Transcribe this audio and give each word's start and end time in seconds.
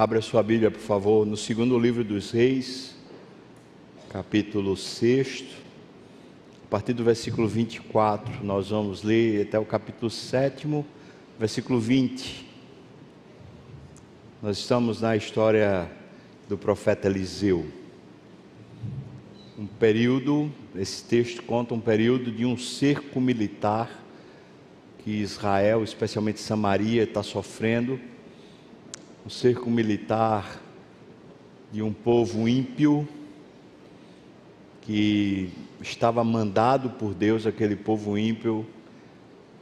Abra 0.00 0.22
sua 0.22 0.42
Bíblia, 0.42 0.70
por 0.70 0.80
favor, 0.80 1.26
no 1.26 1.36
segundo 1.36 1.78
livro 1.78 2.02
dos 2.02 2.30
Reis, 2.30 2.96
capítulo 4.08 4.74
6. 4.74 5.44
A 6.64 6.68
partir 6.70 6.94
do 6.94 7.04
versículo 7.04 7.46
24, 7.46 8.42
nós 8.42 8.70
vamos 8.70 9.02
ler 9.02 9.46
até 9.46 9.58
o 9.58 9.64
capítulo 9.66 10.10
7, 10.10 10.66
versículo 11.38 11.78
20. 11.78 12.48
Nós 14.42 14.56
estamos 14.56 15.02
na 15.02 15.14
história 15.16 15.92
do 16.48 16.56
profeta 16.56 17.06
Eliseu. 17.06 17.66
Um 19.58 19.66
período, 19.66 20.50
esse 20.74 21.04
texto 21.04 21.42
conta 21.42 21.74
um 21.74 21.80
período 21.80 22.32
de 22.32 22.46
um 22.46 22.56
cerco 22.56 23.20
militar 23.20 24.02
que 25.00 25.10
Israel, 25.10 25.84
especialmente 25.84 26.40
Samaria, 26.40 27.02
está 27.02 27.22
sofrendo 27.22 28.00
um 29.24 29.30
cerco 29.30 29.70
militar 29.70 30.60
de 31.72 31.82
um 31.82 31.92
povo 31.92 32.48
ímpio 32.48 33.06
que 34.80 35.50
estava 35.80 36.24
mandado 36.24 36.90
por 36.90 37.14
Deus, 37.14 37.46
aquele 37.46 37.76
povo 37.76 38.18
ímpio, 38.18 38.66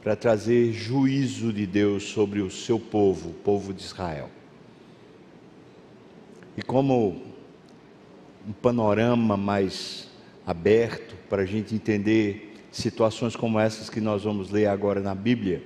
para 0.01 0.15
trazer 0.15 0.71
juízo 0.71 1.51
de 1.51 1.67
Deus 1.67 2.03
sobre 2.03 2.39
o 2.39 2.49
seu 2.49 2.79
povo, 2.79 3.29
o 3.29 3.33
povo 3.33 3.73
de 3.73 3.83
Israel. 3.83 4.29
E 6.57 6.61
como 6.61 7.21
um 8.47 8.53
panorama 8.53 9.35
mais 9.35 10.09
aberto 10.47 11.15
para 11.29 11.43
a 11.43 11.45
gente 11.45 11.75
entender 11.75 12.55
situações 12.71 13.35
como 13.35 13.59
essas 13.59 13.89
que 13.89 13.99
nós 13.99 14.23
vamos 14.23 14.49
ler 14.49 14.67
agora 14.67 14.99
na 14.99 15.13
Bíblia, 15.13 15.61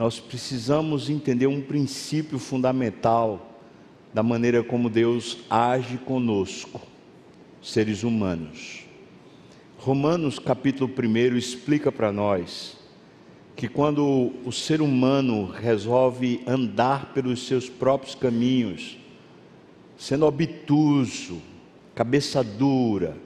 nós 0.00 0.18
precisamos 0.18 1.10
entender 1.10 1.46
um 1.46 1.60
princípio 1.60 2.38
fundamental 2.38 3.60
da 4.14 4.22
maneira 4.22 4.64
como 4.64 4.88
Deus 4.88 5.40
age 5.50 5.98
conosco, 5.98 6.80
seres 7.60 8.02
humanos. 8.02 8.84
Romanos 9.76 10.38
capítulo 10.38 10.90
1 10.90 11.36
explica 11.36 11.92
para 11.92 12.10
nós 12.10 12.78
que 13.54 13.68
quando 13.68 14.32
o 14.42 14.50
ser 14.50 14.80
humano 14.80 15.44
resolve 15.44 16.40
andar 16.46 17.12
pelos 17.12 17.46
seus 17.46 17.68
próprios 17.68 18.14
caminhos, 18.14 18.96
sendo 19.98 20.24
obtuso, 20.24 21.42
cabeça 21.94 22.42
dura, 22.42 23.18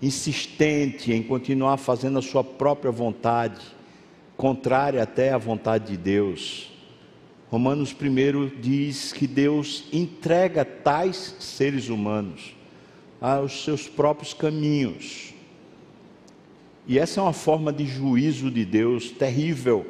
insistente 0.00 1.12
em 1.12 1.24
continuar 1.24 1.76
fazendo 1.76 2.20
a 2.20 2.22
sua 2.22 2.44
própria 2.44 2.92
vontade, 2.92 3.74
contrária 4.36 5.02
até 5.02 5.32
à 5.32 5.38
vontade 5.38 5.92
de 5.92 5.96
Deus. 5.96 6.70
Romanos 7.50 7.94
1 7.94 8.60
diz 8.60 9.12
que 9.12 9.26
Deus 9.26 9.84
entrega 9.92 10.64
tais 10.64 11.36
seres 11.38 11.88
humanos 11.88 12.54
aos 13.20 13.64
seus 13.64 13.88
próprios 13.88 14.34
caminhos. 14.34 15.32
E 16.86 16.98
essa 16.98 17.20
é 17.20 17.22
uma 17.22 17.32
forma 17.32 17.72
de 17.72 17.86
juízo 17.86 18.50
de 18.50 18.64
Deus 18.64 19.10
terrível. 19.10 19.86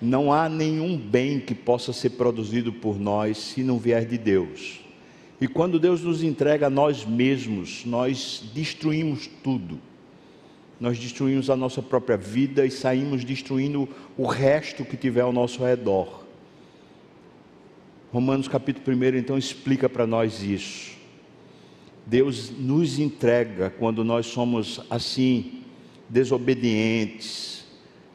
Não 0.00 0.32
há 0.32 0.48
nenhum 0.48 0.96
bem 0.96 1.38
que 1.38 1.54
possa 1.54 1.92
ser 1.92 2.10
produzido 2.10 2.72
por 2.72 2.98
nós 2.98 3.38
se 3.38 3.62
não 3.62 3.78
vier 3.78 4.04
de 4.04 4.18
Deus. 4.18 4.80
E 5.40 5.46
quando 5.46 5.78
Deus 5.78 6.02
nos 6.02 6.22
entrega 6.22 6.68
a 6.68 6.70
nós 6.70 7.04
mesmos, 7.04 7.84
nós 7.84 8.42
destruímos 8.54 9.28
tudo 9.44 9.78
nós 10.82 10.98
destruímos 10.98 11.48
a 11.48 11.54
nossa 11.54 11.80
própria 11.80 12.16
vida 12.16 12.66
e 12.66 12.70
saímos 12.70 13.24
destruindo 13.24 13.88
o 14.18 14.26
resto 14.26 14.84
que 14.84 14.96
tiver 14.96 15.20
ao 15.20 15.32
nosso 15.32 15.62
redor. 15.62 16.24
Romanos 18.12 18.48
capítulo 18.48 18.96
1 18.96 19.16
então 19.16 19.38
explica 19.38 19.88
para 19.88 20.08
nós 20.08 20.42
isso. 20.42 20.96
Deus 22.04 22.50
nos 22.50 22.98
entrega 22.98 23.70
quando 23.70 24.02
nós 24.02 24.26
somos 24.26 24.80
assim, 24.90 25.62
desobedientes, 26.08 27.64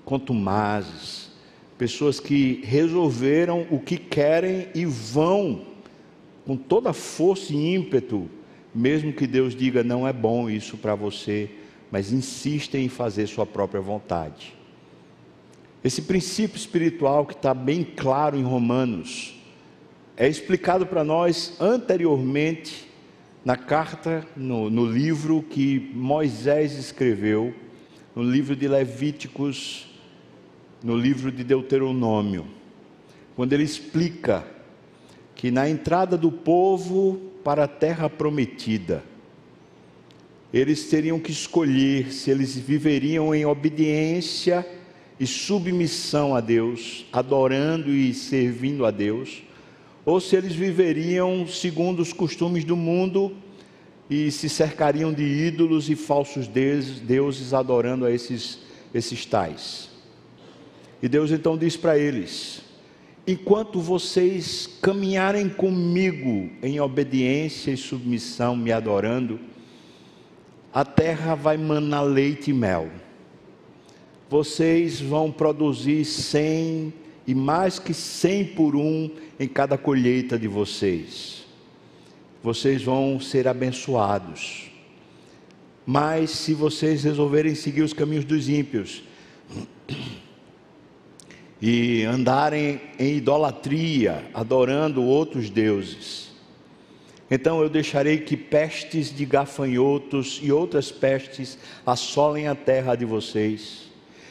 contumazes, 0.04 1.32
pessoas 1.78 2.20
que 2.20 2.60
resolveram 2.66 3.66
o 3.72 3.80
que 3.80 3.96
querem 3.96 4.68
e 4.76 4.86
vão 4.86 5.68
com 6.46 6.58
toda 6.58 6.92
força 6.92 7.54
e 7.54 7.76
ímpeto, 7.76 8.30
mesmo 8.76 9.14
que 9.14 9.26
Deus 9.26 9.56
diga 9.56 9.86
não 9.86 10.06
é 10.06 10.12
bom 10.12 10.50
isso 10.50 10.76
para 10.76 10.96
você 10.96 11.50
mas 11.92 12.12
insistem 12.12 12.86
em 12.86 12.90
fazer 12.90 13.28
sua 13.28 13.46
própria 13.46 13.82
vontade. 13.82 14.54
Esse 15.84 16.02
princípio 16.02 16.58
espiritual 16.58 17.26
que 17.26 17.34
está 17.34 17.54
bem 17.54 17.84
claro 17.84 18.38
em 18.38 18.44
Romanos 18.44 19.36
é 20.18 20.28
explicado 20.28 20.86
para 20.86 21.04
nós 21.04 21.56
anteriormente 21.60 22.88
na 23.46 23.56
carta, 23.56 24.28
no, 24.36 24.70
no, 24.70 24.86
livro 24.86 25.42
que 25.42 25.92
Moisés 25.94 26.74
escreveu, 26.74 27.54
no 28.14 28.24
livro 28.24 28.56
de 28.56 28.68
Levíticos, 28.68 29.88
no 30.84 30.98
livro 30.98 31.32
de 31.32 31.44
Deuteronômio, 31.46 32.46
quando 33.36 33.54
ele 33.54 33.64
explica 33.64 34.46
que 35.34 35.52
na 35.52 35.70
entrada 35.70 36.18
do 36.18 36.32
povo 36.32 37.32
para 37.44 37.64
a 37.64 37.68
terra 37.68 38.10
prometida, 38.10 39.04
eles 40.54 40.86
teriam 40.86 41.20
que 41.20 41.32
escolher 41.32 42.12
se 42.12 42.32
eles 42.32 42.56
viveriam 42.56 43.36
em 43.36 43.46
obediência 43.46 44.66
e 45.20 45.28
submissão 45.28 46.36
a 46.36 46.40
Deus, 46.40 47.06
adorando 47.12 47.92
e 47.92 48.14
servindo 48.14 48.86
a 48.86 48.92
Deus, 48.92 49.44
ou 50.06 50.22
se 50.22 50.36
eles 50.36 50.54
viveriam 50.54 51.46
segundo 51.48 52.00
os 52.02 52.14
costumes 52.14 52.64
do 52.64 52.78
mundo 52.78 53.36
e 54.10 54.32
se 54.32 54.48
cercariam 54.48 55.12
de 55.12 55.24
ídolos 55.24 55.90
e 55.90 55.96
falsos 55.96 56.48
deuses, 56.48 57.54
adorando 57.54 58.06
a 58.06 58.12
esses, 58.12 58.60
esses 58.94 59.26
tais. 59.26 59.90
E 61.02 61.10
Deus 61.10 61.30
então 61.30 61.58
diz 61.58 61.76
para 61.76 61.98
eles: 61.98 62.62
enquanto 63.26 63.82
vocês 63.82 64.68
caminharem 64.82 65.50
comigo 65.50 66.50
em 66.64 66.80
obediência 66.80 67.72
e 67.72 67.78
submissão, 67.78 68.56
me 68.56 68.72
adorando, 68.72 69.40
a 70.78 70.86
terra 70.86 71.34
vai 71.34 71.58
manar 71.58 72.04
leite 72.04 72.52
e 72.52 72.54
mel. 72.54 72.88
Vocês 74.30 75.02
vão 75.02 75.32
produzir 75.32 76.06
cem 76.06 76.94
e 77.26 77.34
mais 77.34 77.80
que 77.80 77.96
cem 77.96 78.46
por 78.46 78.76
um 78.76 79.10
em 79.40 79.48
cada 79.48 79.76
colheita 79.76 80.38
de 80.38 80.48
vocês. 80.48 81.48
Vocês 82.44 82.84
vão 82.84 83.20
ser 83.20 83.48
abençoados. 83.48 84.70
Mas 85.84 86.30
se 86.30 86.54
vocês 86.54 87.04
resolverem 87.04 87.56
seguir 87.56 87.82
os 87.82 87.92
caminhos 87.92 88.26
dos 88.26 88.48
ímpios 88.48 89.02
e 91.60 92.04
andarem 92.04 92.80
em 93.00 93.16
idolatria, 93.16 94.30
adorando 94.32 95.04
outros 95.04 95.50
deuses, 95.50 96.27
então 97.30 97.62
eu 97.62 97.70
deixarei 97.70 98.20
que 98.20 98.38
pestes 98.38 99.14
de 99.14 99.26
gafanhotos 99.26 100.40
e 100.42 100.52
outras 100.52 100.92
pestes 100.92 101.58
assolem 101.86 102.48
a 102.48 102.56
terra 102.56 102.96
de 102.96 103.04
vocês. 103.04 103.88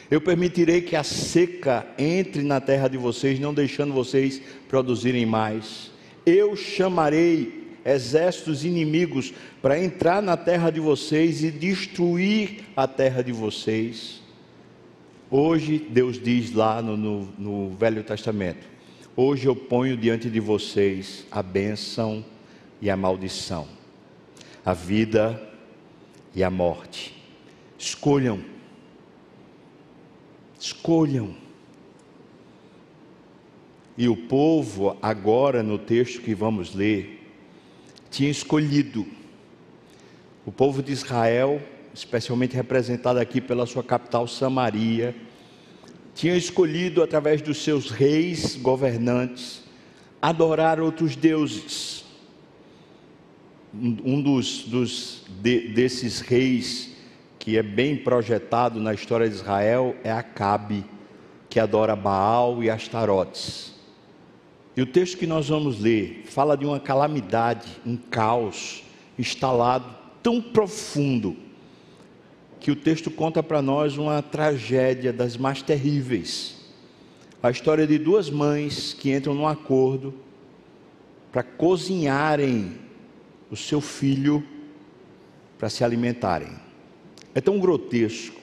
Eu 0.09 0.21
permitirei 0.21 0.81
que 0.81 0.95
a 0.95 1.03
seca 1.03 1.85
entre 1.97 2.41
na 2.41 2.59
terra 2.59 2.87
de 2.87 2.97
vocês, 2.97 3.39
não 3.39 3.53
deixando 3.53 3.93
vocês 3.93 4.41
produzirem 4.67 5.25
mais. 5.25 5.91
Eu 6.25 6.55
chamarei 6.55 7.67
exércitos 7.85 8.65
inimigos 8.65 9.33
para 9.61 9.81
entrar 9.81 10.21
na 10.21 10.35
terra 10.35 10.69
de 10.69 10.79
vocês 10.79 11.43
e 11.43 11.51
destruir 11.51 12.63
a 12.75 12.87
terra 12.87 13.21
de 13.21 13.31
vocês. 13.31 14.21
Hoje, 15.29 15.77
Deus 15.89 16.21
diz 16.21 16.53
lá 16.53 16.81
no, 16.81 16.97
no, 16.97 17.29
no 17.37 17.75
Velho 17.75 18.01
Testamento: 18.01 18.65
Hoje 19.15 19.45
eu 19.45 19.55
ponho 19.55 19.97
diante 19.97 20.29
de 20.29 20.39
vocês 20.39 21.25
a 21.29 21.43
bênção 21.43 22.23
e 22.81 22.89
a 22.89 22.97
maldição, 22.97 23.67
a 24.65 24.73
vida 24.73 25.41
e 26.35 26.43
a 26.43 26.49
morte. 26.49 27.15
Escolham, 27.77 28.43
escolham. 30.59 31.35
E 33.97 34.07
o 34.07 34.15
povo, 34.15 34.95
agora 35.01 35.63
no 35.63 35.79
texto 35.79 36.21
que 36.21 36.35
vamos 36.35 36.75
ler, 36.75 37.19
tinha 38.11 38.29
escolhido. 38.29 39.05
O 40.45 40.51
povo 40.51 40.83
de 40.83 40.91
Israel, 40.91 41.61
especialmente 41.93 42.55
representado 42.55 43.19
aqui 43.19 43.41
pela 43.41 43.65
sua 43.65 43.83
capital 43.83 44.27
Samaria, 44.27 45.15
tinha 46.13 46.35
escolhido 46.35 47.01
através 47.01 47.41
dos 47.41 47.63
seus 47.63 47.89
reis 47.89 48.55
governantes 48.55 49.63
adorar 50.21 50.79
outros 50.79 51.15
deuses 51.15 51.96
um 54.03 54.21
dos, 54.21 54.63
dos 54.63 55.23
de, 55.41 55.69
desses 55.69 56.19
reis 56.19 56.95
que 57.39 57.57
é 57.57 57.63
bem 57.63 57.95
projetado 57.95 58.79
na 58.79 58.93
história 58.93 59.29
de 59.29 59.35
Israel 59.35 59.95
é 60.03 60.11
Acabe, 60.11 60.83
que 61.49 61.59
adora 61.59 61.95
Baal 61.95 62.61
e 62.61 62.69
Astarotes. 62.69 63.73
E 64.75 64.81
o 64.81 64.85
texto 64.85 65.17
que 65.17 65.25
nós 65.25 65.47
vamos 65.47 65.79
ler 65.79 66.23
fala 66.25 66.57
de 66.57 66.65
uma 66.65 66.79
calamidade, 66.79 67.67
um 67.85 67.95
caos 67.95 68.83
instalado 69.17 69.95
tão 70.21 70.41
profundo 70.41 71.37
que 72.59 72.69
o 72.69 72.75
texto 72.75 73.09
conta 73.09 73.41
para 73.41 73.61
nós 73.61 73.97
uma 73.97 74.21
tragédia 74.21 75.13
das 75.13 75.37
mais 75.37 75.61
terríveis. 75.61 76.57
A 77.41 77.49
história 77.49 77.87
de 77.87 77.97
duas 77.97 78.29
mães 78.29 78.93
que 78.93 79.13
entram 79.13 79.33
num 79.33 79.47
acordo 79.47 80.13
para 81.31 81.43
cozinharem 81.43 82.86
o 83.49 83.55
seu 83.55 83.81
filho 83.81 84.43
para 85.57 85.69
se 85.69 85.83
alimentarem. 85.83 86.51
É 87.33 87.41
tão 87.41 87.59
grotesco, 87.59 88.39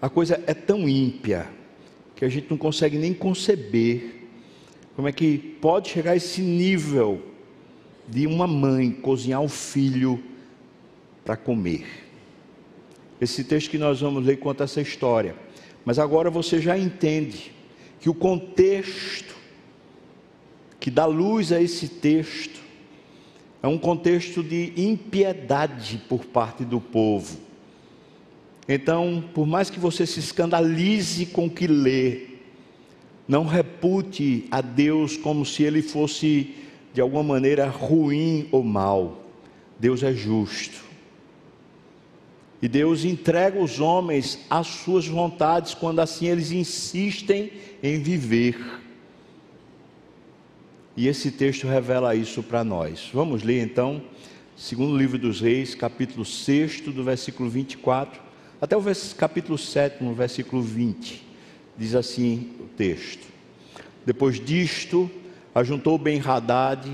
a 0.00 0.08
coisa 0.08 0.42
é 0.46 0.54
tão 0.54 0.88
ímpia, 0.88 1.48
que 2.14 2.24
a 2.24 2.28
gente 2.28 2.46
não 2.48 2.56
consegue 2.56 2.96
nem 2.96 3.12
conceber 3.12 4.24
como 4.94 5.06
é 5.06 5.12
que 5.12 5.36
pode 5.36 5.90
chegar 5.90 6.12
a 6.12 6.16
esse 6.16 6.40
nível 6.40 7.22
de 8.08 8.26
uma 8.26 8.46
mãe 8.46 8.90
cozinhar 8.90 9.42
o 9.42 9.48
filho 9.48 10.22
para 11.24 11.36
comer. 11.36 11.84
Esse 13.20 13.44
texto 13.44 13.70
que 13.70 13.78
nós 13.78 14.00
vamos 14.00 14.24
ler 14.24 14.38
conta 14.38 14.64
essa 14.64 14.80
história. 14.80 15.36
Mas 15.84 15.98
agora 15.98 16.30
você 16.30 16.60
já 16.60 16.78
entende 16.78 17.52
que 18.00 18.08
o 18.08 18.14
contexto 18.14 19.34
que 20.80 20.90
dá 20.90 21.04
luz 21.04 21.52
a 21.52 21.60
esse 21.60 21.88
texto 21.88 22.60
é 23.66 23.68
um 23.68 23.78
contexto 23.78 24.44
de 24.44 24.72
impiedade 24.76 26.00
por 26.08 26.24
parte 26.24 26.64
do 26.64 26.80
povo. 26.80 27.36
Então, 28.68 29.24
por 29.34 29.44
mais 29.44 29.68
que 29.68 29.80
você 29.80 30.06
se 30.06 30.20
escandalize 30.20 31.26
com 31.26 31.46
o 31.46 31.50
que 31.50 31.66
lê, 31.66 32.28
não 33.26 33.44
repute 33.44 34.46
a 34.52 34.60
Deus 34.60 35.16
como 35.16 35.44
se 35.44 35.64
ele 35.64 35.82
fosse 35.82 36.54
de 36.94 37.00
alguma 37.00 37.24
maneira 37.24 37.66
ruim 37.66 38.48
ou 38.52 38.62
mal. 38.62 39.24
Deus 39.80 40.04
é 40.04 40.12
justo. 40.12 40.84
E 42.62 42.68
Deus 42.68 43.04
entrega 43.04 43.60
os 43.60 43.80
homens 43.80 44.46
às 44.48 44.68
suas 44.68 45.08
vontades 45.08 45.74
quando 45.74 45.98
assim 45.98 46.26
eles 46.26 46.52
insistem 46.52 47.50
em 47.82 48.00
viver. 48.00 48.85
E 50.96 51.08
esse 51.08 51.30
texto 51.30 51.66
revela 51.66 52.14
isso 52.14 52.42
para 52.42 52.64
nós. 52.64 53.10
Vamos 53.12 53.42
ler 53.42 53.62
então, 53.62 54.02
segundo 54.56 54.96
livro 54.96 55.18
dos 55.18 55.42
Reis, 55.42 55.74
capítulo 55.74 56.24
6, 56.24 56.80
do 56.80 57.04
versículo 57.04 57.50
24, 57.50 58.18
até 58.58 58.74
o 58.74 58.82
capítulo 59.18 59.58
7, 59.58 60.02
no 60.02 60.14
versículo 60.14 60.62
20. 60.62 61.22
Diz 61.76 61.94
assim 61.94 62.52
o 62.60 62.64
texto: 62.64 63.26
Depois 64.06 64.42
disto, 64.42 65.10
ajuntou 65.54 65.98
Ben-Hadad, 65.98 66.88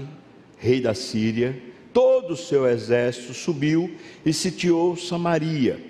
rei 0.58 0.81
da 0.81 0.94
Síria, 0.94 1.62
todo 1.93 2.32
o 2.32 2.37
seu 2.37 2.66
exército 2.66 3.32
subiu 3.32 3.94
e 4.26 4.32
sitiou 4.32 4.96
Samaria. 4.96 5.81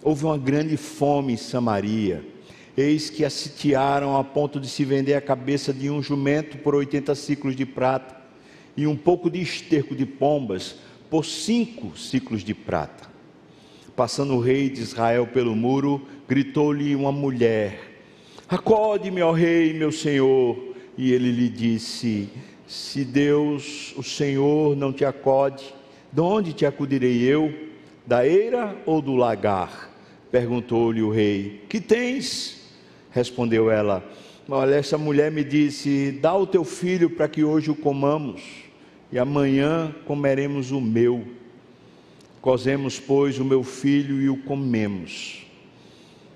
Houve 0.00 0.24
uma 0.24 0.38
grande 0.38 0.76
fome 0.76 1.32
em 1.32 1.36
Samaria. 1.36 2.24
Eis 2.76 3.08
que 3.08 3.24
a 3.24 3.30
sitiaram 3.30 4.16
a 4.16 4.22
ponto 4.22 4.60
de 4.60 4.68
se 4.68 4.84
vender 4.84 5.14
a 5.14 5.20
cabeça 5.20 5.72
de 5.72 5.88
um 5.88 6.02
jumento 6.02 6.58
por 6.58 6.74
80 6.74 7.14
ciclos 7.14 7.56
de 7.56 7.64
prata 7.64 8.14
e 8.76 8.86
um 8.86 8.94
pouco 8.94 9.30
de 9.30 9.40
esterco 9.40 9.96
de 9.96 10.04
pombas 10.04 10.76
por 11.08 11.24
cinco 11.24 11.96
ciclos 11.96 12.44
de 12.44 12.52
prata. 12.52 13.08
Passando 13.94 14.34
o 14.34 14.40
rei 14.40 14.68
de 14.68 14.82
Israel 14.82 15.26
pelo 15.26 15.56
muro, 15.56 16.06
gritou-lhe 16.28 16.94
uma 16.94 17.10
mulher: 17.10 17.80
Acode-me, 18.46 19.22
ó 19.22 19.32
rei, 19.32 19.72
meu 19.72 19.90
senhor. 19.90 20.56
E 20.98 21.12
ele 21.12 21.30
lhe 21.32 21.48
disse: 21.48 22.28
Se 22.66 23.04
Deus, 23.06 23.94
o 23.96 24.02
Senhor, 24.02 24.76
não 24.76 24.92
te 24.92 25.04
acode, 25.04 25.74
de 26.12 26.20
onde 26.20 26.52
te 26.52 26.66
acudirei 26.66 27.22
eu? 27.22 27.52
Da 28.06 28.26
eira 28.26 28.76
ou 28.84 29.00
do 29.00 29.16
lagar? 29.16 29.90
Perguntou-lhe 30.30 31.02
o 31.02 31.10
rei: 31.10 31.64
Que 31.68 31.80
tens? 31.80 32.55
Respondeu 33.16 33.70
ela: 33.70 34.04
Olha, 34.46 34.74
essa 34.74 34.98
mulher 34.98 35.32
me 35.32 35.42
disse: 35.42 36.12
Dá 36.20 36.36
o 36.36 36.46
teu 36.46 36.64
filho 36.64 37.08
para 37.08 37.26
que 37.26 37.42
hoje 37.42 37.70
o 37.70 37.74
comamos, 37.74 38.42
e 39.10 39.18
amanhã 39.18 39.94
comeremos 40.04 40.70
o 40.70 40.82
meu. 40.82 41.26
Cozemos, 42.42 43.00
pois, 43.00 43.38
o 43.38 43.44
meu 43.44 43.64
filho 43.64 44.20
e 44.20 44.28
o 44.28 44.36
comemos. 44.42 45.46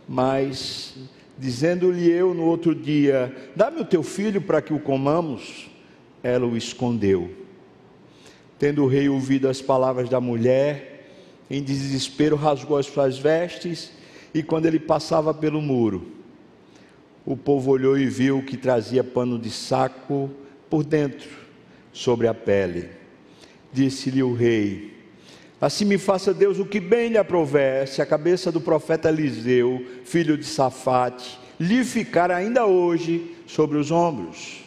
Mas 0.09 0.97
dizendo-lhe 1.37 2.11
eu 2.11 2.33
no 2.33 2.45
outro 2.45 2.75
dia: 2.75 3.31
Dá-me 3.55 3.83
o 3.83 3.85
teu 3.85 4.03
filho 4.03 4.41
para 4.41 4.63
que 4.63 4.73
o 4.73 4.81
comamos. 4.81 5.69
Ela 6.23 6.47
o 6.47 6.57
escondeu. 6.57 7.31
Tendo 8.59 8.85
o 8.85 8.89
rei 8.89 9.07
ouvido 9.07 9.51
as 9.51 9.61
palavras 9.61 10.09
da 10.09 10.19
mulher, 10.19 11.11
em 11.51 11.63
desespero 11.63 12.37
rasgou 12.37 12.79
as 12.79 12.87
suas 12.87 13.19
vestes, 13.19 13.93
e 14.33 14.43
quando 14.43 14.65
ele 14.65 14.79
passava 14.79 15.35
pelo 15.35 15.61
muro, 15.61 16.20
o 17.25 17.37
povo 17.37 17.71
olhou 17.71 17.99
e 17.99 18.07
viu 18.07 18.43
que 18.43 18.57
trazia 18.57 19.05
pano 19.05 19.39
de 19.39 19.51
saco 19.51 20.31
por 20.69 20.85
dentro, 20.85 21.29
sobre 21.93 22.27
a 22.27 22.35
pele. 22.35 22.89
Disse-lhe 23.73 24.23
o 24.23 24.35
rei: 24.35 24.95
Assim 25.61 25.85
me 25.85 25.99
faça 25.99 26.33
Deus 26.33 26.59
o 26.59 26.65
que 26.65 26.81
bem 26.81 27.11
lhe 27.11 27.19
aprover, 27.19 27.87
se 27.87 28.01
a 28.01 28.07
cabeça 28.07 28.51
do 28.51 28.61
profeta 28.61 29.09
Eliseu, 29.09 29.85
filho 30.05 30.37
de 30.39 30.45
Safate, 30.45 31.39
lhe 31.59 31.85
ficar 31.85 32.31
ainda 32.31 32.65
hoje 32.65 33.37
sobre 33.47 33.77
os 33.77 33.91
ombros. 33.91 34.65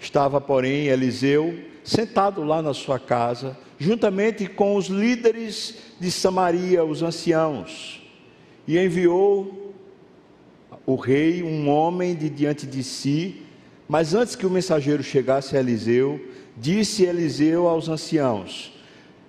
Estava, 0.00 0.40
porém, 0.40 0.86
Eliseu 0.86 1.58
sentado 1.84 2.42
lá 2.42 2.62
na 2.62 2.74
sua 2.74 2.98
casa, 2.98 3.56
juntamente 3.78 4.46
com 4.46 4.76
os 4.76 4.86
líderes 4.86 5.74
de 5.98 6.10
Samaria, 6.10 6.84
os 6.84 7.02
anciãos, 7.02 8.02
e 8.66 8.78
enviou 8.78 9.67
o 10.88 10.96
rei 10.96 11.42
um 11.42 11.68
homem 11.68 12.14
de 12.14 12.30
diante 12.30 12.66
de 12.66 12.82
si, 12.82 13.42
mas 13.86 14.14
antes 14.14 14.34
que 14.34 14.46
o 14.46 14.50
mensageiro 14.50 15.02
chegasse 15.02 15.54
a 15.54 15.60
Eliseu, 15.60 16.18
disse 16.56 17.04
Eliseu 17.04 17.68
aos 17.68 17.90
anciãos: 17.90 18.72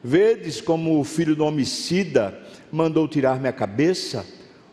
Vedes 0.02 0.62
como 0.62 0.98
o 0.98 1.04
filho 1.04 1.36
do 1.36 1.44
homicida 1.44 2.40
mandou 2.72 3.10
tirar 3.10 3.42
minha 3.42 3.52
cabeça? 3.52 4.26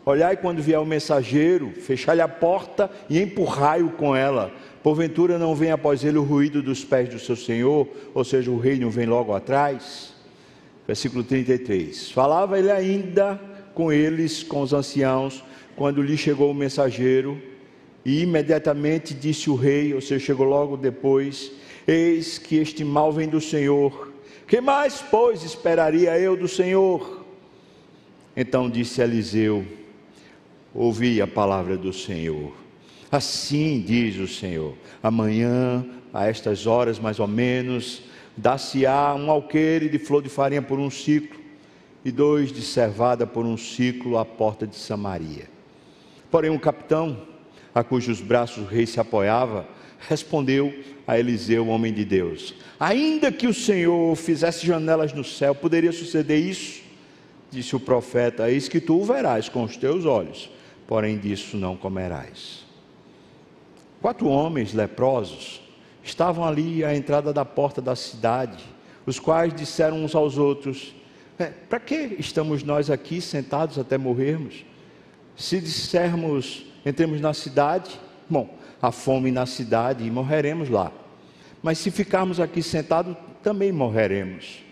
Olhai 0.04 0.36
quando 0.36 0.62
vier 0.62 0.78
o 0.78 0.86
mensageiro, 0.86 1.72
fechai-lhe 1.72 2.22
a 2.22 2.28
porta 2.28 2.88
e 3.10 3.20
empurrai-o 3.20 3.90
com 3.90 4.14
ela. 4.14 4.52
Porventura 4.80 5.40
não 5.40 5.56
vem 5.56 5.72
após 5.72 6.04
ele 6.04 6.18
o 6.18 6.22
ruído 6.22 6.62
dos 6.62 6.84
pés 6.84 7.08
do 7.08 7.18
seu 7.18 7.34
senhor, 7.34 7.88
ou 8.14 8.22
seja, 8.22 8.48
o 8.48 8.60
rei 8.60 8.78
não 8.78 8.90
vem 8.90 9.06
logo 9.06 9.34
atrás. 9.34 10.14
Versículo 10.86 11.24
33. 11.24 12.12
Falava 12.12 12.56
ele 12.56 12.70
ainda 12.70 13.40
com 13.74 13.92
eles, 13.92 14.44
com 14.44 14.62
os 14.62 14.72
anciãos, 14.72 15.42
quando 15.76 16.02
lhe 16.02 16.16
chegou 16.16 16.50
o 16.50 16.54
mensageiro, 16.54 17.40
e 18.04 18.22
imediatamente 18.22 19.14
disse 19.14 19.50
o 19.50 19.54
rei, 19.54 19.92
ou 19.94 20.00
seja, 20.00 20.24
chegou 20.24 20.46
logo 20.46 20.76
depois: 20.76 21.52
Eis 21.86 22.38
que 22.38 22.56
este 22.56 22.84
mal 22.84 23.12
vem 23.12 23.28
do 23.28 23.40
Senhor 23.40 24.16
que 24.46 24.60
mais, 24.60 25.02
pois, 25.10 25.42
esperaria 25.42 26.16
eu 26.20 26.36
do 26.36 26.46
Senhor? 26.46 27.24
Então 28.36 28.70
disse 28.70 29.02
Eliseu: 29.02 29.66
Ouvi 30.72 31.20
a 31.20 31.26
palavra 31.26 31.76
do 31.76 31.92
Senhor. 31.92 32.52
Assim 33.10 33.80
diz 33.84 34.16
o 34.18 34.28
Senhor: 34.28 34.74
amanhã, 35.02 35.84
a 36.14 36.28
estas 36.28 36.64
horas 36.64 37.00
mais 37.00 37.18
ou 37.18 37.26
menos, 37.26 38.02
dá-se-á 38.36 39.16
um 39.16 39.32
alqueire 39.32 39.88
de 39.88 39.98
flor 39.98 40.22
de 40.22 40.28
farinha 40.28 40.62
por 40.62 40.78
um 40.78 40.90
ciclo, 40.90 41.40
e 42.04 42.12
dois 42.12 42.52
de 42.52 42.62
cevada 42.62 43.26
por 43.26 43.44
um 43.44 43.56
ciclo 43.56 44.16
à 44.16 44.24
porta 44.24 44.64
de 44.64 44.76
Samaria. 44.76 45.55
Porém, 46.30 46.50
um 46.50 46.58
capitão, 46.58 47.22
a 47.74 47.84
cujos 47.84 48.20
braços 48.20 48.64
o 48.64 48.66
rei 48.66 48.86
se 48.86 48.98
apoiava, 48.98 49.66
respondeu 50.08 50.74
a 51.06 51.18
Eliseu, 51.18 51.68
homem 51.68 51.92
de 51.92 52.04
Deus: 52.04 52.54
Ainda 52.78 53.30
que 53.30 53.46
o 53.46 53.54
Senhor 53.54 54.14
fizesse 54.16 54.66
janelas 54.66 55.12
no 55.12 55.24
céu, 55.24 55.54
poderia 55.54 55.92
suceder 55.92 56.38
isso? 56.38 56.82
Disse 57.50 57.76
o 57.76 57.80
profeta: 57.80 58.50
Eis 58.50 58.68
que 58.68 58.80
tu 58.80 59.00
o 59.00 59.04
verás 59.04 59.48
com 59.48 59.62
os 59.62 59.76
teus 59.76 60.04
olhos, 60.04 60.50
porém 60.86 61.16
disso 61.16 61.56
não 61.56 61.76
comerás. 61.76 62.66
Quatro 64.00 64.28
homens 64.28 64.74
leprosos 64.74 65.60
estavam 66.02 66.44
ali 66.44 66.84
à 66.84 66.94
entrada 66.94 67.32
da 67.32 67.44
porta 67.44 67.80
da 67.80 67.96
cidade, 67.96 68.62
os 69.04 69.18
quais 69.18 69.54
disseram 69.54 70.04
uns 70.04 70.14
aos 70.14 70.36
outros: 70.36 70.94
é, 71.38 71.46
Para 71.46 71.80
que 71.80 72.16
estamos 72.18 72.62
nós 72.62 72.90
aqui 72.90 73.20
sentados 73.20 73.78
até 73.78 73.96
morrermos? 73.96 74.65
Se 75.36 75.60
dissermos, 75.60 76.64
entremos 76.84 77.20
na 77.20 77.34
cidade, 77.34 77.90
bom, 78.28 78.56
a 78.80 78.90
fome 78.90 79.30
na 79.30 79.46
cidade 79.46 80.04
e 80.04 80.10
morreremos 80.10 80.68
lá. 80.68 80.90
Mas 81.62 81.78
se 81.78 81.90
ficarmos 81.90 82.40
aqui 82.40 82.62
sentados, 82.62 83.16
também 83.42 83.70
morreremos. 83.70 84.64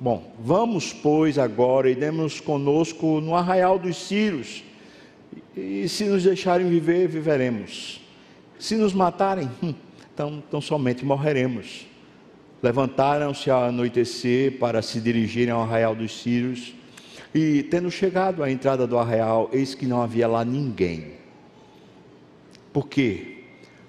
Bom, 0.00 0.34
vamos, 0.38 0.92
pois, 0.92 1.38
agora 1.38 1.90
e 1.90 1.94
demos 1.94 2.40
conosco 2.40 3.20
no 3.20 3.34
arraial 3.34 3.78
dos 3.78 3.96
Círios, 3.96 4.64
e 5.56 5.88
se 5.88 6.04
nos 6.04 6.24
deixarem 6.24 6.68
viver, 6.68 7.06
viveremos. 7.08 8.00
Se 8.58 8.76
nos 8.76 8.92
matarem, 8.92 9.48
hum, 9.62 9.74
então, 10.12 10.42
então 10.46 10.60
somente 10.60 11.04
morreremos. 11.04 11.86
Levantaram-se 12.62 13.50
ao 13.50 13.64
anoitecer 13.64 14.58
para 14.58 14.82
se 14.82 15.00
dirigirem 15.00 15.52
ao 15.52 15.62
arraial 15.62 15.94
dos 15.94 16.20
Sírios, 16.22 16.74
e 17.34 17.64
tendo 17.64 17.90
chegado 17.90 18.42
à 18.42 18.50
entrada 18.50 18.86
do 18.86 18.96
arraial, 18.96 19.50
eis 19.52 19.74
que 19.74 19.86
não 19.86 20.00
havia 20.00 20.28
lá 20.28 20.44
ninguém. 20.44 21.14
Por 22.72 22.88
quê? 22.88 23.38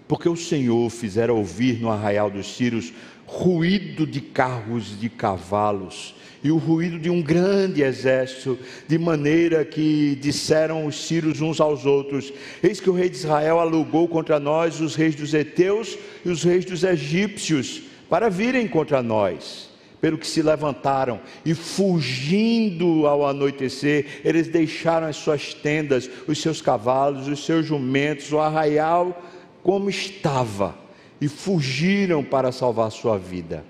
Porque 0.08 0.28
o 0.28 0.36
Senhor 0.36 0.90
fizera 0.90 1.34
ouvir 1.34 1.80
no 1.80 1.90
arraial 1.90 2.30
dos 2.30 2.56
Sírios 2.56 2.92
ruído 3.26 4.06
de 4.06 4.22
carros 4.22 4.94
e 4.94 4.96
de 4.96 5.10
cavalos 5.10 6.16
e 6.46 6.52
o 6.52 6.58
ruído 6.58 7.00
de 7.00 7.10
um 7.10 7.24
grande 7.24 7.82
exército, 7.82 8.56
de 8.88 9.00
maneira 9.00 9.66
que 9.66 10.16
disseram 10.22 10.86
os 10.86 11.08
sírios 11.08 11.42
uns 11.42 11.60
aos 11.60 11.88
outros: 11.88 12.32
Eis 12.62 12.80
que 12.80 12.88
o 12.88 12.94
rei 12.94 13.10
de 13.10 13.16
Israel 13.16 13.60
alugou 13.60 14.08
contra 14.08 14.40
nós 14.40 14.80
os 14.80 14.94
reis 14.94 15.16
dos 15.16 15.34
heteus 15.34 15.98
e 16.24 16.30
os 16.30 16.44
reis 16.44 16.64
dos 16.64 16.84
egípcios 16.84 17.82
para 18.08 18.30
virem 18.30 18.68
contra 18.68 19.02
nós. 19.02 19.72
Pelo 20.02 20.18
que 20.18 20.28
se 20.28 20.42
levantaram 20.42 21.20
e 21.46 21.54
fugindo 21.54 23.08
ao 23.08 23.26
anoitecer, 23.26 24.22
eles 24.24 24.48
deixaram 24.48 25.08
as 25.08 25.16
suas 25.16 25.54
tendas, 25.54 26.10
os 26.28 26.42
seus 26.42 26.62
cavalos, 26.62 27.28
os 27.28 27.46
seus 27.46 27.66
jumentos, 27.66 28.32
o 28.32 28.40
arraial 28.40 29.22
como 29.66 29.90
estava 29.90 30.76
e 31.20 31.28
fugiram 31.28 32.24
para 32.24 32.52
salvar 32.52 32.92
sua 32.92 33.18
vida. 33.18 33.66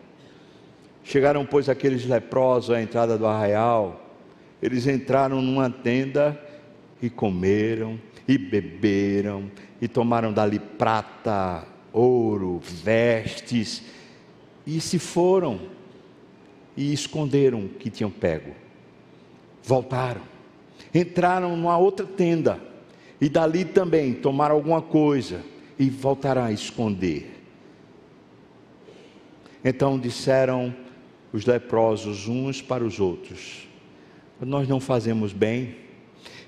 Chegaram, 1.05 1.45
pois, 1.45 1.69
aqueles 1.69 2.05
leprosos 2.05 2.75
à 2.75 2.81
entrada 2.81 3.17
do 3.17 3.25
arraial. 3.25 4.01
Eles 4.61 4.87
entraram 4.87 5.41
numa 5.41 5.69
tenda 5.69 6.37
e 7.01 7.09
comeram, 7.09 7.97
e 8.27 8.37
beberam, 8.37 9.49
e 9.79 9.87
tomaram 9.87 10.33
dali 10.33 10.59
prata, 10.59 11.63
ouro, 11.93 12.59
vestes, 12.59 13.83
e 14.67 14.81
se 14.81 14.99
foram 14.99 15.61
e 16.75 16.93
esconderam 16.93 17.65
o 17.65 17.69
que 17.69 17.89
tinham 17.89 18.11
pego. 18.11 18.51
Voltaram, 19.63 20.21
entraram 20.93 21.55
numa 21.55 21.77
outra 21.77 22.05
tenda, 22.05 22.59
e 23.19 23.29
dali 23.29 23.65
também 23.65 24.13
tomaram 24.13 24.55
alguma 24.55 24.81
coisa 24.81 25.41
e 25.79 25.89
voltaram 25.89 26.43
a 26.43 26.51
esconder. 26.51 27.31
Então 29.63 29.97
disseram 29.97 30.75
os 31.33 31.45
leprosos 31.45 32.27
uns 32.27 32.61
para 32.61 32.83
os 32.83 32.99
outros. 32.99 33.67
Nós 34.39 34.67
não 34.67 34.79
fazemos 34.79 35.33
bem. 35.33 35.75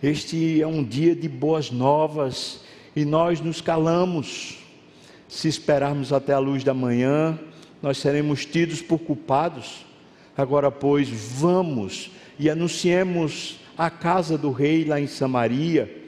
Este 0.03 0.61
é 0.61 0.67
um 0.67 0.83
dia 0.83 1.15
de 1.15 1.27
boas 1.27 1.71
novas 1.71 2.61
e 2.95 3.03
nós 3.03 3.41
nos 3.41 3.59
calamos. 3.59 4.59
Se 5.27 5.47
esperarmos 5.47 6.13
até 6.13 6.33
a 6.33 6.39
luz 6.39 6.63
da 6.63 6.73
manhã, 6.73 7.39
nós 7.81 7.97
seremos 7.97 8.45
tidos 8.45 8.81
por 8.81 8.99
culpados. 8.99 9.86
Agora, 10.37 10.69
pois, 10.69 11.09
vamos 11.09 12.11
e 12.37 12.49
anunciemos 12.49 13.59
a 13.75 13.89
casa 13.89 14.37
do 14.37 14.51
rei 14.51 14.85
lá 14.85 15.01
em 15.01 15.07
Samaria. 15.07 16.03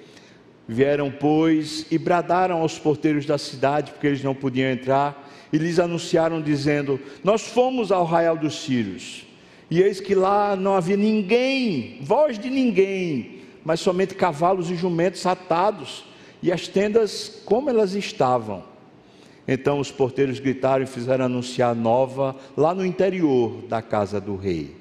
Vieram, 0.67 1.12
pois, 1.12 1.88
e 1.89 1.98
bradaram 1.98 2.62
aos 2.62 2.77
porteiros 2.77 3.25
da 3.25 3.39
cidade, 3.39 3.91
porque 3.91 4.05
eles 4.05 4.24
não 4.24 4.36
podiam 4.36 4.69
entrar 4.69 5.27
e 5.51 5.57
lhes 5.57 5.79
anunciaram, 5.79 6.41
dizendo: 6.41 7.00
Nós 7.24 7.41
fomos 7.41 7.91
ao 7.91 8.05
arraial 8.05 8.38
dos 8.38 8.62
Sírios, 8.62 9.25
e 9.69 9.81
eis 9.81 10.00
que 10.00 10.13
lá 10.13 10.55
não 10.55 10.75
havia 10.75 10.98
ninguém, 10.98 11.98
voz 12.01 12.38
de 12.38 12.51
ninguém, 12.51 13.39
mas 13.65 13.79
somente 13.79 14.13
cavalos 14.13 14.69
e 14.69 14.75
jumentos 14.75 15.25
atados, 15.25 16.05
e 16.41 16.51
as 16.51 16.67
tendas 16.67 17.41
como 17.45 17.69
elas 17.69 17.95
estavam. 17.95 18.68
Então 19.51 19.79
os 19.79 19.89
porteiros 19.89 20.39
gritaram 20.39 20.84
e 20.84 20.88
fizeram 20.88 21.25
anunciar 21.25 21.74
nova 21.74 22.36
lá 22.56 22.72
no 22.72 22.86
interior 22.86 23.63
da 23.68 23.82
casa 23.82 24.22
do 24.22 24.36
rei. 24.36 24.75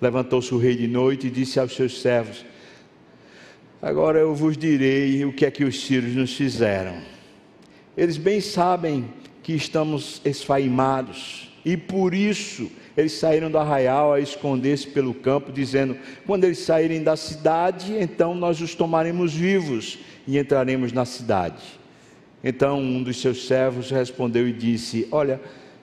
Levantou-se 0.00 0.54
o 0.54 0.56
rei 0.56 0.74
de 0.74 0.88
noite 0.88 1.26
e 1.26 1.30
disse 1.30 1.60
aos 1.60 1.76
seus 1.76 2.00
servos: 2.00 2.42
Agora 3.82 4.18
eu 4.18 4.34
vos 4.34 4.56
direi 4.56 5.26
o 5.26 5.32
que 5.34 5.44
é 5.44 5.50
que 5.50 5.62
os 5.62 5.84
sírios 5.84 6.14
nos 6.14 6.32
fizeram. 6.32 7.02
Eles 7.94 8.16
bem 8.16 8.40
sabem 8.40 9.04
que 9.42 9.52
estamos 9.52 10.22
esfaimados. 10.24 11.52
E 11.62 11.76
por 11.76 12.14
isso 12.14 12.70
eles 12.96 13.12
saíram 13.12 13.50
do 13.50 13.58
arraial 13.58 14.14
a 14.14 14.20
esconder-se 14.20 14.86
pelo 14.86 15.12
campo, 15.12 15.52
dizendo: 15.52 15.94
Quando 16.24 16.44
eles 16.44 16.60
saírem 16.60 17.02
da 17.02 17.14
cidade, 17.14 17.92
então 18.00 18.34
nós 18.34 18.58
os 18.62 18.74
tomaremos 18.74 19.34
vivos 19.34 19.98
e 20.26 20.38
entraremos 20.38 20.94
na 20.94 21.04
cidade. 21.04 21.77
Então 22.48 22.80
um 22.80 23.02
dos 23.02 23.20
seus 23.20 23.46
servos 23.46 23.90
respondeu 23.90 24.48
e 24.48 24.54
disse: 24.54 25.06
Olha, 25.12 25.38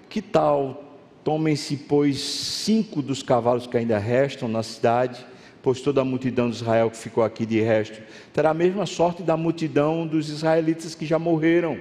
que 0.10 0.20
tal 0.20 1.00
tomem-se, 1.24 1.78
pois, 1.78 2.20
cinco 2.20 3.04
dos 3.04 3.22
cavalos 3.22 3.68
que 3.68 3.78
ainda 3.78 4.00
restam 4.00 4.50
na 4.50 4.64
cidade, 4.64 5.24
pois 5.62 5.80
toda 5.80 6.02
a 6.02 6.04
multidão 6.04 6.50
de 6.50 6.56
Israel 6.56 6.90
que 6.90 6.98
ficou 6.98 7.24
aqui 7.24 7.46
de 7.46 7.62
resto 7.62 8.02
terá 8.34 8.50
a 8.50 8.54
mesma 8.56 8.88
sorte 8.88 9.22
da 9.22 9.38
multidão 9.38 10.08
dos 10.08 10.28
israelitas 10.28 10.96
que 10.96 11.06
já 11.06 11.20
morreram. 11.20 11.78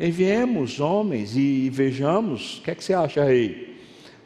Enviemos 0.00 0.80
homens 0.80 1.36
e 1.36 1.70
vejamos. 1.70 2.58
O 2.58 2.62
que 2.62 2.72
é 2.72 2.74
que 2.74 2.82
você 2.82 2.94
acha, 2.94 3.22
rei? 3.22 3.78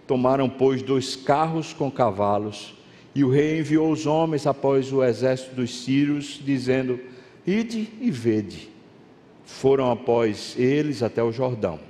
Tomaram, 0.06 0.48
pois, 0.48 0.80
dois 0.80 1.14
carros 1.14 1.74
com 1.74 1.90
cavalos, 1.90 2.74
e 3.14 3.22
o 3.22 3.30
rei 3.30 3.58
enviou 3.58 3.92
os 3.92 4.06
homens 4.06 4.46
após 4.46 4.90
o 4.90 5.04
exército 5.04 5.54
dos 5.54 5.84
sírios, 5.84 6.40
dizendo: 6.42 6.98
Ide 7.46 7.86
e 8.00 8.10
vede. 8.10 8.77
Foram 9.48 9.90
após 9.90 10.54
eles 10.58 11.02
até 11.02 11.22
o 11.22 11.32
Jordão. 11.32 11.80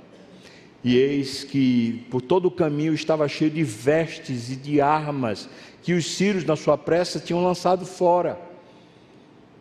E 0.81 0.95
eis 0.95 1.43
que 1.43 2.05
por 2.09 2.21
todo 2.21 2.47
o 2.47 2.51
caminho 2.51 2.93
estava 2.93 3.27
cheio 3.27 3.51
de 3.51 3.63
vestes 3.63 4.49
e 4.49 4.55
de 4.55 4.79
armas 4.79 5.49
que 5.83 5.93
os 5.93 6.09
sírios, 6.15 6.45
na 6.45 6.55
sua 6.55 6.77
pressa, 6.77 7.19
tinham 7.19 7.43
lançado 7.43 7.85
fora. 7.85 8.39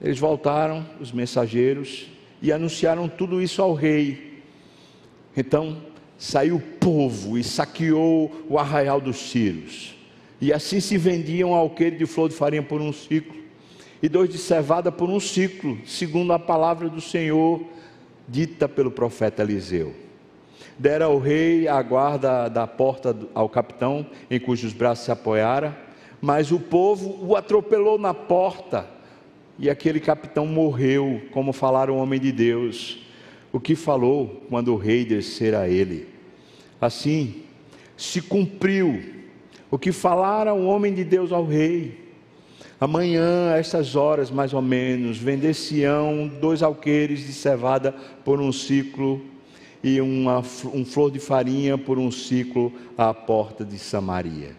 Eles 0.00 0.18
voltaram, 0.18 0.86
os 1.00 1.10
mensageiros, 1.10 2.06
e 2.40 2.52
anunciaram 2.52 3.08
tudo 3.08 3.42
isso 3.42 3.60
ao 3.60 3.74
rei. 3.74 4.42
Então 5.36 5.82
saiu 6.16 6.56
o 6.56 6.60
povo 6.60 7.36
e 7.36 7.42
saqueou 7.42 8.32
o 8.48 8.58
arraial 8.58 9.00
dos 9.00 9.16
Sírios. 9.16 9.96
E 10.40 10.52
assim 10.52 10.78
se 10.78 10.96
vendiam 10.96 11.52
alqueire 11.52 11.96
de 11.96 12.06
flor 12.06 12.28
de 12.28 12.36
farinha 12.36 12.62
por 12.62 12.80
um 12.80 12.92
ciclo, 12.92 13.36
e 14.00 14.08
dois 14.08 14.30
de 14.30 14.38
cevada 14.38 14.92
por 14.92 15.10
um 15.10 15.18
ciclo, 15.18 15.76
segundo 15.84 16.32
a 16.32 16.38
palavra 16.38 16.88
do 16.88 17.00
Senhor 17.00 17.60
dita 18.28 18.68
pelo 18.68 18.90
profeta 18.90 19.42
Eliseu. 19.42 19.94
Dera 20.78 21.06
ao 21.06 21.18
rei 21.18 21.66
a 21.66 21.80
guarda 21.82 22.49
da 22.49 22.66
porta 22.66 23.16
ao 23.35 23.49
capitão, 23.49 24.06
em 24.30 24.38
cujos 24.38 24.73
braços 24.73 25.06
se 25.06 25.11
apoiara, 25.11 25.76
mas 26.20 26.52
o 26.52 26.61
povo 26.61 27.18
o 27.25 27.35
atropelou 27.35 27.99
na 27.99 28.12
porta 28.12 28.87
e 29.58 29.68
aquele 29.68 29.99
capitão 29.99 30.47
morreu, 30.47 31.23
como 31.32 31.52
falaram 31.52 31.94
o 31.94 31.99
homem 31.99 32.20
de 32.20 32.30
Deus, 32.30 33.04
o 33.52 33.58
que 33.58 33.75
falou 33.75 34.42
quando 34.49 34.73
o 34.73 34.76
rei 34.76 35.04
descer 35.04 35.54
a 35.54 35.68
ele. 35.68 36.08
Assim, 36.80 37.42
se 37.97 38.23
cumpriu 38.23 39.02
o 39.70 39.78
que 39.78 39.90
falaram 39.90 40.61
o 40.61 40.66
homem 40.66 40.94
de 40.94 41.02
Deus 41.02 41.32
ao 41.32 41.44
rei. 41.44 42.07
Amanhã, 42.80 43.52
a 43.52 43.58
estas 43.58 43.97
horas 43.97 44.30
mais 44.30 44.54
ou 44.54 44.62
menos, 44.62 45.18
vender-se-ão 45.18 46.30
dois 46.40 46.62
alqueires 46.62 47.26
de 47.26 47.32
cevada 47.32 47.92
por 48.25 48.40
um 48.40 48.52
ciclo 48.52 49.20
e 49.82 50.00
uma, 50.00 50.38
um 50.73 50.85
flor 50.85 51.11
de 51.11 51.18
farinha 51.18 51.76
por 51.76 51.99
um 51.99 52.11
ciclo 52.11 52.73
à 52.97 53.12
porta 53.12 53.64
de 53.64 53.78
Samaria. 53.80 54.54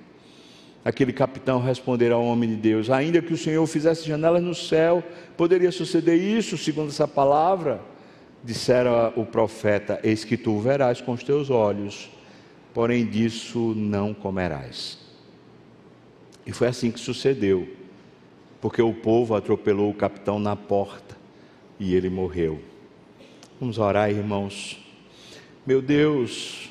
Aquele 0.84 1.14
capitão 1.14 1.62
responderá 1.62 2.16
ao 2.16 2.26
homem 2.26 2.50
de 2.50 2.56
Deus: 2.58 2.90
Ainda 2.90 3.22
que 3.22 3.34
o 3.34 3.38
Senhor 3.38 3.66
fizesse 3.68 4.06
janelas 4.06 4.44
no 4.44 4.56
céu, 4.56 5.02
poderia 5.38 5.72
suceder 5.72 6.20
isso, 6.20 6.58
segundo 6.58 6.90
essa 6.90 7.08
palavra? 7.08 7.80
Dissera 8.44 9.14
o 9.16 9.26
profeta: 9.26 9.98
Eis 10.04 10.26
que 10.26 10.36
tu 10.36 10.60
verás 10.60 11.00
com 11.00 11.14
os 11.14 11.24
teus 11.24 11.50
olhos, 11.50 12.10
porém 12.74 13.06
disso 13.06 13.74
não 13.78 14.14
comerás. 14.14 14.98
E 16.46 16.52
foi 16.52 16.68
assim 16.68 16.92
que 16.92 17.00
sucedeu, 17.00 17.79
porque 18.62 18.82
o 18.82 18.94
povo 18.94 19.36
atropelou 19.36 19.90
o 19.90 19.94
capitão 19.94 20.40
na 20.40 20.56
porta 20.56 21.18
e 21.80 21.94
ele 21.96 22.10
morreu. 22.10 22.60
Vamos 23.60 23.78
orar, 23.78 24.10
irmãos. 24.10 24.80
Meu 25.66 25.82
Deus, 25.82 26.70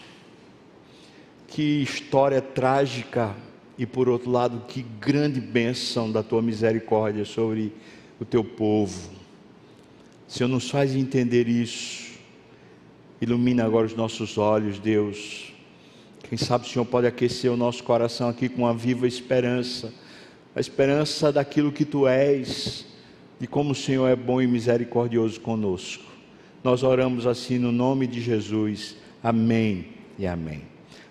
que 1.47 1.83
história 1.83 2.41
trágica 2.41 3.35
e 3.79 3.87
por 3.87 4.09
outro 4.09 4.31
lado, 4.31 4.65
que 4.67 4.83
grande 4.83 5.41
bênção 5.41 6.11
da 6.11 6.23
tua 6.23 6.43
misericórdia 6.43 7.25
sobre 7.25 7.73
o 8.19 8.25
teu 8.25 8.43
povo. 8.43 9.11
Senhor, 10.27 10.49
nos 10.49 10.69
faz 10.69 10.97
entender 10.97 11.49
isso. 11.49 12.09
Ilumina 13.21 13.65
agora 13.65 13.87
os 13.87 13.95
nossos 13.95 14.37
olhos, 14.37 14.81
Deus. 14.81 15.53
Quem 16.29 16.37
sabe 16.37 16.67
o 16.67 16.69
Senhor 16.69 16.85
pode 16.85 17.07
aquecer 17.07 17.51
o 17.53 17.57
nosso 17.57 17.85
coração 17.85 18.29
aqui 18.29 18.49
com 18.49 18.63
uma 18.63 18.75
viva 18.75 19.07
esperança, 19.07 19.95
a 20.59 20.61
esperança 20.61 21.31
daquilo 21.31 21.71
que 21.71 21.85
tu 21.85 22.09
és, 22.09 22.85
de 23.39 23.47
como 23.47 23.71
o 23.71 23.77
Senhor 23.77 24.09
é 24.09 24.17
bom 24.17 24.43
e 24.43 24.47
misericordioso 24.49 25.41
conosco. 25.41 26.03
Nós 26.65 26.83
oramos 26.83 27.29
assim 27.29 27.61
no 27.61 27.71
nome 27.71 28.09
de 28.09 28.21
Jesus. 28.21 28.97
Amém 29.23 29.87
e 30.19 30.27
amém. 30.27 30.63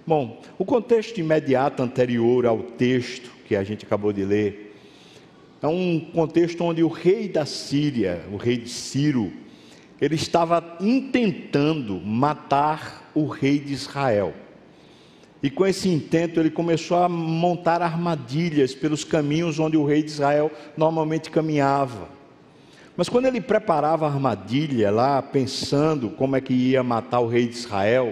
Bom, 0.06 0.42
o 0.58 0.66
contexto 0.66 1.20
imediato 1.22 1.82
anterior 1.82 2.46
ao 2.46 2.58
texto 2.58 3.32
que 3.46 3.56
a 3.56 3.64
gente 3.64 3.86
acabou 3.86 4.12
de 4.12 4.26
ler 4.26 4.76
é 5.62 5.68
um 5.68 5.98
contexto 6.14 6.66
onde 6.66 6.84
o 6.84 6.90
rei 6.90 7.30
da 7.30 7.46
Síria, 7.46 8.26
o 8.34 8.36
rei 8.36 8.58
de 8.58 8.70
Ciro, 8.70 9.32
ele 10.02 10.16
estava 10.16 10.76
intentando 10.82 12.02
matar 12.02 13.10
o 13.16 13.28
rei 13.28 13.60
de 13.60 13.72
Israel. 13.72 14.34
E 15.42 15.50
com 15.50 15.66
esse 15.66 15.88
intento 15.88 16.40
ele 16.40 16.50
começou 16.50 16.98
a 16.98 17.08
montar 17.08 17.82
armadilhas 17.82 18.74
pelos 18.74 19.04
caminhos 19.04 19.60
onde 19.60 19.78
o 19.78 19.86
rei 19.86 20.02
de 20.02 20.10
Israel 20.10 20.52
normalmente 20.76 21.30
caminhava. 21.30 22.10
Mas 22.96 23.08
quando 23.08 23.28
ele 23.28 23.40
preparava 23.40 24.08
a 24.08 24.10
armadilha 24.10 24.90
lá, 24.90 25.22
pensando 25.22 26.10
como 26.10 26.36
é 26.36 26.42
que 26.42 26.54
ia 26.54 26.82
matar 26.82 27.20
o 27.20 27.28
rei 27.28 27.48
de 27.48 27.56
Israel, 27.56 28.12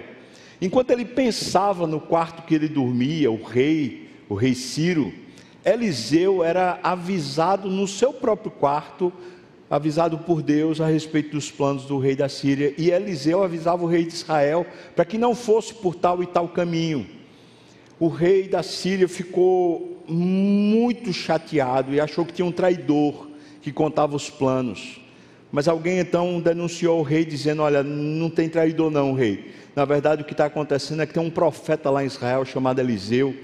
enquanto 0.62 0.92
ele 0.92 1.04
pensava 1.04 1.88
no 1.88 2.00
quarto 2.00 2.44
que 2.44 2.54
ele 2.54 2.68
dormia, 2.68 3.28
o 3.28 3.42
rei, 3.42 4.08
o 4.28 4.34
rei 4.34 4.54
Ciro, 4.54 5.12
Eliseu 5.64 6.44
era 6.44 6.78
avisado 6.80 7.68
no 7.68 7.88
seu 7.88 8.12
próprio 8.12 8.52
quarto, 8.52 9.12
avisado 9.68 10.18
por 10.18 10.40
Deus 10.40 10.80
a 10.80 10.86
respeito 10.86 11.32
dos 11.32 11.50
planos 11.50 11.86
do 11.86 11.98
rei 11.98 12.14
da 12.14 12.28
Síria, 12.28 12.72
e 12.78 12.92
Eliseu 12.92 13.42
avisava 13.42 13.82
o 13.82 13.88
rei 13.88 14.04
de 14.04 14.14
Israel 14.14 14.64
para 14.94 15.04
que 15.04 15.18
não 15.18 15.34
fosse 15.34 15.74
por 15.74 15.96
tal 15.96 16.22
e 16.22 16.26
tal 16.26 16.46
caminho. 16.46 17.15
O 17.98 18.08
rei 18.08 18.46
da 18.46 18.62
Síria 18.62 19.08
ficou 19.08 20.04
muito 20.06 21.12
chateado 21.12 21.94
e 21.94 22.00
achou 22.00 22.24
que 22.24 22.32
tinha 22.32 22.46
um 22.46 22.52
traidor 22.52 23.28
que 23.62 23.72
contava 23.72 24.14
os 24.14 24.28
planos. 24.28 25.00
Mas 25.50 25.66
alguém 25.66 25.98
então 25.98 26.40
denunciou 26.40 27.00
o 27.00 27.02
rei, 27.02 27.24
dizendo: 27.24 27.62
Olha, 27.62 27.82
não 27.82 28.28
tem 28.28 28.48
traidor, 28.48 28.90
não, 28.90 29.14
rei. 29.14 29.52
Na 29.74 29.84
verdade, 29.84 30.22
o 30.22 30.24
que 30.24 30.32
está 30.32 30.46
acontecendo 30.46 31.02
é 31.02 31.06
que 31.06 31.14
tem 31.14 31.22
um 31.22 31.30
profeta 31.30 31.90
lá 31.90 32.02
em 32.02 32.06
Israel 32.06 32.44
chamado 32.44 32.80
Eliseu, 32.80 33.34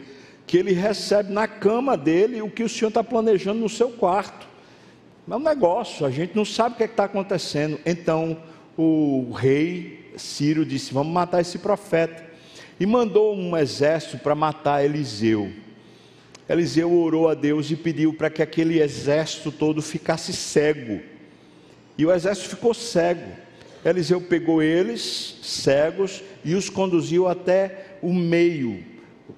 que 0.46 0.58
ele 0.58 0.72
recebe 0.72 1.32
na 1.32 1.48
cama 1.48 1.96
dele 1.96 2.42
o 2.42 2.50
que 2.50 2.62
o 2.62 2.68
senhor 2.68 2.88
está 2.88 3.02
planejando 3.02 3.60
no 3.60 3.68
seu 3.68 3.90
quarto. 3.90 4.46
É 5.30 5.34
um 5.34 5.38
negócio, 5.38 6.04
a 6.04 6.10
gente 6.10 6.36
não 6.36 6.44
sabe 6.44 6.74
o 6.74 6.76
que 6.76 6.82
é 6.82 6.86
está 6.86 7.04
acontecendo. 7.04 7.78
Então, 7.86 8.36
o 8.76 9.32
rei 9.32 10.12
Ciro 10.16 10.66
disse: 10.66 10.92
Vamos 10.92 11.12
matar 11.12 11.40
esse 11.40 11.58
profeta. 11.58 12.31
E 12.82 12.86
mandou 12.86 13.32
um 13.36 13.56
exército 13.56 14.18
para 14.18 14.34
matar 14.34 14.84
Eliseu. 14.84 15.52
Eliseu 16.48 16.92
orou 16.92 17.28
a 17.28 17.34
Deus 17.34 17.70
e 17.70 17.76
pediu 17.76 18.12
para 18.12 18.28
que 18.28 18.42
aquele 18.42 18.80
exército 18.80 19.52
todo 19.52 19.80
ficasse 19.80 20.32
cego. 20.32 21.00
E 21.96 22.04
o 22.04 22.12
exército 22.12 22.48
ficou 22.48 22.74
cego. 22.74 23.30
Eliseu 23.84 24.20
pegou 24.20 24.60
eles, 24.60 25.38
cegos, 25.44 26.24
e 26.44 26.56
os 26.56 26.68
conduziu 26.68 27.28
até 27.28 27.98
o 28.02 28.12
meio, 28.12 28.82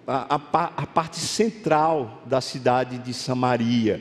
a, 0.06 0.36
a, 0.36 0.64
a 0.78 0.86
parte 0.86 1.18
central 1.18 2.22
da 2.24 2.40
cidade 2.40 2.96
de 2.96 3.12
Samaria. 3.12 4.00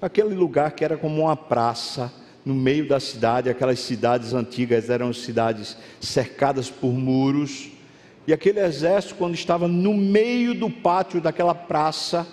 Aquele 0.00 0.34
lugar 0.34 0.72
que 0.72 0.86
era 0.86 0.96
como 0.96 1.20
uma 1.20 1.36
praça 1.36 2.10
no 2.46 2.54
meio 2.54 2.88
da 2.88 2.98
cidade, 2.98 3.50
aquelas 3.50 3.80
cidades 3.80 4.32
antigas 4.32 4.88
eram 4.88 5.12
cidades 5.12 5.76
cercadas 6.00 6.70
por 6.70 6.94
muros 6.94 7.78
e 8.30 8.32
aquele 8.32 8.60
exército, 8.60 9.16
quando 9.16 9.34
estava 9.34 9.66
no 9.66 9.92
meio 9.92 10.54
do 10.54 10.70
pátio 10.70 11.20
daquela 11.20 11.52
praça, 11.52 12.24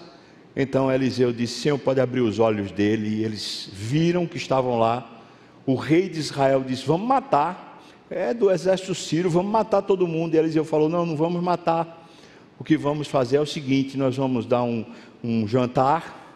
então 0.55 0.91
Eliseu 0.91 1.33
disse: 1.33 1.59
Senhor, 1.61 1.79
pode 1.79 1.99
abrir 1.99 2.21
os 2.21 2.37
olhos 2.37 2.71
dele. 2.71 3.09
E 3.09 3.23
eles 3.23 3.67
viram 3.73 4.27
que 4.27 4.37
estavam 4.37 4.77
lá. 4.77 5.09
O 5.65 5.73
rei 5.73 6.07
de 6.07 6.19
Israel 6.19 6.63
disse: 6.63 6.85
Vamos 6.85 7.07
matar. 7.07 7.81
É 8.11 8.31
do 8.31 8.51
exército 8.51 8.93
sírio, 8.93 9.27
vamos 9.27 9.51
matar 9.51 9.81
todo 9.81 10.07
mundo. 10.07 10.35
E 10.35 10.37
Eliseu 10.37 10.63
falou: 10.63 10.87
Não, 10.87 11.03
não 11.03 11.17
vamos 11.17 11.41
matar. 11.41 12.07
O 12.59 12.63
que 12.63 12.77
vamos 12.77 13.07
fazer 13.07 13.37
é 13.37 13.41
o 13.41 13.45
seguinte: 13.47 13.97
nós 13.97 14.15
vamos 14.15 14.45
dar 14.45 14.61
um, 14.61 14.85
um 15.23 15.47
jantar, 15.47 16.31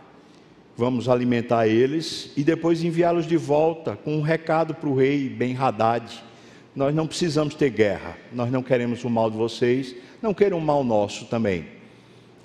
vamos 0.76 1.08
alimentar 1.08 1.68
eles 1.68 2.32
e 2.36 2.44
depois 2.44 2.84
enviá-los 2.84 3.28
de 3.28 3.38
volta 3.38 3.96
com 3.96 4.16
um 4.16 4.22
recado 4.22 4.74
para 4.74 4.90
o 4.90 4.96
rei 4.96 5.30
Ben 5.30 5.56
Haddad 5.56 6.31
nós 6.76 6.96
não 6.96 7.06
precisamos 7.06 7.54
ter 7.54 7.70
guerra, 7.70 8.18
nós 8.32 8.50
não 8.52 8.64
queremos 8.64 9.04
o 9.04 9.10
mal 9.10 9.30
de 9.30 9.38
vocês, 9.38 9.96
não 10.22 10.34
queiram 10.34 10.58
o 10.58 10.62
mal 10.62 10.84
nosso 10.84 11.26
também. 11.26 11.66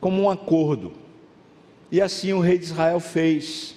Como 0.00 0.22
um 0.22 0.30
acordo. 0.30 0.92
E 1.90 2.00
assim 2.00 2.32
o 2.32 2.40
rei 2.40 2.58
de 2.58 2.64
Israel 2.64 2.98
fez. 2.98 3.74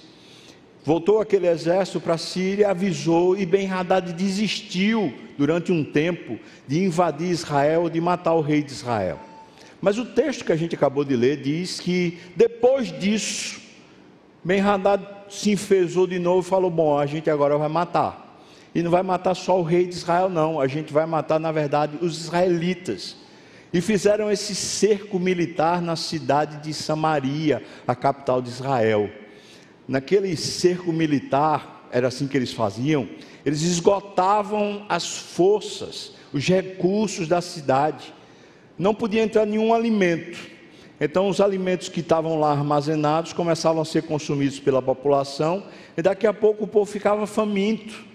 Voltou 0.84 1.20
aquele 1.20 1.46
exército 1.46 2.00
para 2.00 2.14
a 2.14 2.18
Síria, 2.18 2.70
avisou, 2.70 3.36
e 3.36 3.46
Ben-Hadad 3.46 4.12
desistiu 4.12 5.12
durante 5.36 5.70
um 5.70 5.84
tempo 5.84 6.38
de 6.66 6.82
invadir 6.82 7.30
Israel, 7.30 7.88
de 7.88 8.00
matar 8.00 8.34
o 8.34 8.40
rei 8.40 8.62
de 8.62 8.72
Israel. 8.72 9.20
Mas 9.80 9.98
o 9.98 10.04
texto 10.04 10.44
que 10.44 10.52
a 10.52 10.56
gente 10.56 10.74
acabou 10.74 11.04
de 11.04 11.14
ler 11.14 11.36
diz 11.40 11.80
que 11.80 12.18
depois 12.34 12.98
disso, 12.98 13.60
Ben-Hadad 14.42 15.02
se 15.28 15.52
enfesou 15.52 16.06
de 16.06 16.18
novo 16.18 16.46
e 16.46 16.50
falou: 16.50 16.70
Bom, 16.70 16.98
a 16.98 17.06
gente 17.06 17.30
agora 17.30 17.56
vai 17.56 17.68
matar. 17.68 18.29
E 18.74 18.82
não 18.82 18.90
vai 18.90 19.02
matar 19.02 19.34
só 19.34 19.58
o 19.58 19.62
rei 19.62 19.86
de 19.86 19.94
Israel, 19.94 20.28
não. 20.28 20.60
A 20.60 20.66
gente 20.66 20.92
vai 20.92 21.06
matar, 21.06 21.40
na 21.40 21.50
verdade, 21.50 21.98
os 22.00 22.18
israelitas. 22.18 23.16
E 23.72 23.80
fizeram 23.80 24.30
esse 24.30 24.54
cerco 24.54 25.18
militar 25.18 25.80
na 25.80 25.96
cidade 25.96 26.58
de 26.58 26.74
Samaria, 26.74 27.62
a 27.86 27.94
capital 27.94 28.40
de 28.40 28.48
Israel. 28.48 29.10
Naquele 29.86 30.36
cerco 30.36 30.92
militar, 30.92 31.88
era 31.92 32.08
assim 32.08 32.28
que 32.28 32.36
eles 32.36 32.52
faziam, 32.52 33.08
eles 33.44 33.62
esgotavam 33.62 34.84
as 34.88 35.06
forças, 35.18 36.12
os 36.32 36.46
recursos 36.46 37.26
da 37.26 37.40
cidade. 37.40 38.12
Não 38.78 38.94
podia 38.94 39.22
entrar 39.22 39.46
nenhum 39.46 39.74
alimento. 39.74 40.38
Então, 41.00 41.28
os 41.28 41.40
alimentos 41.40 41.88
que 41.88 42.00
estavam 42.00 42.38
lá 42.38 42.52
armazenados 42.52 43.32
começavam 43.32 43.82
a 43.82 43.84
ser 43.84 44.02
consumidos 44.02 44.60
pela 44.60 44.82
população, 44.82 45.64
e 45.96 46.02
daqui 46.02 46.26
a 46.26 46.32
pouco 46.32 46.64
o 46.64 46.68
povo 46.68 46.90
ficava 46.90 47.26
faminto 47.26 48.09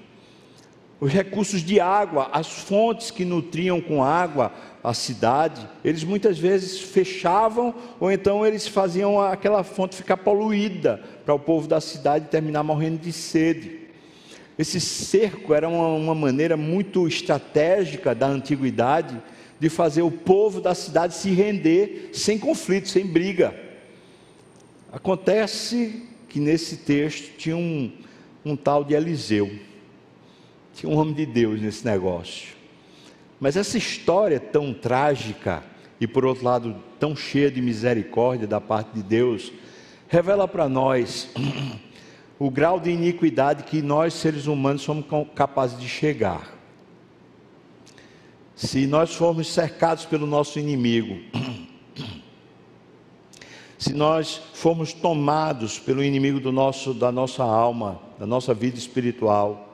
os 0.99 1.11
recursos 1.11 1.61
de 1.61 1.79
água, 1.79 2.29
as 2.31 2.47
fontes 2.47 3.11
que 3.11 3.25
nutriam 3.25 3.81
com 3.81 4.03
água 4.03 4.53
a 4.83 4.93
cidade, 4.93 5.67
eles 5.83 6.03
muitas 6.03 6.37
vezes 6.37 6.79
fechavam 6.79 7.73
ou 7.99 8.11
então 8.11 8.45
eles 8.45 8.67
faziam 8.67 9.19
aquela 9.19 9.63
fonte 9.63 9.95
ficar 9.95 10.17
poluída 10.17 11.01
para 11.25 11.33
o 11.33 11.39
povo 11.39 11.67
da 11.67 11.81
cidade 11.81 12.27
terminar 12.29 12.63
morrendo 12.63 12.99
de 12.99 13.11
sede. 13.11 13.79
Esse 14.57 14.79
cerco 14.79 15.53
era 15.53 15.67
uma, 15.67 15.87
uma 15.87 16.15
maneira 16.15 16.55
muito 16.55 17.07
estratégica 17.07 18.15
da 18.15 18.27
antiguidade 18.27 19.21
de 19.59 19.69
fazer 19.69 20.01
o 20.01 20.11
povo 20.11 20.61
da 20.61 20.73
cidade 20.73 21.15
se 21.15 21.31
render 21.31 22.11
sem 22.13 22.37
conflito, 22.37 22.87
sem 22.87 23.05
briga. 23.05 23.53
Acontece 24.93 26.03
que 26.29 26.39
nesse 26.39 26.77
texto 26.77 27.35
tinha 27.37 27.57
um, 27.57 27.91
um 28.45 28.55
tal 28.55 28.83
de 28.83 28.93
Eliseu. 28.93 29.51
Tinha 30.75 30.91
um 30.91 30.97
homem 30.97 31.13
de 31.13 31.25
Deus 31.25 31.61
nesse 31.61 31.85
negócio. 31.85 32.49
Mas 33.39 33.55
essa 33.55 33.77
história 33.77 34.39
tão 34.41 34.73
trágica 34.73 35.63
e, 36.01 36.05
por 36.05 36.25
outro 36.25 36.43
lado, 36.43 36.75
tão 36.99 37.15
cheia 37.15 37.49
de 37.49 37.61
misericórdia 37.61 38.45
da 38.45 38.59
parte 38.59 38.91
de 38.93 39.01
Deus, 39.01 39.53
revela 40.09 40.45
para 40.49 40.67
nós 40.67 41.29
o 42.37 42.49
grau 42.49 42.77
de 42.77 42.89
iniquidade 42.89 43.63
que 43.63 43.81
nós, 43.81 44.13
seres 44.13 44.47
humanos, 44.47 44.81
somos 44.81 45.05
capazes 45.33 45.79
de 45.79 45.87
chegar. 45.87 46.53
Se 48.53 48.85
nós 48.85 49.15
formos 49.15 49.47
cercados 49.53 50.05
pelo 50.05 50.27
nosso 50.27 50.59
inimigo, 50.59 51.17
se 53.79 53.93
nós 53.93 54.41
formos 54.53 54.91
tomados 54.91 55.79
pelo 55.79 56.03
inimigo 56.03 56.41
do 56.41 56.51
nosso, 56.51 56.93
da 56.93 57.13
nossa 57.13 57.45
alma, 57.45 58.01
da 58.19 58.25
nossa 58.25 58.53
vida 58.53 58.77
espiritual, 58.77 59.64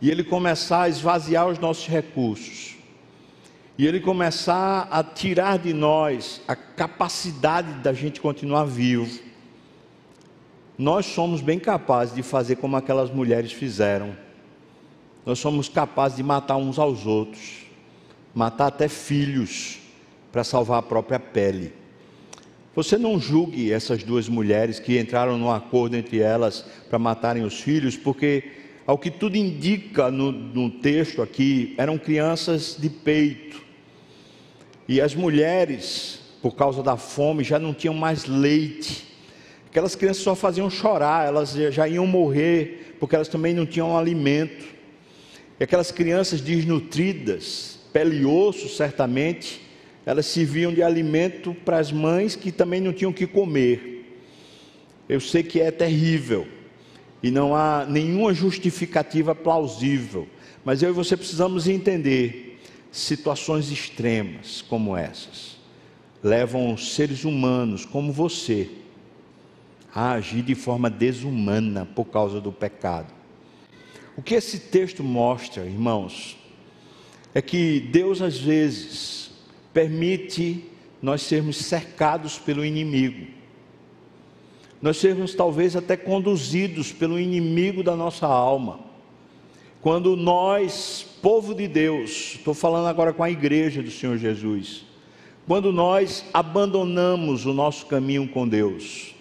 e 0.00 0.10
ele 0.10 0.22
começar 0.22 0.82
a 0.82 0.88
esvaziar 0.88 1.48
os 1.48 1.58
nossos 1.58 1.86
recursos, 1.86 2.76
e 3.76 3.86
ele 3.86 4.00
começar 4.00 4.88
a 4.90 5.04
tirar 5.04 5.58
de 5.58 5.72
nós 5.72 6.40
a 6.48 6.56
capacidade 6.56 7.74
da 7.74 7.92
gente 7.92 8.20
continuar 8.20 8.64
vivo, 8.64 9.20
nós 10.76 11.06
somos 11.06 11.40
bem 11.40 11.58
capazes 11.58 12.14
de 12.14 12.22
fazer 12.22 12.56
como 12.56 12.76
aquelas 12.76 13.10
mulheres 13.10 13.52
fizeram. 13.52 14.16
Nós 15.26 15.38
somos 15.38 15.68
capazes 15.68 16.16
de 16.16 16.22
matar 16.22 16.56
uns 16.56 16.78
aos 16.78 17.04
outros, 17.04 17.66
matar 18.34 18.68
até 18.68 18.88
filhos, 18.88 19.78
para 20.30 20.44
salvar 20.44 20.78
a 20.78 20.82
própria 20.82 21.18
pele. 21.18 21.72
Você 22.74 22.96
não 22.96 23.18
julgue 23.18 23.72
essas 23.72 24.04
duas 24.04 24.28
mulheres 24.28 24.78
que 24.78 24.98
entraram 24.98 25.36
num 25.36 25.50
acordo 25.50 25.96
entre 25.96 26.20
elas 26.20 26.64
para 26.88 26.98
matarem 26.98 27.42
os 27.42 27.60
filhos, 27.60 27.96
porque 27.96 28.44
ao 28.88 28.96
que 28.96 29.10
tudo 29.10 29.36
indica 29.36 30.10
no, 30.10 30.32
no 30.32 30.70
texto 30.70 31.20
aqui, 31.20 31.74
eram 31.76 31.98
crianças 31.98 32.74
de 32.80 32.88
peito. 32.88 33.62
E 34.88 34.98
as 34.98 35.14
mulheres, 35.14 36.20
por 36.40 36.54
causa 36.54 36.82
da 36.82 36.96
fome, 36.96 37.44
já 37.44 37.58
não 37.58 37.74
tinham 37.74 37.92
mais 37.92 38.24
leite. 38.24 39.06
Aquelas 39.66 39.94
crianças 39.94 40.22
só 40.22 40.34
faziam 40.34 40.70
chorar, 40.70 41.26
elas 41.26 41.52
já 41.52 41.86
iam 41.86 42.06
morrer, 42.06 42.96
porque 42.98 43.14
elas 43.14 43.28
também 43.28 43.52
não 43.52 43.66
tinham 43.66 43.94
alimento. 43.94 44.64
E 45.60 45.64
aquelas 45.64 45.92
crianças 45.92 46.40
desnutridas, 46.40 47.78
pele 47.92 48.22
e 48.22 48.24
osso, 48.24 48.70
certamente, 48.70 49.60
elas 50.06 50.24
serviam 50.24 50.72
de 50.72 50.82
alimento 50.82 51.54
para 51.62 51.76
as 51.76 51.92
mães 51.92 52.34
que 52.34 52.50
também 52.50 52.80
não 52.80 52.94
tinham 52.94 53.10
o 53.10 53.14
que 53.14 53.26
comer. 53.26 54.16
Eu 55.06 55.20
sei 55.20 55.42
que 55.42 55.60
é 55.60 55.70
terrível 55.70 56.56
e 57.22 57.30
não 57.30 57.54
há 57.54 57.84
nenhuma 57.86 58.32
justificativa 58.32 59.34
plausível, 59.34 60.28
mas 60.64 60.82
eu 60.82 60.90
e 60.90 60.92
você 60.92 61.16
precisamos 61.16 61.66
entender 61.66 62.60
situações 62.90 63.70
extremas 63.70 64.62
como 64.62 64.96
essas 64.96 65.58
levam 66.22 66.76
seres 66.76 67.24
humanos 67.24 67.84
como 67.84 68.12
você 68.12 68.68
a 69.94 70.12
agir 70.12 70.42
de 70.42 70.54
forma 70.54 70.90
desumana 70.90 71.86
por 71.86 72.06
causa 72.06 72.40
do 72.40 72.52
pecado. 72.52 73.12
O 74.16 74.22
que 74.22 74.34
esse 74.34 74.58
texto 74.58 75.02
mostra, 75.02 75.64
irmãos, 75.64 76.36
é 77.34 77.40
que 77.40 77.80
Deus 77.80 78.20
às 78.20 78.38
vezes 78.38 79.30
permite 79.72 80.64
nós 81.00 81.22
sermos 81.22 81.56
cercados 81.56 82.38
pelo 82.38 82.64
inimigo. 82.64 83.26
Nós 84.80 84.96
sermos 84.96 85.34
talvez 85.34 85.74
até 85.74 85.96
conduzidos 85.96 86.92
pelo 86.92 87.18
inimigo 87.18 87.82
da 87.82 87.96
nossa 87.96 88.26
alma. 88.26 88.80
Quando 89.80 90.16
nós, 90.16 91.06
povo 91.22 91.54
de 91.54 91.66
Deus, 91.66 92.34
estou 92.36 92.54
falando 92.54 92.86
agora 92.86 93.12
com 93.12 93.22
a 93.22 93.30
igreja 93.30 93.82
do 93.82 93.90
Senhor 93.90 94.16
Jesus, 94.16 94.84
quando 95.46 95.72
nós 95.72 96.24
abandonamos 96.32 97.46
o 97.46 97.52
nosso 97.52 97.86
caminho 97.86 98.28
com 98.28 98.46
Deus, 98.46 99.14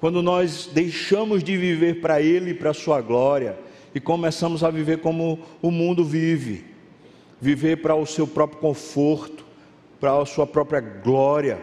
quando 0.00 0.22
nós 0.22 0.68
deixamos 0.72 1.42
de 1.42 1.56
viver 1.56 2.00
para 2.00 2.20
Ele 2.20 2.50
e 2.50 2.54
para 2.54 2.70
a 2.70 2.74
Sua 2.74 3.00
glória 3.00 3.58
e 3.94 4.00
começamos 4.00 4.62
a 4.62 4.70
viver 4.70 4.98
como 4.98 5.40
o 5.62 5.70
mundo 5.70 6.04
vive, 6.04 6.64
viver 7.40 7.76
para 7.76 7.94
o 7.94 8.06
seu 8.06 8.26
próprio 8.26 8.60
conforto, 8.60 9.44
para 10.00 10.16
a 10.20 10.26
sua 10.26 10.46
própria 10.46 10.80
glória, 10.80 11.58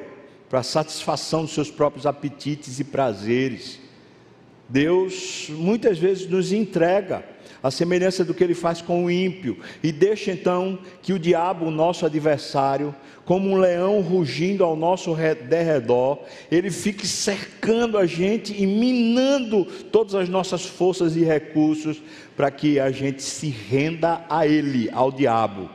para 0.49 0.60
a 0.60 0.63
satisfação 0.63 1.43
dos 1.43 1.53
seus 1.53 1.71
próprios 1.71 2.05
apetites 2.05 2.79
e 2.79 2.84
prazeres. 2.84 3.79
Deus 4.67 5.47
muitas 5.49 5.97
vezes 5.97 6.27
nos 6.27 6.51
entrega 6.51 7.23
a 7.62 7.71
semelhança 7.71 8.23
do 8.23 8.34
que 8.34 8.43
ele 8.43 8.53
faz 8.53 8.79
com 8.79 9.05
o 9.05 9.10
ímpio, 9.10 9.58
e 9.81 9.91
deixa 9.91 10.31
então 10.31 10.77
que 11.01 11.13
o 11.13 11.17
diabo, 11.17 11.65
o 11.65 11.71
nosso 11.71 12.05
adversário, 12.05 12.93
como 13.25 13.49
um 13.49 13.58
leão 13.58 14.01
rugindo 14.01 14.63
ao 14.63 14.75
nosso 14.75 15.15
derredor, 15.49 16.19
ele 16.51 16.69
fique 16.69 17.08
cercando 17.08 17.97
a 17.97 18.05
gente 18.05 18.53
e 18.55 18.67
minando 18.67 19.65
todas 19.91 20.13
as 20.13 20.29
nossas 20.29 20.63
forças 20.63 21.15
e 21.15 21.23
recursos 21.23 21.99
para 22.38 22.51
que 22.51 22.79
a 22.79 22.91
gente 22.91 23.23
se 23.23 23.47
renda 23.49 24.23
a 24.29 24.45
ele, 24.45 24.88
ao 24.93 25.12
diabo. 25.12 25.67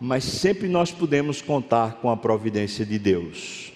Mas 0.00 0.24
sempre 0.24 0.68
nós 0.68 0.92
podemos 0.92 1.40
contar 1.40 1.94
com 1.94 2.10
a 2.10 2.16
providência 2.16 2.84
de 2.84 2.98
Deus. 2.98 3.72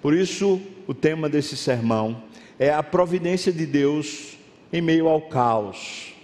Por 0.00 0.14
isso, 0.14 0.60
o 0.86 0.94
tema 0.94 1.28
desse 1.28 1.56
sermão 1.56 2.22
é 2.58 2.72
a 2.72 2.82
providência 2.82 3.52
de 3.52 3.66
Deus 3.66 4.36
em 4.72 4.80
meio 4.80 5.08
ao 5.08 5.22
caos. 5.22 6.14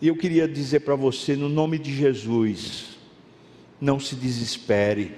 E 0.00 0.08
eu 0.08 0.16
queria 0.16 0.46
dizer 0.46 0.80
para 0.80 0.94
você, 0.94 1.36
no 1.36 1.48
nome 1.48 1.78
de 1.78 1.94
Jesus, 1.94 2.96
não 3.80 3.98
se 3.98 4.14
desespere, 4.14 5.14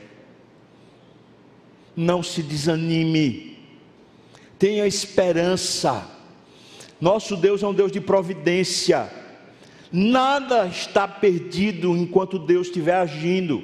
não 1.96 2.22
se 2.22 2.42
desanime, 2.42 3.58
tenha 4.58 4.86
esperança. 4.86 6.08
Nosso 7.00 7.36
Deus 7.36 7.62
é 7.62 7.66
um 7.66 7.74
Deus 7.74 7.90
de 7.90 8.00
providência, 8.00 9.10
nada 9.92 10.66
está 10.66 11.06
perdido 11.08 11.96
enquanto 11.96 12.38
Deus 12.38 12.68
estiver 12.68 12.96
agindo, 12.96 13.62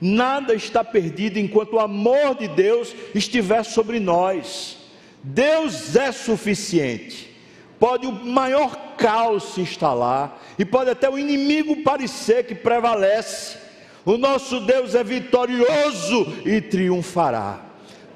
nada 0.00 0.54
está 0.54 0.82
perdido 0.82 1.38
enquanto 1.38 1.74
o 1.74 1.80
amor 1.80 2.34
de 2.38 2.48
Deus 2.48 2.94
estiver 3.14 3.64
sobre 3.64 4.00
nós. 4.00 4.78
Deus 5.22 5.94
é 5.96 6.12
suficiente 6.12 7.30
pode 7.80 8.06
o 8.06 8.12
maior 8.12 8.76
caos 8.98 9.54
se 9.54 9.62
instalar 9.62 10.38
e 10.58 10.64
pode 10.66 10.90
até 10.90 11.08
o 11.08 11.18
inimigo 11.18 11.82
parecer 11.82 12.44
que 12.44 12.54
prevalece. 12.54 13.56
O 14.04 14.18
nosso 14.18 14.60
Deus 14.60 14.94
é 14.94 15.02
vitorioso 15.02 16.26
e 16.44 16.60
triunfará. 16.60 17.69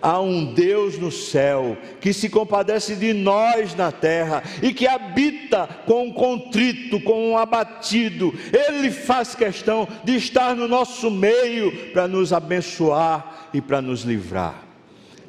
Há 0.05 0.21
um 0.21 0.53
Deus 0.53 0.99
no 0.99 1.11
céu 1.11 1.79
que 2.01 2.13
se 2.13 2.29
compadece 2.29 2.95
de 2.95 3.15
nós 3.15 3.75
na 3.75 3.91
terra 3.91 4.43
e 4.63 4.73
que 4.73 4.87
habita 4.87 5.67
com 5.87 6.09
um 6.09 6.13
contrito, 6.13 7.01
com 7.01 7.31
um 7.31 7.39
abatido. 7.39 8.35
Ele 8.53 8.91
faz 8.91 9.35
questão 9.35 9.89
de 10.05 10.17
estar 10.17 10.55
no 10.55 10.69
nosso 10.69 11.11
meio 11.11 11.91
para 11.93 12.07
nos 12.07 12.35
abençoar 12.35 13.49
e 13.55 13.63
para 13.63 13.81
nos 13.81 14.03
livrar. 14.03 14.63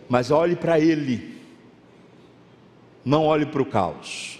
Mas 0.09 0.29
olhe 0.29 0.57
para 0.57 0.77
Ele 0.77 1.35
não 3.05 3.25
olhe 3.25 3.45
para 3.45 3.61
o 3.61 3.65
caos. 3.65 4.39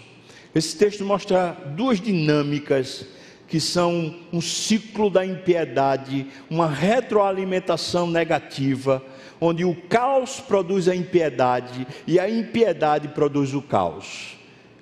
Esse 0.54 0.76
texto 0.76 1.06
mostra 1.06 1.56
duas 1.76 2.02
dinâmicas 2.02 3.06
que 3.48 3.60
são 3.60 4.16
um 4.34 4.42
ciclo 4.42 5.08
da 5.08 5.24
impiedade, 5.24 6.26
uma 6.50 6.68
retroalimentação 6.68 8.10
negativa, 8.10 9.04
onde 9.46 9.64
o 9.64 9.76
caos 9.76 10.40
produz 10.40 10.88
a 10.88 10.96
impiedade 10.96 11.86
e 12.08 12.20
a 12.20 12.30
impiedade 12.30 13.10
produz 13.10 13.54
o 13.54 13.62
caos. 13.62 14.38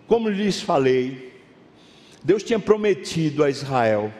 Como 0.07 0.29
lhes 0.29 0.61
falei, 0.61 1.33
Deus 2.23 2.43
tinha 2.43 2.59
prometido 2.59 3.43
a 3.43 3.49
Israel 3.49 4.11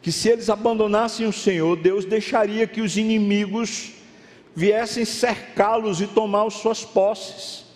que 0.00 0.12
se 0.12 0.28
eles 0.28 0.48
abandonassem 0.48 1.26
o 1.26 1.32
Senhor, 1.32 1.76
Deus 1.76 2.04
deixaria 2.04 2.66
que 2.66 2.80
os 2.80 2.96
inimigos 2.96 3.92
viessem 4.54 5.04
cercá-los 5.04 6.00
e 6.00 6.06
tomar 6.06 6.48
suas 6.50 6.84
posses. 6.84 7.66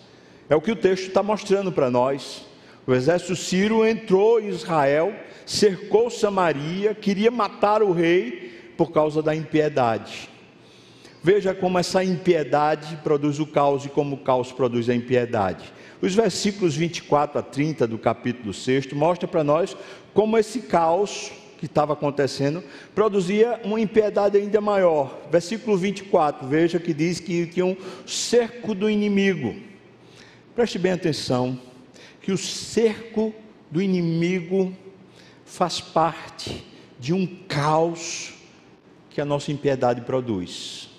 É 0.49 0.57
o 0.57 0.61
que 0.61 0.71
o 0.71 0.77
texto 0.77 1.09
está 1.09 1.23
mostrando 1.23 1.71
para 1.71 1.91
nós. 1.91 2.47
O 2.87 2.95
exército 2.95 3.37
sírio 3.37 3.87
entrou 3.87 4.41
em 4.41 4.49
Israel, 4.49 5.15
cercou 5.45 6.11
Samaria, 6.11 6.95
queria 6.95 7.31
matar 7.31 7.83
o 7.83 7.93
rei 7.93 8.73
por 8.77 8.91
causa 8.93 9.23
da 9.23 9.35
impiedade. 9.35 10.32
Veja 11.25 11.55
como 11.55 11.79
essa 11.79 12.03
impiedade 12.03 12.97
produz 13.05 13.39
o 13.39 13.47
caos 13.47 13.85
e 13.85 13.89
como 13.89 14.17
o 14.17 14.19
caos 14.19 14.51
produz 14.51 14.89
a 14.89 14.95
impiedade. 14.95 15.73
Os 16.01 16.15
versículos 16.15 16.75
24 16.75 17.39
a 17.39 17.43
30 17.43 17.87
do 17.87 17.97
capítulo 17.97 18.53
6 18.53 18.93
mostram 18.93 19.29
para 19.29 19.45
nós 19.45 19.77
como 20.13 20.37
esse 20.37 20.63
caos 20.63 21.31
que 21.59 21.67
estava 21.67 21.93
acontecendo 21.93 22.65
produzia 22.93 23.61
uma 23.63 23.81
impiedade 23.81 24.37
ainda 24.37 24.61
maior. 24.61 25.17
Versículo 25.31 25.77
24, 25.77 26.49
veja 26.49 26.81
que 26.81 26.93
diz 26.93 27.21
que 27.21 27.47
tinha 27.47 27.67
um 27.67 27.77
cerco 28.05 28.75
do 28.75 28.91
inimigo. 28.91 29.55
Preste 30.57 30.77
bem 30.77 30.91
atenção 30.91 31.57
que 32.21 32.33
o 32.33 32.37
cerco 32.37 33.33
do 33.71 33.81
inimigo 33.81 34.77
faz 35.45 35.81
parte 35.81 36.67
de 36.99 37.13
um 37.13 37.25
caos 37.47 38.35
que 39.09 39.21
a 39.21 39.25
nossa 39.25 39.53
impiedade 39.53 40.01
produz. 40.01 40.92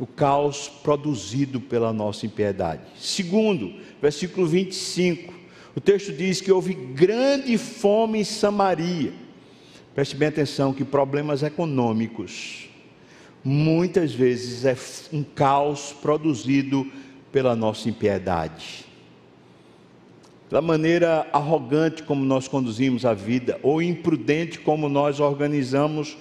O 0.00 0.06
caos 0.06 0.68
produzido 0.82 1.60
pela 1.60 1.92
nossa 1.92 2.26
impiedade. 2.26 2.80
Segundo, 2.96 3.74
versículo 4.02 4.46
25, 4.46 5.32
o 5.76 5.80
texto 5.80 6.12
diz 6.12 6.40
que 6.40 6.50
houve 6.50 6.74
grande 6.74 7.56
fome 7.56 8.20
em 8.20 8.24
Samaria. 8.24 9.12
Preste 9.94 10.16
bem 10.16 10.28
atenção 10.28 10.72
que 10.72 10.84
problemas 10.84 11.42
econômicos 11.42 12.68
muitas 13.44 14.12
vezes 14.12 14.64
é 14.64 14.76
um 15.14 15.22
caos 15.22 15.94
produzido 16.00 16.90
pela 17.32 17.54
nossa 17.56 17.88
impiedade, 17.88 18.84
pela 20.48 20.60
maneira 20.60 21.26
arrogante 21.32 22.02
como 22.02 22.24
nós 22.24 22.48
conduzimos 22.48 23.04
a 23.06 23.14
vida, 23.14 23.58
ou 23.62 23.80
imprudente 23.80 24.58
como 24.58 24.88
nós 24.88 25.20
organizamos 25.20 26.16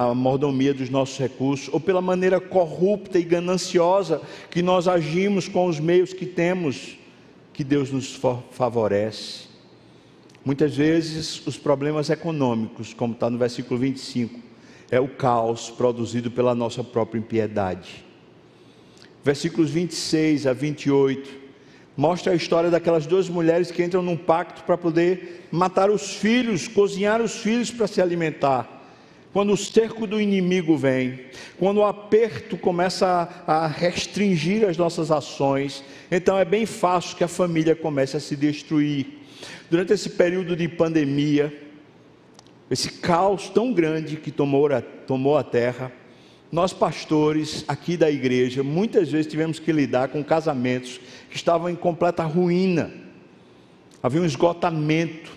a 0.00 0.14
mordomia 0.14 0.72
dos 0.72 0.90
nossos 0.90 1.18
recursos, 1.18 1.68
ou 1.72 1.80
pela 1.80 2.00
maneira 2.00 2.40
corrupta 2.40 3.18
e 3.18 3.24
gananciosa 3.24 4.22
que 4.48 4.62
nós 4.62 4.86
agimos 4.86 5.48
com 5.48 5.66
os 5.66 5.80
meios 5.80 6.12
que 6.12 6.26
temos, 6.26 6.96
que 7.52 7.64
Deus 7.64 7.90
nos 7.90 8.14
favorece. 8.52 9.48
Muitas 10.44 10.76
vezes 10.76 11.44
os 11.46 11.56
problemas 11.56 12.10
econômicos, 12.10 12.94
como 12.94 13.12
está 13.12 13.28
no 13.28 13.38
versículo 13.38 13.80
25, 13.80 14.38
é 14.88 15.00
o 15.00 15.08
caos 15.08 15.68
produzido 15.68 16.30
pela 16.30 16.54
nossa 16.54 16.84
própria 16.84 17.18
impiedade 17.18 18.06
versículos 19.28 19.70
26 19.70 20.46
a 20.46 20.54
28, 20.54 21.28
mostra 21.94 22.32
a 22.32 22.34
história 22.34 22.70
daquelas 22.70 23.06
duas 23.06 23.28
mulheres 23.28 23.70
que 23.70 23.82
entram 23.82 24.00
num 24.00 24.16
pacto 24.16 24.62
para 24.62 24.78
poder 24.78 25.48
matar 25.50 25.90
os 25.90 26.14
filhos, 26.14 26.68
cozinhar 26.68 27.20
os 27.20 27.36
filhos 27.36 27.70
para 27.70 27.86
se 27.86 28.00
alimentar. 28.00 28.77
Quando 29.32 29.52
o 29.52 29.56
cerco 29.56 30.06
do 30.06 30.20
inimigo 30.20 30.76
vem, 30.76 31.20
quando 31.58 31.78
o 31.78 31.84
aperto 31.84 32.56
começa 32.56 33.28
a, 33.46 33.64
a 33.64 33.66
restringir 33.66 34.66
as 34.66 34.76
nossas 34.76 35.10
ações, 35.10 35.84
então 36.10 36.38
é 36.38 36.44
bem 36.44 36.64
fácil 36.64 37.16
que 37.16 37.24
a 37.24 37.28
família 37.28 37.76
comece 37.76 38.16
a 38.16 38.20
se 38.20 38.34
destruir. 38.34 39.06
Durante 39.70 39.92
esse 39.92 40.10
período 40.10 40.56
de 40.56 40.66
pandemia, 40.66 41.52
esse 42.70 42.90
caos 42.90 43.48
tão 43.48 43.72
grande 43.72 44.16
que 44.16 44.30
tomou 44.30 44.72
a, 44.72 44.80
tomou 44.80 45.36
a 45.36 45.42
terra, 45.42 45.92
nós 46.50 46.72
pastores 46.72 47.64
aqui 47.68 47.96
da 47.96 48.10
igreja, 48.10 48.62
muitas 48.62 49.10
vezes 49.10 49.30
tivemos 49.30 49.58
que 49.58 49.70
lidar 49.70 50.08
com 50.08 50.24
casamentos 50.24 50.98
que 51.28 51.36
estavam 51.36 51.68
em 51.68 51.76
completa 51.76 52.24
ruína. 52.24 52.90
Havia 54.02 54.22
um 54.22 54.24
esgotamento, 54.24 55.30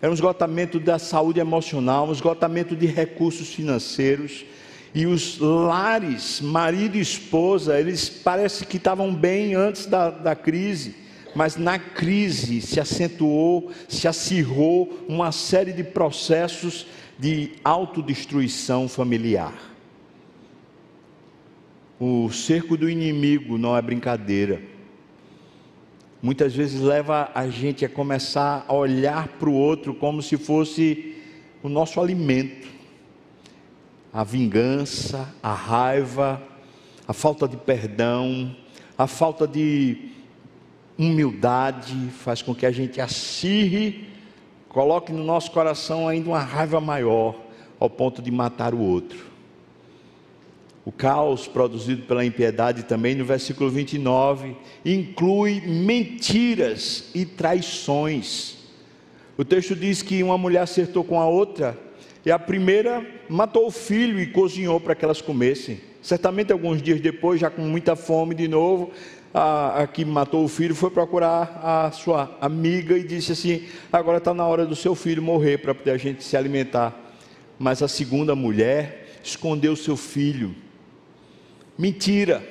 era 0.00 0.10
um 0.10 0.14
esgotamento 0.14 0.80
da 0.80 0.98
saúde 0.98 1.40
emocional, 1.40 2.08
um 2.08 2.12
esgotamento 2.12 2.74
de 2.74 2.86
recursos 2.86 3.52
financeiros. 3.52 4.44
E 4.94 5.06
os 5.06 5.38
lares, 5.38 6.40
marido 6.40 6.96
e 6.96 7.00
esposa, 7.00 7.78
eles 7.78 8.08
parece 8.08 8.64
que 8.64 8.76
estavam 8.76 9.14
bem 9.14 9.54
antes 9.54 9.86
da, 9.86 10.10
da 10.10 10.34
crise, 10.34 10.96
mas 11.34 11.56
na 11.56 11.78
crise 11.78 12.60
se 12.60 12.80
acentuou, 12.80 13.70
se 13.88 14.08
acirrou 14.08 15.04
uma 15.08 15.30
série 15.30 15.72
de 15.72 15.84
processos 15.84 16.86
de 17.18 17.52
autodestruição 17.62 18.88
familiar. 18.88 19.54
O 22.00 22.30
cerco 22.32 22.76
do 22.76 22.88
inimigo 22.88 23.58
não 23.58 23.76
é 23.76 23.82
brincadeira. 23.82 24.62
Muitas 26.22 26.54
vezes 26.54 26.80
leva 26.80 27.30
a 27.34 27.48
gente 27.48 27.82
a 27.82 27.88
começar 27.88 28.66
a 28.68 28.74
olhar 28.74 29.26
para 29.26 29.48
o 29.48 29.54
outro 29.54 29.94
como 29.94 30.20
se 30.20 30.36
fosse 30.36 31.16
o 31.62 31.68
nosso 31.68 31.98
alimento. 31.98 32.68
A 34.12 34.22
vingança, 34.22 35.32
a 35.42 35.54
raiva, 35.54 36.42
a 37.08 37.14
falta 37.14 37.48
de 37.48 37.56
perdão, 37.56 38.54
a 38.98 39.06
falta 39.06 39.48
de 39.48 40.10
humildade 40.98 41.96
faz 42.10 42.42
com 42.42 42.54
que 42.54 42.66
a 42.66 42.70
gente 42.70 43.00
acirre, 43.00 44.06
coloque 44.68 45.12
no 45.12 45.24
nosso 45.24 45.50
coração 45.50 46.06
ainda 46.06 46.28
uma 46.28 46.40
raiva 46.40 46.80
maior, 46.82 47.34
ao 47.78 47.88
ponto 47.88 48.20
de 48.20 48.30
matar 48.30 48.74
o 48.74 48.80
outro 48.80 49.29
o 50.84 50.90
caos 50.90 51.46
produzido 51.46 52.02
pela 52.02 52.24
impiedade 52.24 52.84
também 52.84 53.14
no 53.14 53.24
versículo 53.24 53.68
29 53.68 54.56
inclui 54.84 55.60
mentiras 55.60 57.10
e 57.14 57.26
traições. 57.26 58.56
O 59.36 59.44
texto 59.44 59.76
diz 59.76 60.02
que 60.02 60.22
uma 60.22 60.38
mulher 60.38 60.62
acertou 60.62 61.04
com 61.04 61.20
a 61.20 61.26
outra 61.26 61.78
e 62.24 62.30
a 62.30 62.38
primeira 62.38 63.06
matou 63.28 63.66
o 63.66 63.70
filho 63.70 64.18
e 64.18 64.26
cozinhou 64.26 64.80
para 64.80 64.94
que 64.94 65.04
elas 65.04 65.20
comessem. 65.20 65.80
Certamente 66.02 66.52
alguns 66.52 66.80
dias 66.80 67.00
depois, 67.00 67.40
já 67.40 67.50
com 67.50 67.62
muita 67.62 67.94
fome 67.94 68.34
de 68.34 68.48
novo, 68.48 68.90
a, 69.32 69.82
a 69.82 69.86
que 69.86 70.04
matou 70.04 70.44
o 70.44 70.48
filho 70.48 70.74
foi 70.74 70.90
procurar 70.90 71.60
a 71.62 71.90
sua 71.90 72.36
amiga 72.40 72.96
e 72.96 73.04
disse 73.04 73.32
assim: 73.32 73.64
agora 73.92 74.18
está 74.18 74.32
na 74.32 74.46
hora 74.46 74.66
do 74.66 74.74
seu 74.74 74.94
filho 74.94 75.22
morrer 75.22 75.58
para 75.58 75.74
poder 75.74 75.90
a 75.90 75.98
gente 75.98 76.24
se 76.24 76.36
alimentar. 76.36 76.98
Mas 77.58 77.82
a 77.82 77.88
segunda 77.88 78.34
mulher 78.34 79.20
escondeu 79.22 79.76
seu 79.76 79.96
filho 79.96 80.54
mentira, 81.80 82.46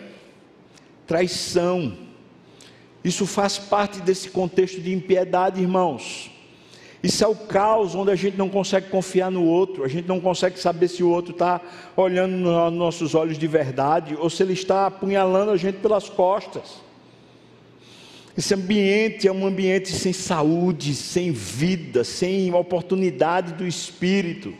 traição. 1.06 1.94
Isso 3.04 3.28
faz 3.28 3.60
parte 3.60 4.02
desse 4.02 4.30
contexto 4.30 4.82
de 4.82 4.92
impiedade, 4.92 5.62
irmãos. 5.62 6.32
Isso 7.02 7.24
é 7.24 7.28
o 7.28 7.36
caos 7.36 7.96
onde 7.96 8.12
a 8.12 8.16
gente 8.16 8.36
não 8.36 8.50
consegue 8.50 8.90
confiar 8.90 9.32
no 9.32 9.46
outro, 9.46 9.86
a 9.86 9.88
gente 9.88 10.08
não 10.08 10.20
consegue 10.20 10.60
saber 10.60 10.90
se 10.90 11.02
o 11.02 11.10
outro 11.10 11.32
está 11.32 11.62
olhando 11.96 12.36
nos 12.36 12.74
nossos 12.74 13.16
olhos 13.16 13.38
de 13.38 13.48
verdade 13.48 14.18
ou 14.20 14.30
se 14.30 14.44
ele 14.44 14.52
está 14.54 14.88
apunhalando 14.88 15.52
a 15.52 15.58
gente 15.58 15.78
pelas 15.78 16.10
costas. 16.10 16.82
Esse 18.36 18.54
ambiente 18.54 19.28
é 19.28 19.32
um 19.32 19.46
ambiente 19.46 19.90
sem 19.90 20.12
saúde, 20.12 20.94
sem 20.94 21.32
vida, 21.32 22.04
sem 22.04 22.54
oportunidade 22.54 23.54
do 23.54 23.66
espírito. 23.66 24.54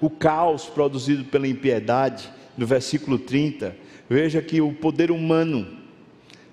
O 0.00 0.10
caos 0.10 0.66
produzido 0.66 1.24
pela 1.24 1.48
impiedade 1.48 2.37
no 2.58 2.66
versículo 2.66 3.20
30, 3.20 3.74
veja 4.10 4.42
que 4.42 4.60
o 4.60 4.72
poder 4.72 5.12
humano 5.12 5.78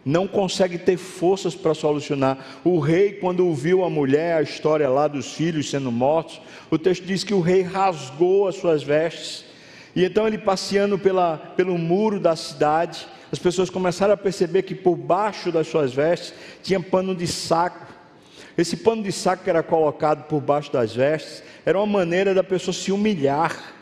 não 0.06 0.28
consegue 0.28 0.78
ter 0.78 0.98
forças 0.98 1.56
para 1.56 1.74
solucionar. 1.74 2.38
O 2.64 2.78
rei, 2.78 3.14
quando 3.14 3.48
ouviu 3.48 3.84
a 3.84 3.90
mulher, 3.90 4.38
a 4.38 4.42
história 4.44 4.88
lá 4.88 5.08
dos 5.08 5.34
filhos 5.34 5.68
sendo 5.68 5.92
mortos, 5.92 6.40
o 6.70 6.78
texto 6.78 7.04
diz 7.04 7.24
que 7.24 7.34
o 7.34 7.42
rei 7.42 7.64
rasgou 7.64 8.48
as 8.48 8.56
suas 8.56 8.84
vestes. 8.84 9.46
E 9.96 10.06
então 10.06 10.28
ele 10.28 10.38
passeando 10.38 11.00
pela, 11.00 11.38
pelo 11.38 11.76
muro 11.76 12.20
da 12.20 12.36
cidade, 12.36 13.08
as 13.32 13.40
pessoas 13.40 13.72
começaram 13.72 14.14
a 14.14 14.18
perceber 14.18 14.62
que 14.62 14.76
por 14.76 14.96
baixo 14.96 15.52
das 15.52 15.68
suas 15.68 15.92
vestes 15.92 16.36
tinha 16.62 16.80
pano 16.80 17.16
de 17.16 17.26
saco. 17.26 17.84
Esse 18.56 18.78
pano 18.78 19.02
de 19.02 19.12
saco 19.12 19.44
que 19.44 19.50
era 19.50 19.64
colocado 19.64 20.28
por 20.28 20.40
baixo 20.40 20.72
das 20.72 20.94
vestes 20.94 21.42
era 21.66 21.80
uma 21.80 21.88
maneira 21.88 22.32
da 22.32 22.44
pessoa 22.44 22.74
se 22.74 22.92
humilhar 22.92 23.75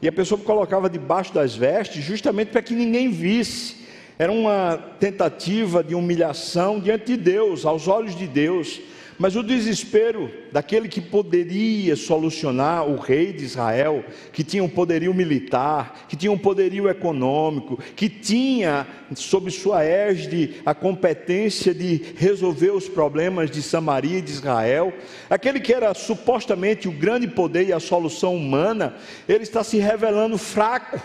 e 0.00 0.08
a 0.08 0.12
pessoa 0.12 0.40
colocava 0.40 0.90
debaixo 0.90 1.32
das 1.32 1.54
vestes 1.54 2.04
justamente 2.04 2.48
para 2.48 2.62
que 2.62 2.74
ninguém 2.74 3.10
visse. 3.10 3.86
Era 4.18 4.32
uma 4.32 4.78
tentativa 4.98 5.84
de 5.84 5.94
humilhação 5.94 6.80
diante 6.80 7.06
de 7.06 7.16
Deus, 7.16 7.66
aos 7.66 7.86
olhos 7.86 8.16
de 8.16 8.26
Deus. 8.26 8.80
Mas 9.18 9.34
o 9.34 9.42
desespero 9.42 10.30
daquele 10.52 10.88
que 10.88 11.00
poderia 11.00 11.96
solucionar 11.96 12.86
o 12.86 12.96
rei 12.96 13.32
de 13.32 13.44
Israel, 13.44 14.04
que 14.32 14.44
tinha 14.44 14.62
um 14.62 14.68
poderio 14.68 15.14
militar, 15.14 16.06
que 16.08 16.16
tinha 16.16 16.30
um 16.30 16.36
poderio 16.36 16.88
econômico, 16.88 17.78
que 17.94 18.08
tinha 18.08 18.86
sob 19.14 19.50
sua 19.50 19.84
égide 19.84 20.56
a 20.66 20.74
competência 20.74 21.72
de 21.72 22.14
resolver 22.16 22.72
os 22.72 22.88
problemas 22.88 23.50
de 23.50 23.62
Samaria 23.62 24.18
e 24.18 24.22
de 24.22 24.32
Israel, 24.32 24.92
aquele 25.30 25.60
que 25.60 25.72
era 25.72 25.94
supostamente 25.94 26.86
o 26.86 26.92
grande 26.92 27.26
poder 27.26 27.68
e 27.68 27.72
a 27.72 27.80
solução 27.80 28.36
humana, 28.36 28.96
ele 29.26 29.44
está 29.44 29.64
se 29.64 29.78
revelando 29.78 30.36
fraco. 30.36 31.00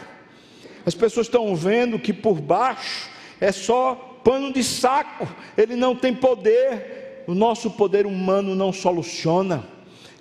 As 0.86 0.96
pessoas 0.96 1.28
estão 1.28 1.56
vendo 1.56 2.00
que 2.00 2.12
por 2.12 2.42
baixo 2.42 3.10
é 3.40 3.52
só 3.52 4.12
pano 4.24 4.52
de 4.52 4.64
saco, 4.64 5.28
ele 5.58 5.76
não 5.76 5.96
tem 5.96 6.14
poder, 6.14 7.01
o 7.28 7.34
nosso 7.34 7.72
poder 7.72 8.06
humano 8.06 8.56
não 8.56 8.74
soluciona. 8.74 9.64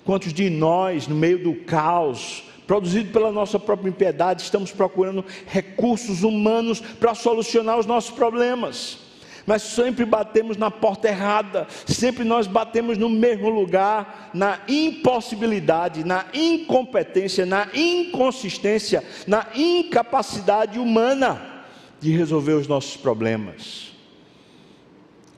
Quantos 0.05 0.33
de 0.33 0.49
nós, 0.49 1.07
no 1.07 1.15
meio 1.15 1.43
do 1.43 1.55
caos, 1.55 2.45
produzido 2.67 3.11
pela 3.11 3.33
nossa 3.33 3.59
própria 3.59 3.89
impiedade, 3.91 4.43
estamos 4.43 4.71
procurando 4.73 5.25
recursos 5.47 6.23
humanos 6.23 6.81
para 6.81 7.15
solucionar 7.15 7.79
os 7.79 7.87
nossos 7.87 8.11
problemas? 8.11 8.99
Mas 9.47 9.63
sempre 9.63 10.05
batemos 10.05 10.57
na 10.57 10.71
porta 10.71 11.09
errada, 11.09 11.67
sempre 11.87 12.25
nós 12.25 12.47
batemos 12.47 12.97
no 12.97 13.09
mesmo 13.09 13.49
lugar, 13.49 14.31
na 14.33 14.61
impossibilidade, 14.69 16.05
na 16.05 16.27
incompetência, 16.33 17.45
na 17.45 17.69
inconsistência, 17.75 19.03
na 19.27 19.47
incapacidade 19.55 20.79
humana 20.79 21.65
de 21.99 22.13
resolver 22.13 22.53
os 22.53 22.69
nossos 22.69 22.97
problemas. 22.97 23.93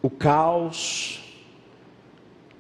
O 0.03 0.11
caos 0.11 1.22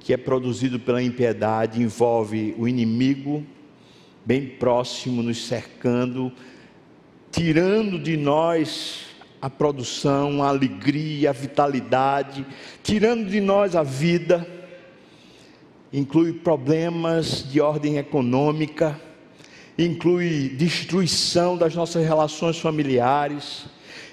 que 0.02 0.12
é 0.12 0.16
produzido 0.16 0.80
pela 0.80 1.02
impiedade 1.02 1.80
envolve 1.80 2.54
o 2.58 2.66
inimigo 2.66 3.46
bem 4.24 4.46
próximo, 4.46 5.22
nos 5.22 5.46
cercando, 5.46 6.32
tirando 7.30 7.98
de 7.98 8.16
nós 8.16 9.06
a 9.40 9.48
produção, 9.48 10.42
a 10.42 10.48
alegria, 10.48 11.30
a 11.30 11.32
vitalidade, 11.32 12.44
tirando 12.82 13.28
de 13.28 13.40
nós 13.40 13.74
a 13.74 13.82
vida. 13.82 14.46
Inclui 15.92 16.32
problemas 16.32 17.48
de 17.48 17.60
ordem 17.60 17.98
econômica, 17.98 19.00
inclui 19.78 20.48
destruição 20.48 21.56
das 21.56 21.74
nossas 21.74 22.04
relações 22.04 22.58
familiares 22.58 23.66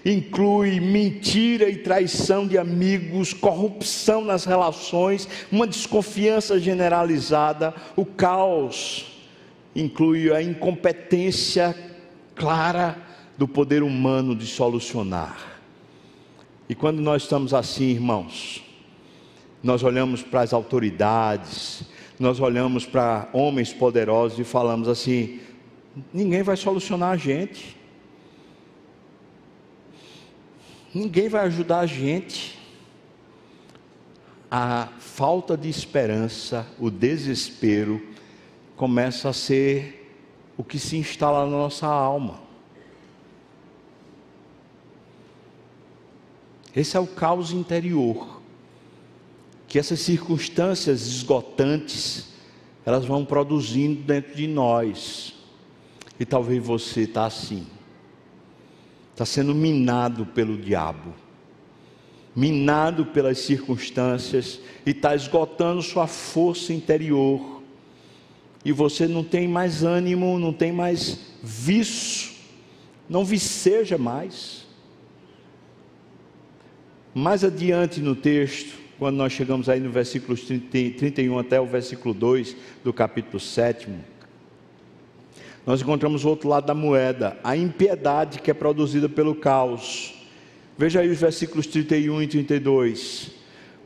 inclui 0.06 0.80
mentira 0.80 1.70
e 1.70 1.78
traição 1.78 2.48
de 2.48 2.58
amigos, 2.58 3.34
corrupção 3.34 4.24
nas 4.24 4.46
relações, 4.46 5.28
uma 5.52 5.68
desconfiança 5.68 6.60
generalizada, 6.60 7.74
o 7.96 8.06
caos, 8.06 9.20
inclui 9.76 10.34
a 10.34 10.42
incompetência 10.42 11.76
clara 12.36 12.98
do 13.38 13.48
poder 13.48 13.84
humano 13.84 14.36
de 14.36 14.46
solucionar. 14.46 15.62
E 16.68 16.76
quando 16.76 17.02
nós 17.02 17.24
estamos 17.24 17.54
assim, 17.54 17.90
irmãos, 17.90 18.64
nós 19.64 19.84
olhamos 19.84 20.22
para 20.22 20.42
as 20.42 20.54
autoridades, 20.54 21.84
nós 22.20 22.40
olhamos 22.40 22.86
para 22.86 23.30
homens 23.34 23.74
poderosos 23.74 24.38
e 24.40 24.44
falamos 24.44 24.88
assim: 24.88 25.40
ninguém 26.14 26.44
vai 26.44 26.56
solucionar 26.56 27.12
a 27.12 27.18
gente. 27.18 27.79
Ninguém 31.00 31.30
vai 31.30 31.46
ajudar 31.46 31.80
a 31.80 31.86
gente. 31.86 32.60
A 34.52 34.90
falta 35.00 35.56
de 35.56 35.70
esperança, 35.70 36.68
o 36.78 36.90
desespero, 36.90 38.02
começa 38.76 39.30
a 39.30 39.34
ser 39.34 40.14
o 40.58 40.64
que 40.64 40.78
se 40.78 40.98
instala 40.98 41.46
na 41.46 41.52
nossa 41.52 41.88
alma. 41.88 42.42
Esse 46.76 46.98
é 46.98 47.00
o 47.00 47.08
caos 47.08 47.52
interior. 47.52 48.42
Que 49.68 49.78
essas 49.78 50.00
circunstâncias 50.00 51.06
esgotantes, 51.06 52.34
elas 52.86 53.06
vão 53.06 53.24
produzindo 53.24 54.02
dentro 54.02 54.36
de 54.36 54.48
nós. 54.48 55.36
E 56.20 56.26
talvez 56.26 56.64
você 56.64 57.02
está 57.02 57.26
assim. 57.26 57.68
Está 59.20 59.26
sendo 59.26 59.54
minado 59.54 60.26
pelo 60.28 60.56
diabo. 60.56 61.14
Minado 62.34 63.06
pelas 63.08 63.40
circunstâncias. 63.40 64.62
E 64.86 64.92
está 64.92 65.14
esgotando 65.14 65.82
sua 65.82 66.08
força 66.08 66.72
interior. 66.72 67.62
E 68.64 68.72
você 68.72 69.10
não 69.10 69.22
tem 69.22 69.46
mais 69.46 69.84
ânimo, 69.84 70.40
não 70.40 70.54
tem 70.54 70.72
mais 70.72 71.20
vício. 71.44 72.32
Não 73.10 73.26
viceja 73.26 73.98
mais. 73.98 74.66
Mais 77.14 77.44
adiante 77.44 78.00
no 78.00 78.16
texto, 78.16 78.78
quando 78.98 79.18
nós 79.18 79.34
chegamos 79.34 79.68
aí 79.68 79.82
no 79.82 79.92
versículo 79.92 80.38
31 80.38 81.38
até 81.38 81.60
o 81.60 81.66
versículo 81.66 82.14
2 82.14 82.56
do 82.86 82.94
capítulo 82.94 83.38
7, 83.38 83.90
nós 85.66 85.82
encontramos 85.82 86.26
o 86.26 86.30
outro 86.30 86.50
lado 86.50 86.66
da 86.66 86.74
moeda, 86.74 87.38
a 87.44 87.56
impiedade 87.56 88.40
que 88.40 88.50
é 88.50 88.54
produzida 88.54 89.08
pelo 89.08 89.36
caos. 89.36 90.16
Veja 90.78 91.02
aí 91.02 91.10
os 91.10 91.20
versículos 91.20 91.68
31 91.68 92.22
e 92.24 92.28
32 92.28 93.40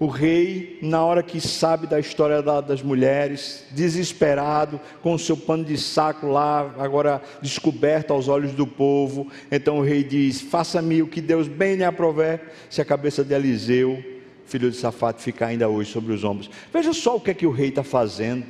o 0.03 0.07
rei, 0.07 0.79
na 0.81 1.03
hora 1.03 1.23
que 1.23 1.39
sabe 1.39 1.87
da 1.87 1.99
história 1.99 2.41
das 2.41 2.81
mulheres, 2.81 3.63
desesperado, 3.71 4.79
com 5.01 5.13
o 5.13 5.19
seu 5.19 5.37
pano 5.37 5.63
de 5.63 5.77
saco 5.77 6.27
lá, 6.27 6.73
agora 6.77 7.21
descoberto 7.41 8.11
aos 8.11 8.27
olhos 8.27 8.51
do 8.51 8.67
povo, 8.67 9.27
então 9.51 9.79
o 9.79 9.81
rei 9.81 10.03
diz: 10.03 10.41
Faça-me 10.41 11.01
o 11.01 11.07
que 11.07 11.21
Deus 11.21 11.47
bem 11.47 11.75
lhe 11.75 11.83
aprover, 11.83 12.41
se 12.69 12.81
a 12.81 12.85
cabeça 12.85 13.23
de 13.23 13.33
Eliseu, 13.33 14.03
filho 14.45 14.69
de 14.69 14.75
Safate, 14.75 15.23
ficar 15.23 15.47
ainda 15.47 15.69
hoje 15.69 15.91
sobre 15.91 16.11
os 16.11 16.23
ombros. 16.23 16.49
Veja 16.71 16.91
só 16.91 17.15
o 17.15 17.21
que 17.21 17.31
é 17.31 17.33
que 17.33 17.45
o 17.45 17.51
rei 17.51 17.69
está 17.69 17.83
fazendo. 17.83 18.45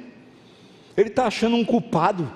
Ele 0.97 1.09
está 1.09 1.25
achando 1.25 1.55
um 1.55 1.65
culpado. 1.65 2.31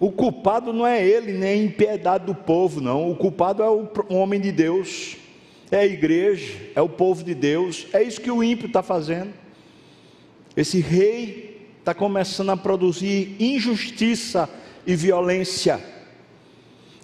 O 0.00 0.12
culpado 0.12 0.72
não 0.72 0.86
é 0.86 1.04
ele, 1.04 1.32
nem 1.32 1.50
a 1.50 1.64
impiedade 1.64 2.26
do 2.26 2.34
povo, 2.34 2.80
não. 2.80 3.10
O 3.10 3.16
culpado 3.16 3.62
é 3.62 3.68
o 3.68 4.14
homem 4.14 4.40
de 4.40 4.52
Deus 4.52 5.16
é 5.70 5.80
a 5.80 5.86
igreja, 5.86 6.54
é 6.74 6.80
o 6.80 6.88
povo 6.88 7.22
de 7.22 7.34
Deus, 7.34 7.86
é 7.92 8.02
isso 8.02 8.20
que 8.20 8.30
o 8.30 8.42
ímpio 8.42 8.66
está 8.66 8.82
fazendo. 8.82 9.32
Esse 10.56 10.80
rei 10.80 11.68
está 11.78 11.94
começando 11.94 12.50
a 12.50 12.56
produzir 12.56 13.36
injustiça 13.38 14.48
e 14.86 14.96
violência. 14.96 15.80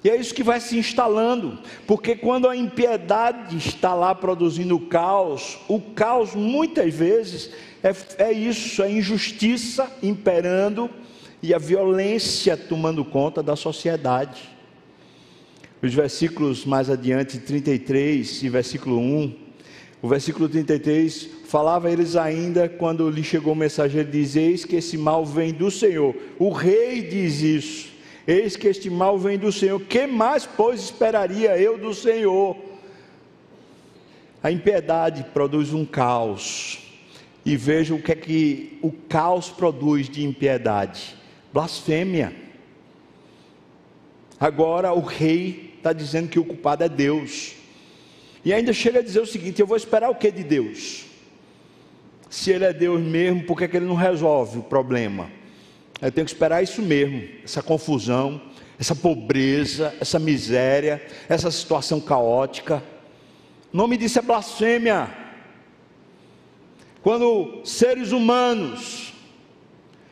E 0.03 0.11
é 0.11 0.17
isso 0.17 0.35
que 0.35 0.43
vai 0.43 0.61
se 0.61 0.77
instalando, 0.77 1.59
porque 1.87 2.15
quando 2.15 2.49
a 2.49 2.57
impiedade 2.57 3.57
está 3.57 3.95
lá 3.95 4.15
produzindo 4.15 4.79
caos, 4.79 5.59
o 5.67 5.81
caos 5.81 6.35
muitas 6.35 6.93
vezes 6.93 7.51
é, 7.83 8.25
é 8.25 8.33
isso, 8.33 8.83
é 8.83 8.91
injustiça 8.91 9.91
imperando 10.03 10.91
e 11.45 11.55
a 11.55 11.59
violência 11.59 12.57
tomando 12.57 13.05
conta 13.05 13.43
da 13.43 13.55
sociedade 13.55 14.55
os 15.85 15.93
versículos 15.93 16.65
mais 16.65 16.89
adiante, 16.89 17.39
33 17.39 18.43
e 18.43 18.49
versículo 18.49 18.99
1. 18.99 19.35
O 20.01 20.09
versículo 20.09 20.49
33 20.49 21.29
falava 21.45 21.91
eles 21.91 22.17
ainda 22.17 22.69
quando 22.71 23.11
lhe 23.11 23.23
chegou 23.23 23.53
o 23.53 23.57
mensageiro: 23.57 24.11
diz: 24.11 24.35
Eis 24.35 24.65
que 24.65 24.77
esse 24.77 24.97
mal 24.97 25.27
vem 25.27 25.53
do 25.53 25.71
Senhor. 25.71 26.17
O 26.39 26.51
rei 26.51 27.03
diz 27.03 27.43
isso: 27.43 27.89
Eis 28.27 28.57
que 28.57 28.67
este 28.67 28.89
mal 28.89 29.19
vem 29.19 29.37
do 29.37 29.53
Senhor. 29.53 29.79
Que 29.79 30.07
mais, 30.07 30.47
pois, 30.47 30.81
esperaria 30.81 31.59
eu 31.59 31.77
do 31.77 31.93
Senhor? 31.93 32.57
A 34.43 34.51
impiedade 34.51 35.27
produz 35.35 35.75
um 35.75 35.85
caos. 35.85 36.79
E 37.45 37.59
veja 37.59 37.95
o 37.95 38.01
que 38.01 38.13
é 38.13 38.17
que 38.17 38.79
o 38.81 38.91
caos 38.91 39.51
produz 39.51 40.09
de 40.09 40.25
impiedade: 40.25 41.15
blasfêmia. 41.55 42.35
Agora 44.41 44.93
o 44.93 45.01
rei 45.01 45.75
está 45.77 45.93
dizendo 45.93 46.29
que 46.29 46.41
o 46.41 46.45
culpado 46.45 46.83
é 46.83 46.89
Deus. 46.89 47.53
E 48.45 48.53
ainda 48.53 48.73
chega 48.73 48.99
a 48.99 49.03
dizer 49.03 49.21
o 49.21 49.27
seguinte: 49.27 49.61
eu 49.61 49.67
vou 49.67 49.77
esperar 49.77 50.11
o 50.11 50.17
que 50.17 50.33
de 50.33 50.43
Deus? 50.43 51.05
Se 52.29 52.51
Ele 52.51 52.65
é 52.65 52.73
Deus 52.73 53.01
mesmo, 53.01 53.45
por 53.45 53.57
que, 53.57 53.65
é 53.65 53.69
que 53.69 53.77
Ele 53.77 53.87
não 53.87 53.95
resolve 53.95 54.59
o 54.59 54.63
problema? 54.65 55.31
Eu 56.03 56.11
tenho 56.11 56.25
que 56.25 56.33
esperar 56.33 56.61
isso 56.61 56.83
mesmo, 56.83 57.23
essa 57.45 57.63
confusão, 57.63 58.43
essa 58.77 58.97
pobreza, 58.97 59.95
essa 60.01 60.19
miséria, 60.19 61.01
essa 61.29 61.53
situação 61.53 62.01
caótica. 62.01 62.83
O 63.73 63.77
nome 63.77 63.97
disso 63.97 64.19
é 64.19 64.23
blasfêmia. 64.23 65.09
Quando 67.01 67.61
seres 67.65 68.11
humanos, 68.11 69.14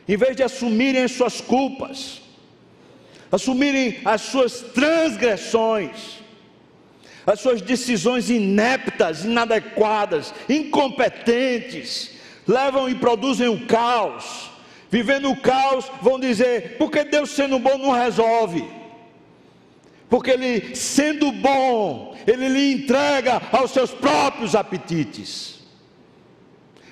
em 0.07 0.17
vez 0.17 0.35
de 0.35 0.43
assumirem 0.43 1.03
as 1.03 1.11
suas 1.11 1.39
culpas, 1.39 2.21
assumirem 3.31 3.99
as 4.05 4.21
suas 4.21 4.61
transgressões, 4.61 6.21
as 7.25 7.39
suas 7.39 7.61
decisões 7.61 8.29
ineptas, 8.29 9.23
inadequadas, 9.23 10.33
incompetentes, 10.49 12.11
levam 12.47 12.89
e 12.89 12.95
produzem 12.95 13.47
o 13.47 13.65
caos. 13.65 14.51
Vivendo 14.89 15.31
o 15.31 15.37
caos, 15.37 15.89
vão 16.01 16.19
dizer: 16.19 16.77
porque 16.77 17.03
Deus 17.03 17.31
sendo 17.31 17.57
bom 17.57 17.77
não 17.77 17.91
resolve. 17.91 18.63
Porque 20.09 20.29
Ele, 20.29 20.75
sendo 20.75 21.31
bom, 21.31 22.15
Ele 22.27 22.47
lhe 22.47 22.73
entrega 22.73 23.41
aos 23.51 23.71
seus 23.71 23.89
próprios 23.89 24.53
apetites. 24.53 25.61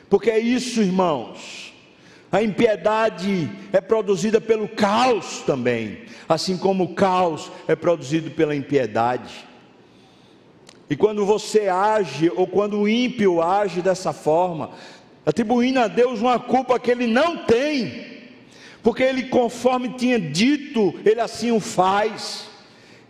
Porque 0.10 0.32
é 0.32 0.40
isso, 0.40 0.82
irmãos. 0.82 1.71
A 2.32 2.42
impiedade 2.42 3.52
é 3.74 3.82
produzida 3.82 4.40
pelo 4.40 4.68
caos 4.68 5.42
também, 5.46 6.04
assim 6.30 6.58
como 6.58 6.86
o 6.86 6.96
caos 6.96 7.52
é 7.68 7.76
produzido 7.76 8.32
pela 8.32 8.56
impiedade. 8.56 9.46
E 10.90 10.96
quando 10.96 11.26
você 11.26 11.68
age, 11.68 12.32
ou 12.36 12.48
quando 12.48 12.80
o 12.80 12.88
ímpio 12.88 13.42
age 13.42 13.82
dessa 13.82 14.14
forma, 14.14 14.72
atribuindo 15.26 15.80
a 15.80 15.88
Deus 15.88 16.22
uma 16.22 16.40
culpa 16.40 16.80
que 16.80 16.92
ele 16.92 17.08
não 17.08 17.46
tem, 17.46 18.08
porque 18.82 19.04
ele, 19.04 19.24
conforme 19.24 19.90
tinha 19.90 20.20
dito, 20.20 20.94
ele 21.06 21.20
assim 21.20 21.52
o 21.52 21.60
faz. 21.60 22.51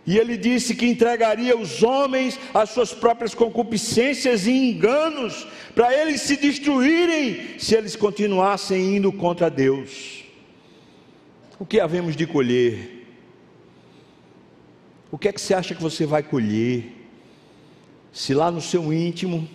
E 0.04 0.18
ele 0.18 0.36
disse 0.36 0.74
que 0.74 0.86
entregaria 0.86 1.56
os 1.56 1.82
homens 1.82 2.38
às 2.52 2.70
suas 2.70 2.92
próprias 2.92 3.34
concupiscências 3.34 4.46
e 4.46 4.50
enganos, 4.50 5.46
para 5.74 5.96
eles 5.96 6.22
se 6.22 6.36
destruírem, 6.36 7.58
se 7.58 7.76
eles 7.76 7.94
continuassem 7.94 8.96
indo 8.96 9.12
contra 9.12 9.48
Deus. 9.48 10.24
O 11.58 11.64
que 11.64 11.78
havemos 11.78 12.16
de 12.16 12.26
colher? 12.26 13.06
O 15.10 15.16
que 15.16 15.28
é 15.28 15.32
que 15.32 15.40
você 15.40 15.54
acha 15.54 15.74
que 15.74 15.82
você 15.82 16.04
vai 16.04 16.22
colher? 16.22 16.84
Se 18.12 18.34
lá 18.34 18.50
no 18.50 18.60
seu 18.60 18.92
íntimo, 18.92 19.48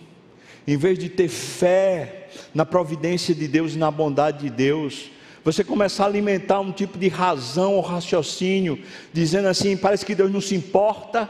em 0.65 0.77
vez 0.77 0.97
de 0.97 1.10
ter 1.10 1.27
fé 1.27 2.29
na 2.53 2.65
providência 2.65 3.36
de 3.36 3.47
Deus 3.47 3.73
e 3.73 3.77
na 3.77 3.91
bondade 3.91 4.43
de 4.43 4.49
Deus, 4.49 5.12
você 5.47 5.63
começar 5.63 6.03
a 6.03 6.07
alimentar 6.07 6.60
um 6.60 6.73
tipo 6.73 6.97
de 6.97 7.07
razão 7.07 7.75
ou 7.75 7.79
raciocínio, 7.81 8.83
dizendo 9.13 9.47
assim: 9.47 9.77
parece 9.77 10.05
que 10.05 10.13
Deus 10.13 10.29
não 10.29 10.41
se 10.41 10.53
importa, 10.53 11.29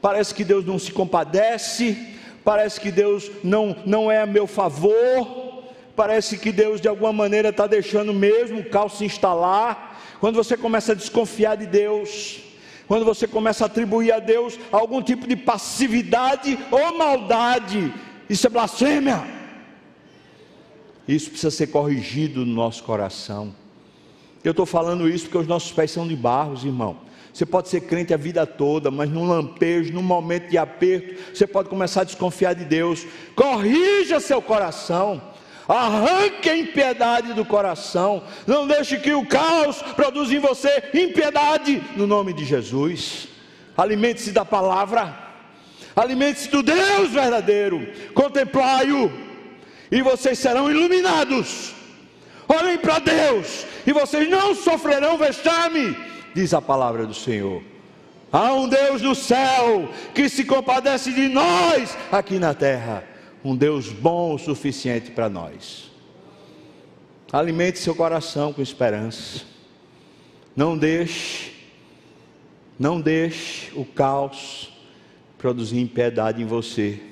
parece 0.00 0.34
que 0.34 0.42
Deus 0.42 0.64
não 0.64 0.78
se 0.78 0.90
compadece, 0.90 2.16
parece 2.42 2.80
que 2.80 2.90
Deus 2.90 3.30
não, 3.44 3.76
não 3.84 4.10
é 4.10 4.22
a 4.22 4.26
meu 4.26 4.46
favor, 4.46 5.64
parece 5.94 6.38
que 6.38 6.50
Deus 6.50 6.80
de 6.80 6.88
alguma 6.88 7.12
maneira 7.12 7.50
está 7.50 7.66
deixando 7.66 8.14
mesmo 8.14 8.60
o 8.60 8.70
caos 8.70 8.96
se 8.96 9.04
instalar. 9.04 10.00
Quando 10.18 10.36
você 10.36 10.56
começa 10.56 10.92
a 10.92 10.94
desconfiar 10.94 11.58
de 11.58 11.66
Deus, 11.66 12.40
quando 12.88 13.04
você 13.04 13.26
começa 13.26 13.64
a 13.64 13.66
atribuir 13.66 14.12
a 14.12 14.18
Deus 14.18 14.58
algum 14.72 15.02
tipo 15.02 15.26
de 15.26 15.36
passividade 15.36 16.58
ou 16.70 16.96
maldade, 16.96 17.92
isso 18.30 18.46
é 18.46 18.50
blasfêmia. 18.50 19.41
Isso 21.12 21.28
precisa 21.28 21.50
ser 21.50 21.66
corrigido 21.66 22.46
no 22.46 22.54
nosso 22.54 22.82
coração. 22.84 23.54
Eu 24.42 24.52
estou 24.52 24.64
falando 24.64 25.06
isso 25.06 25.26
porque 25.26 25.36
os 25.36 25.46
nossos 25.46 25.70
pés 25.70 25.90
são 25.90 26.08
de 26.08 26.16
barros, 26.16 26.64
irmão. 26.64 26.96
Você 27.34 27.44
pode 27.44 27.68
ser 27.68 27.82
crente 27.82 28.14
a 28.14 28.16
vida 28.16 28.46
toda, 28.46 28.90
mas 28.90 29.10
num 29.10 29.26
lampejo, 29.26 29.92
num 29.92 30.02
momento 30.02 30.48
de 30.48 30.56
aperto, 30.56 31.14
você 31.34 31.46
pode 31.46 31.68
começar 31.68 32.00
a 32.00 32.04
desconfiar 32.04 32.54
de 32.54 32.64
Deus. 32.64 33.06
Corrija 33.36 34.20
seu 34.20 34.40
coração. 34.40 35.20
Arranque 35.68 36.48
a 36.48 36.56
impiedade 36.56 37.34
do 37.34 37.44
coração. 37.44 38.22
Não 38.46 38.66
deixe 38.66 38.98
que 38.98 39.12
o 39.12 39.26
caos 39.26 39.82
produza 39.94 40.34
em 40.34 40.38
você 40.38 40.82
impiedade 40.94 41.82
no 41.94 42.06
nome 42.06 42.32
de 42.32 42.46
Jesus. 42.46 43.28
Alimente-se 43.76 44.32
da 44.32 44.46
palavra. 44.46 45.14
Alimente-se 45.94 46.48
do 46.48 46.62
Deus 46.62 47.10
verdadeiro. 47.10 47.86
Contemplai-o 48.14 49.31
e 49.92 50.00
vocês 50.00 50.38
serão 50.38 50.70
iluminados. 50.70 51.74
Olhem 52.48 52.78
para 52.78 52.98
Deus 52.98 53.66
e 53.86 53.92
vocês 53.92 54.28
não 54.28 54.54
sofrerão 54.54 55.18
vexame, 55.18 55.94
diz 56.34 56.54
a 56.54 56.62
palavra 56.62 57.06
do 57.06 57.12
Senhor. 57.12 57.62
Há 58.32 58.54
um 58.54 58.66
Deus 58.66 59.02
no 59.02 59.14
céu 59.14 59.90
que 60.14 60.30
se 60.30 60.44
compadece 60.44 61.12
de 61.12 61.28
nós 61.28 61.96
aqui 62.10 62.38
na 62.38 62.54
terra, 62.54 63.04
um 63.44 63.54
Deus 63.54 63.90
bom 63.90 64.34
o 64.34 64.38
suficiente 64.38 65.10
para 65.10 65.28
nós. 65.28 65.90
Alimente 67.30 67.78
seu 67.78 67.94
coração 67.94 68.52
com 68.52 68.62
esperança. 68.62 69.44
Não 70.56 70.76
deixe, 70.76 71.52
não 72.78 73.00
deixe 73.00 73.70
o 73.74 73.84
caos 73.84 74.70
produzir 75.36 75.80
impiedade 75.80 76.42
em 76.42 76.46
você. 76.46 77.11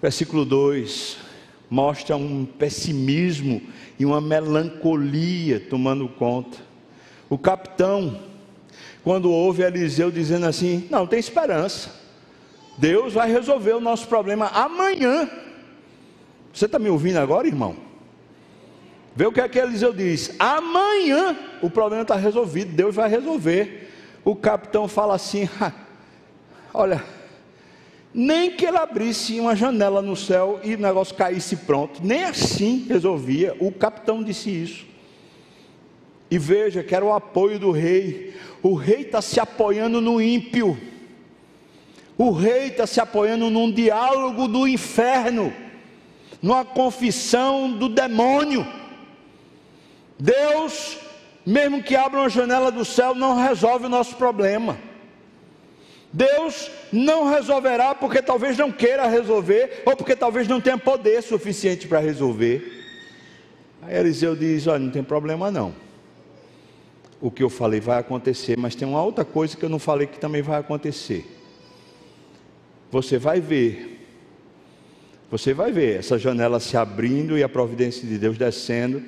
Versículo 0.00 0.44
2 0.44 1.28
mostra 1.70 2.16
um 2.16 2.46
pessimismo 2.46 3.60
e 3.98 4.04
uma 4.04 4.20
melancolia 4.20 5.60
tomando 5.60 6.08
conta. 6.08 6.58
O 7.28 7.36
capitão, 7.36 8.20
quando 9.04 9.30
ouve 9.30 9.62
Eliseu 9.62 10.10
dizendo 10.10 10.46
assim: 10.46 10.86
Não, 10.90 11.06
tem 11.06 11.18
esperança, 11.18 11.94
Deus 12.78 13.12
vai 13.12 13.30
resolver 13.30 13.72
o 13.72 13.80
nosso 13.80 14.06
problema 14.06 14.46
amanhã. 14.46 15.28
Você 16.52 16.64
está 16.64 16.78
me 16.78 16.88
ouvindo 16.88 17.18
agora, 17.18 17.46
irmão? 17.46 17.76
Vê 19.14 19.26
o 19.26 19.32
que 19.32 19.40
é 19.40 19.48
que 19.48 19.58
Eliseu 19.58 19.92
diz: 19.92 20.34
Amanhã 20.38 21.36
o 21.60 21.68
problema 21.68 22.02
está 22.02 22.14
resolvido, 22.14 22.72
Deus 22.72 22.94
vai 22.94 23.10
resolver. 23.10 23.90
O 24.24 24.34
capitão 24.36 24.88
fala 24.88 25.14
assim: 25.14 25.48
Olha, 26.72 27.02
nem 28.12 28.50
que 28.50 28.64
ele 28.64 28.78
abrisse 28.78 29.38
uma 29.38 29.54
janela 29.54 30.00
no 30.00 30.16
céu 30.16 30.60
e 30.64 30.74
o 30.74 30.78
negócio 30.78 31.14
caísse 31.14 31.56
pronto, 31.56 32.00
nem 32.02 32.24
assim 32.24 32.86
resolvia. 32.88 33.54
O 33.60 33.70
capitão 33.70 34.22
disse 34.22 34.50
isso. 34.50 34.86
E 36.30 36.38
veja 36.38 36.82
que 36.82 36.94
era 36.94 37.04
o 37.04 37.12
apoio 37.12 37.58
do 37.58 37.70
rei. 37.70 38.34
O 38.62 38.74
rei 38.74 39.02
está 39.02 39.22
se 39.22 39.38
apoiando 39.40 40.00
no 40.00 40.20
ímpio. 40.20 40.78
O 42.16 42.32
rei 42.32 42.66
está 42.66 42.86
se 42.86 43.00
apoiando 43.00 43.48
num 43.48 43.70
diálogo 43.70 44.48
do 44.48 44.66
inferno, 44.66 45.52
numa 46.42 46.64
confissão 46.64 47.70
do 47.70 47.88
demônio. 47.88 48.66
Deus, 50.18 50.98
mesmo 51.46 51.80
que 51.80 51.94
abra 51.94 52.18
uma 52.18 52.28
janela 52.28 52.72
do 52.72 52.84
céu, 52.84 53.14
não 53.14 53.36
resolve 53.36 53.86
o 53.86 53.88
nosso 53.88 54.16
problema. 54.16 54.76
Deus 56.12 56.70
não 56.90 57.28
resolverá 57.28 57.94
porque 57.94 58.22
talvez 58.22 58.56
não 58.56 58.72
queira 58.72 59.06
resolver, 59.06 59.82
ou 59.84 59.94
porque 59.94 60.16
talvez 60.16 60.48
não 60.48 60.60
tenha 60.60 60.78
poder 60.78 61.22
suficiente 61.22 61.86
para 61.86 61.98
resolver. 61.98 62.78
Aí 63.82 63.96
Eliseu 63.96 64.34
diz: 64.34 64.66
Olha, 64.66 64.78
não 64.78 64.90
tem 64.90 65.02
problema 65.02 65.50
não. 65.50 65.74
O 67.20 67.30
que 67.30 67.42
eu 67.42 67.50
falei 67.50 67.80
vai 67.80 67.98
acontecer, 67.98 68.56
mas 68.56 68.74
tem 68.74 68.86
uma 68.86 69.02
outra 69.02 69.24
coisa 69.24 69.56
que 69.56 69.64
eu 69.64 69.68
não 69.68 69.78
falei 69.78 70.06
que 70.06 70.18
também 70.18 70.40
vai 70.40 70.58
acontecer. 70.58 71.26
Você 72.90 73.18
vai 73.18 73.40
ver, 73.40 74.06
você 75.30 75.52
vai 75.52 75.70
ver 75.70 75.98
essa 75.98 76.18
janela 76.18 76.58
se 76.58 76.76
abrindo 76.76 77.36
e 77.36 77.42
a 77.42 77.48
providência 77.48 78.08
de 78.08 78.16
Deus 78.16 78.38
descendo, 78.38 79.02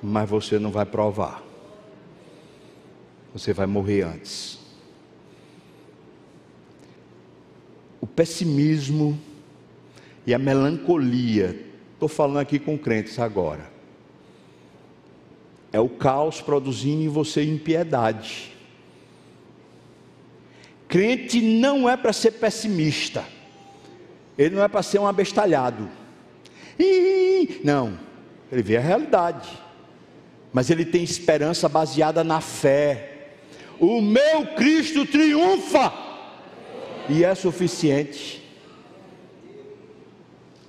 mas 0.00 0.28
você 0.28 0.58
não 0.58 0.70
vai 0.70 0.86
provar. 0.86 1.42
Você 3.32 3.52
vai 3.52 3.66
morrer 3.66 4.02
antes. 4.02 4.61
O 8.02 8.06
pessimismo 8.06 9.16
e 10.26 10.34
a 10.34 10.38
melancolia. 10.38 11.64
Estou 11.94 12.08
falando 12.08 12.40
aqui 12.40 12.58
com 12.58 12.76
crentes 12.76 13.16
agora. 13.20 13.70
É 15.72 15.78
o 15.78 15.88
caos 15.88 16.40
produzindo 16.40 17.04
em 17.04 17.08
você 17.08 17.44
impiedade. 17.44 18.52
Crente 20.88 21.40
não 21.40 21.88
é 21.88 21.96
para 21.96 22.12
ser 22.12 22.32
pessimista. 22.32 23.24
Ele 24.36 24.56
não 24.56 24.62
é 24.64 24.68
para 24.68 24.82
ser 24.82 24.98
um 24.98 25.06
abestalhado. 25.06 25.88
não, 27.62 27.98
ele 28.50 28.62
vê 28.62 28.76
a 28.78 28.80
realidade. 28.80 29.48
Mas 30.52 30.70
ele 30.70 30.84
tem 30.84 31.04
esperança 31.04 31.68
baseada 31.68 32.24
na 32.24 32.40
fé. 32.40 33.36
O 33.78 34.02
meu 34.02 34.48
Cristo 34.56 35.06
triunfa 35.06 36.11
e 37.08 37.24
é 37.24 37.34
suficiente. 37.34 38.42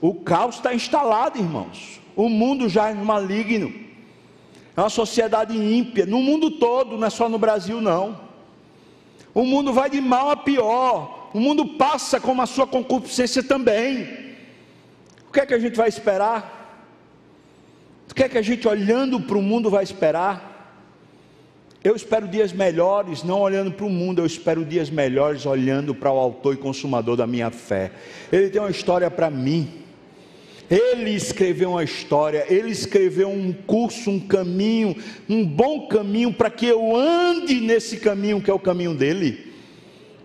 O 0.02 0.14
caos 0.14 0.56
está 0.56 0.74
instalado, 0.74 1.38
irmãos. 1.38 2.02
O 2.16 2.28
mundo 2.28 2.68
já 2.68 2.90
é 2.90 2.94
maligno. 2.94 3.74
É 4.76 4.82
uma 4.82 4.90
sociedade 4.90 5.56
ímpia, 5.56 6.06
no 6.06 6.20
mundo 6.20 6.52
todo, 6.52 6.98
não 6.98 7.08
é 7.08 7.10
só 7.10 7.30
no 7.30 7.38
Brasil, 7.38 7.80
não. 7.80 8.20
O 9.34 9.44
mundo 9.44 9.72
vai 9.72 9.90
de 9.90 10.02
mal 10.02 10.30
a 10.30 10.36
pior. 10.36 11.30
O 11.34 11.40
mundo 11.40 11.66
passa 11.66 12.20
como 12.20 12.42
a 12.42 12.46
sua 12.46 12.68
concupiscência 12.68 13.42
também. 13.42 14.04
O 15.28 15.32
que 15.32 15.40
é 15.40 15.46
que 15.46 15.54
a 15.54 15.60
gente 15.60 15.76
vai 15.76 15.90
esperar? 15.90 16.62
O 18.10 18.14
que 18.14 18.24
é 18.24 18.30
que 18.30 18.38
a 18.38 18.42
gente 18.42 18.68
olhando 18.68 19.20
para 19.20 19.38
o 19.38 19.42
mundo 19.42 19.70
vai 19.70 19.84
esperar? 19.84 20.53
Eu 21.84 21.98
espero 21.98 22.30
dias 22.30 22.54
melhores, 22.54 23.24
não 23.24 23.42
olhando 23.42 23.70
para 23.70 23.86
o 23.86 23.90
mundo, 23.90 24.22
eu 24.22 24.26
espero 24.26 24.64
dias 24.64 24.90
melhores 24.90 25.46
olhando 25.46 25.94
para 25.94 26.10
o 26.10 26.18
autor 26.18 26.54
e 26.54 26.58
consumador 26.58 27.18
da 27.18 27.28
minha 27.28 27.52
fé. 27.52 27.92
Ele 28.32 28.50
tem 28.50 28.62
uma 28.62 28.72
história 28.72 29.12
para 29.12 29.30
mim. 29.30 29.70
Ele 30.70 31.12
escreveu 31.12 31.72
uma 31.72 31.84
história, 31.84 32.46
ele 32.48 32.70
escreveu 32.70 33.30
um 33.30 33.52
curso, 33.52 34.10
um 34.10 34.20
caminho, 34.20 34.96
um 35.28 35.46
bom 35.46 35.90
caminho 35.90 36.32
para 36.32 36.50
que 36.50 36.66
eu 36.66 36.96
ande 36.96 37.56
nesse 37.60 37.98
caminho 37.98 38.42
que 38.42 38.50
é 38.50 38.54
o 38.54 38.60
caminho 38.60 38.96
dele. 38.96 39.52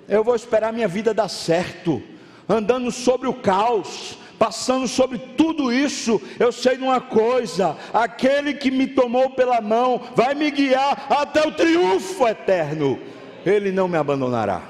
Eu 0.08 0.22
vou 0.22 0.36
esperar 0.36 0.72
minha 0.72 0.86
vida 0.86 1.12
dar 1.12 1.28
certo, 1.28 2.00
andando 2.48 2.92
sobre 2.92 3.26
o 3.26 3.34
caos, 3.34 4.16
passando 4.38 4.86
sobre 4.86 5.18
tudo 5.18 5.72
isso, 5.72 6.20
eu 6.38 6.52
sei 6.52 6.76
de 6.76 6.82
uma 6.82 7.00
coisa: 7.00 7.76
aquele 7.92 8.54
que 8.54 8.70
me 8.70 8.86
tomou 8.86 9.30
pela 9.30 9.60
mão 9.60 10.00
vai 10.14 10.34
me 10.34 10.50
guiar 10.50 11.06
até 11.10 11.46
o 11.46 11.52
triunfo 11.52 12.26
eterno, 12.26 12.98
ele 13.44 13.72
não 13.72 13.88
me 13.88 13.96
abandonará. 13.96 14.62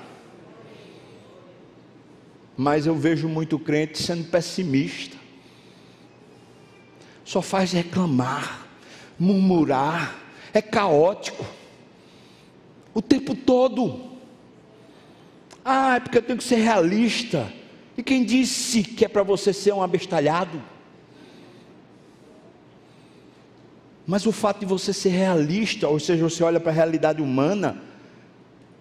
Mas 2.56 2.86
eu 2.86 2.94
vejo 2.94 3.28
muito 3.28 3.58
crente 3.58 4.02
sendo 4.02 4.24
pessimista, 4.24 5.16
só 7.24 7.40
faz 7.40 7.72
reclamar, 7.72 8.66
murmurar, 9.18 10.16
é 10.52 10.62
caótico, 10.62 11.44
o 12.94 13.02
tempo 13.02 13.34
todo. 13.34 14.08
Ah, 15.64 15.96
é 15.96 16.00
porque 16.00 16.16
eu 16.16 16.22
tenho 16.22 16.38
que 16.38 16.44
ser 16.44 16.56
realista. 16.56 17.52
E 17.98 18.02
quem 18.02 18.24
disse 18.24 18.84
que 18.84 19.04
é 19.04 19.08
para 19.08 19.24
você 19.24 19.52
ser 19.52 19.74
um 19.74 19.82
abestalhado? 19.82 20.62
Mas 24.06 24.24
o 24.24 24.30
fato 24.30 24.60
de 24.60 24.66
você 24.66 24.92
ser 24.92 25.08
realista, 25.08 25.88
ou 25.88 25.98
seja, 25.98 26.22
você 26.22 26.44
olha 26.44 26.60
para 26.60 26.70
a 26.70 26.74
realidade 26.74 27.20
humana, 27.20 27.82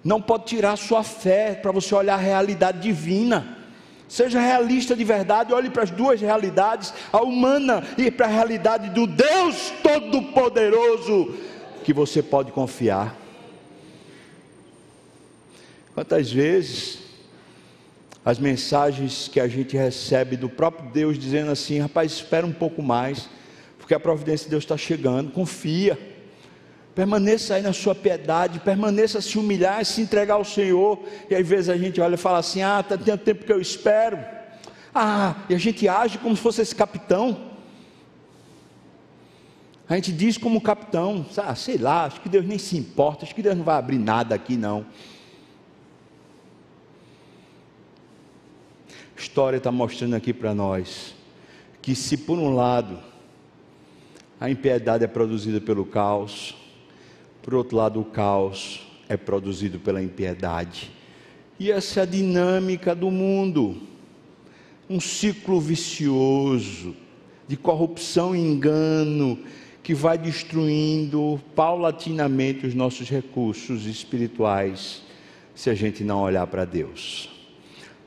não 0.03 0.21
pode 0.21 0.45
tirar 0.45 0.73
a 0.73 0.77
sua 0.77 1.03
fé 1.03 1.55
para 1.55 1.71
você 1.71 1.95
olhar 1.95 2.13
a 2.13 2.17
realidade 2.17 2.79
divina. 2.79 3.57
Seja 4.07 4.39
realista 4.39 4.95
de 4.95 5.03
verdade, 5.03 5.51
olhe 5.51 5.71
para 5.71 5.81
as 5.81 5.89
duas 5.89 6.21
realidades, 6.21 6.93
a 7.11 7.21
humana 7.23 7.83
e 7.97 8.11
para 8.11 8.27
a 8.27 8.29
realidade 8.29 8.91
do 8.91 9.07
Deus 9.07 9.73
Todo-Poderoso, 9.81 11.33
que 11.83 11.91
você 11.91 12.21
pode 12.21 12.51
confiar. 12.51 13.17
Quantas 15.95 16.31
vezes 16.31 17.06
as 18.27 18.39
mensagens 18.39 19.29
que 19.29 19.39
a 19.39 19.47
gente 19.47 19.77
recebe 19.77 20.35
do 20.35 20.49
próprio 20.49 20.91
Deus 20.91 21.17
dizendo 21.17 21.49
assim: 21.49 21.79
rapaz, 21.79 22.11
espera 22.11 22.45
um 22.45 22.51
pouco 22.51 22.83
mais, 22.83 23.29
porque 23.77 23.93
a 23.93 23.99
providência 24.01 24.43
de 24.43 24.49
Deus 24.49 24.65
está 24.65 24.75
chegando, 24.75 25.31
confia, 25.31 25.97
permaneça 26.93 27.55
aí 27.55 27.61
na 27.61 27.71
sua 27.71 27.95
piedade, 27.95 28.59
permaneça 28.59 29.21
se 29.21 29.39
humilhar, 29.39 29.81
e 29.81 29.85
se 29.85 30.01
entregar 30.01 30.33
ao 30.33 30.43
Senhor. 30.43 30.99
E 31.29 31.35
às 31.35 31.47
vezes 31.47 31.69
a 31.69 31.77
gente 31.77 32.01
olha 32.01 32.15
e 32.15 32.17
fala 32.17 32.39
assim: 32.39 32.61
ah, 32.61 32.81
está 32.81 32.97
tendo 32.97 33.19
tempo 33.19 33.45
que 33.45 33.53
eu 33.53 33.61
espero. 33.61 34.19
Ah, 34.93 35.33
e 35.47 35.55
a 35.55 35.57
gente 35.57 35.87
age 35.87 36.17
como 36.17 36.35
se 36.35 36.41
fosse 36.41 36.61
esse 36.61 36.75
capitão. 36.75 37.51
A 39.87 39.95
gente 39.95 40.11
diz 40.11 40.37
como 40.37 40.59
capitão, 40.59 41.25
ah, 41.37 41.55
sei 41.55 41.77
lá, 41.77 42.03
acho 42.03 42.19
que 42.19 42.27
Deus 42.27 42.45
nem 42.45 42.57
se 42.57 42.75
importa, 42.75 43.23
acho 43.23 43.33
que 43.33 43.41
Deus 43.41 43.55
não 43.55 43.63
vai 43.63 43.77
abrir 43.77 43.99
nada 43.99 44.35
aqui 44.35 44.57
não. 44.57 44.85
História 49.17 49.57
está 49.57 49.71
mostrando 49.71 50.15
aqui 50.15 50.33
para 50.33 50.53
nós 50.53 51.15
que, 51.81 51.95
se 51.95 52.17
por 52.17 52.37
um 52.37 52.53
lado 52.53 52.99
a 54.39 54.49
impiedade 54.49 55.03
é 55.03 55.07
produzida 55.07 55.59
pelo 55.59 55.85
caos, 55.85 56.55
por 57.41 57.55
outro 57.55 57.77
lado, 57.77 57.99
o 57.99 58.05
caos 58.05 58.87
é 59.09 59.17
produzido 59.17 59.79
pela 59.79 60.03
impiedade. 60.03 60.91
E 61.59 61.71
essa 61.71 62.01
é 62.01 62.03
a 62.03 62.05
dinâmica 62.05 62.93
do 62.93 63.09
mundo. 63.09 63.81
Um 64.89 64.99
ciclo 64.99 65.59
vicioso 65.59 66.95
de 67.47 67.57
corrupção 67.57 68.35
e 68.35 68.39
engano 68.39 69.39
que 69.81 69.93
vai 69.93 70.17
destruindo 70.17 71.41
paulatinamente 71.55 72.67
os 72.67 72.75
nossos 72.75 73.09
recursos 73.09 73.85
espirituais 73.85 75.01
se 75.55 75.69
a 75.69 75.73
gente 75.73 76.03
não 76.03 76.21
olhar 76.21 76.45
para 76.45 76.65
Deus. 76.65 77.36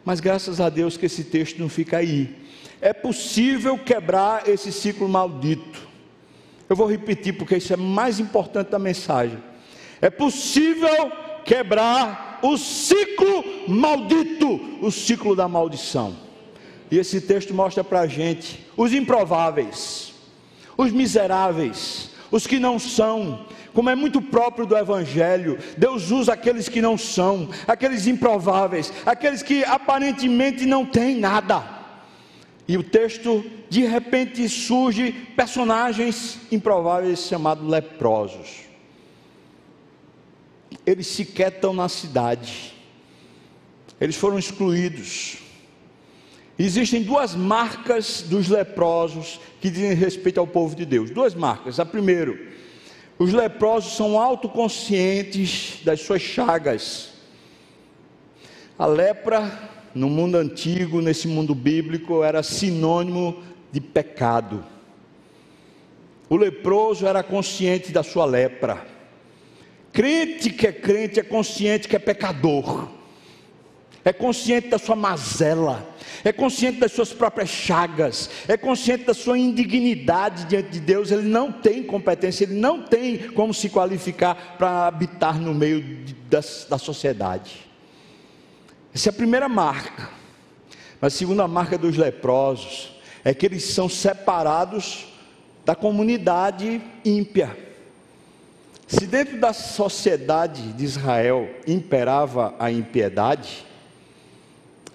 Mas 0.05 0.21
graças 0.21 0.61
a 0.61 0.69
Deus 0.69 0.97
que 0.97 1.07
esse 1.07 1.25
texto 1.25 1.59
não 1.59 1.69
fica 1.69 1.99
aí. 1.99 2.37
É 2.81 2.93
possível 2.93 3.79
quebrar 3.79 4.49
esse 4.49 4.73
ciclo 4.73 5.09
maldito. 5.09 5.89
Eu 6.69 6.77
vou 6.77 6.87
repetir 6.87 7.37
porque 7.37 7.57
isso 7.57 7.73
é 7.73 7.77
mais 7.77 8.19
importante 8.21 8.71
da 8.71 8.79
mensagem. 8.79 9.39
É 10.01 10.09
possível 10.09 11.13
quebrar 11.45 12.39
o 12.43 12.57
ciclo 12.57 13.45
maldito, 13.69 14.79
o 14.81 14.91
ciclo 14.91 15.37
da 15.37 15.47
maldição. 15.47 16.17
E 16.91 16.99
esse 16.99 17.21
texto 17.21 17.53
mostra 17.53 17.85
para 17.85 18.01
a 18.01 18.07
gente 18.07 18.67
os 18.77 18.93
improváveis 18.93 20.11
os 20.81 20.91
miseráveis, 20.91 22.11
os 22.31 22.47
que 22.47 22.59
não 22.59 22.79
são, 22.79 23.45
como 23.73 23.91
é 23.91 23.95
muito 23.95 24.21
próprio 24.21 24.66
do 24.66 24.77
Evangelho, 24.77 25.59
Deus 25.77 26.11
usa 26.11 26.33
aqueles 26.33 26.68
que 26.68 26.83
não 26.83 26.99
são, 26.99 27.49
aqueles 27.66 28.07
improváveis, 28.07 28.93
aqueles 29.07 29.43
que 29.43 29.64
aparentemente 29.64 30.66
não 30.66 30.85
têm 30.85 31.16
nada. 31.16 31.81
E 32.66 32.77
o 32.77 32.83
texto, 32.83 33.45
de 33.68 33.85
repente, 33.85 34.49
surge 34.49 35.12
personagens 35.35 36.39
improváveis 36.53 37.27
chamados 37.27 37.68
leprosos. 37.68 38.61
Eles 40.87 41.09
sequer 41.09 41.53
estão 41.53 41.73
na 41.73 41.89
cidade, 41.89 42.75
eles 44.01 44.16
foram 44.16 44.39
excluídos. 44.39 45.39
Existem 46.59 47.03
duas 47.03 47.35
marcas 47.35 48.23
dos 48.23 48.49
leprosos 48.49 49.41
que 49.61 49.71
dizem 49.71 49.95
respeito 49.95 50.39
ao 50.39 50.47
povo 50.47 50.77
de 50.77 50.85
Deus. 50.85 51.11
Duas 51.11 51.35
marcas. 51.35 51.81
A 51.81 51.87
primeira, 51.87 52.39
os 53.21 53.35
leprosos 53.35 53.93
são 53.97 54.18
autoconscientes 54.18 55.81
das 55.85 56.01
suas 56.01 56.23
chagas. 56.23 57.11
A 58.79 58.87
lepra, 58.87 59.68
no 59.95 60.09
mundo 60.09 60.39
antigo, 60.39 61.03
nesse 61.03 61.29
mundo 61.29 61.55
bíblico, 61.55 62.25
era 62.25 62.43
sinônimo 62.43 63.43
de 63.71 63.79
pecado. 63.79 64.64
O 66.31 66.37
leproso 66.37 67.07
era 67.07 67.23
consciente 67.23 67.93
da 67.93 68.03
sua 68.03 68.25
lepra. 68.25 68.87
Crente 69.93 70.49
que 70.49 70.66
é 70.66 70.73
crente 70.73 71.21
é 71.21 71.23
consciente 71.23 71.89
que 71.89 71.97
é 71.97 71.99
pecador 71.99 72.89
é 74.05 74.13
consciente 74.13 74.69
da 74.69 74.79
sua 74.79 74.97
mazela, 74.97 75.87
é 76.25 76.33
consciente 76.33 76.79
das 76.79 76.93
suas 76.93 77.13
próprias 77.13 77.51
chagas, 77.51 78.31
é 78.49 78.57
consciente 78.57 79.05
da 79.05 79.15
sua 79.15 79.39
indignidade 79.39 80.45
diante 80.47 80.71
de 80.71 80.81
Deus. 80.81 81.11
Ele 81.11 81.29
não 81.29 81.53
tem 81.53 81.83
competência, 81.83 82.45
ele 82.45 82.55
não 82.55 82.83
tem 82.83 83.31
como 83.33 83.53
se 83.53 83.69
qualificar 83.69 84.57
para 84.57 84.87
habitar 84.87 85.39
no 85.39 85.55
meio 85.55 85.83
de, 85.83 86.15
da, 86.15 86.41
da 86.69 86.79
sociedade. 86.79 87.67
Essa 88.95 89.09
é 89.09 89.11
a 89.11 89.15
primeira 89.15 89.49
marca. 89.49 90.09
Mas 91.01 91.15
a 91.15 91.17
segunda 91.17 91.47
marca 91.47 91.79
dos 91.79 91.97
leprosos 91.97 92.93
é 93.25 93.33
que 93.35 93.47
eles 93.47 93.65
são 93.65 93.89
separados 93.89 95.07
da 95.65 95.75
comunidade 95.75 96.81
ímpia. 97.05 97.57
Se 98.87 99.07
dentro 99.07 99.39
da 99.39 99.53
sociedade 99.53 100.73
de 100.73 100.85
Israel 100.85 101.49
imperava 101.67 102.55
a 102.59 102.73
impiedade, 102.73 103.65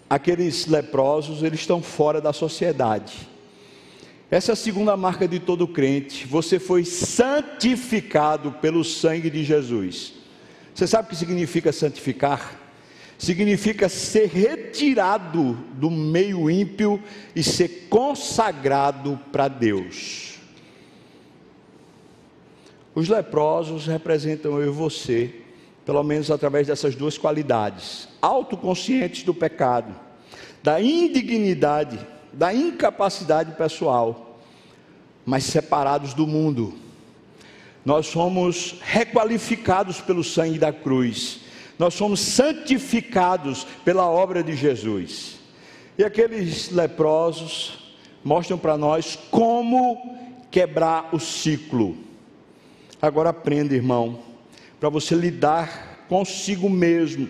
aqueles 0.10 0.68
leprosos, 0.68 1.44
eles 1.44 1.62
estão 1.62 1.82
fora 1.82 2.22
da 2.22 2.32
sociedade. 2.34 3.28
Essa 4.30 4.52
é 4.52 4.54
a 4.54 4.56
segunda 4.56 4.98
marca 4.98 5.28
de 5.28 5.40
todo 5.40 5.68
crente. 5.68 6.26
Você 6.28 6.60
foi 6.60 6.84
santificado 6.84 8.52
pelo 8.54 8.84
sangue 8.84 9.30
de 9.30 9.44
Jesus. 9.44 10.14
Você 10.74 10.88
sabe 10.88 11.08
o 11.08 11.10
que 11.10 11.16
significa 11.16 11.72
santificar? 11.72 12.60
Significa 13.18 13.88
ser 13.88 14.28
retirado 14.28 15.54
do 15.74 15.90
meio 15.90 16.50
ímpio 16.50 17.02
e 17.36 17.42
ser 17.42 17.88
consagrado 17.90 19.20
para 19.32 19.48
Deus. 19.48 20.36
Os 22.94 23.08
leprosos 23.08 23.88
representam 23.88 24.60
eu 24.60 24.72
e 24.72 24.76
você, 24.76 25.34
pelo 25.86 26.04
menos 26.04 26.32
através 26.32 26.68
dessas 26.68 26.96
duas 26.96 27.18
qualidades: 27.18 28.08
autoconscientes 28.22 29.24
do 29.24 29.34
pecado, 29.34 29.94
da 30.64 30.82
indignidade, 30.82 32.00
da 32.34 32.54
incapacidade 32.54 33.52
pessoal, 33.54 34.40
mas 35.26 35.44
separados 35.44 36.14
do 36.14 36.26
mundo. 36.26 36.74
Nós 37.86 38.08
somos 38.08 38.78
requalificados 38.82 40.02
pelo 40.02 40.24
sangue 40.24 40.58
da 40.58 40.74
cruz, 40.74 41.42
nós 41.78 41.94
somos 41.94 42.20
santificados 42.20 43.66
pela 43.86 44.10
obra 44.10 44.44
de 44.44 44.56
Jesus. 44.56 45.40
E 45.98 46.04
aqueles 46.04 46.72
leprosos 46.72 47.94
mostram 48.24 48.58
para 48.58 48.76
nós 48.76 49.18
como 49.30 50.18
quebrar 50.50 51.10
o 51.14 51.20
ciclo. 51.20 51.96
Agora 53.02 53.30
aprenda, 53.30 53.76
irmão, 53.76 54.20
para 54.86 54.92
você 54.92 55.16
lidar 55.16 56.06
consigo 56.08 56.70
mesmo 56.70 57.28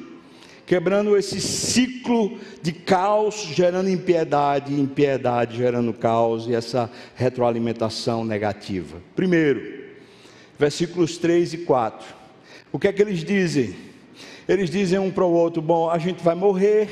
quebrando 0.65 1.15
esse 1.15 1.39
ciclo 1.39 2.37
de 2.61 2.73
caos, 2.73 3.49
gerando 3.53 3.89
impiedade, 3.89 4.73
impiedade 4.73 5.55
gerando 5.55 5.93
caos 5.93 6.47
e 6.49 6.53
essa 6.53 6.91
retroalimentação 7.15 8.25
negativa. 8.25 9.01
Primeiro, 9.15 9.85
versículos 10.59 11.17
3 11.17 11.53
e 11.53 11.57
4. 11.59 12.05
O 12.73 12.77
que 12.77 12.89
é 12.89 12.91
que 12.91 13.01
eles 13.01 13.23
dizem? 13.23 13.73
Eles 14.49 14.69
dizem 14.69 14.99
um 14.99 15.09
para 15.09 15.23
o 15.23 15.31
outro: 15.31 15.61
Bom, 15.61 15.89
a 15.89 15.97
gente 15.97 16.21
vai 16.21 16.35
morrer. 16.35 16.89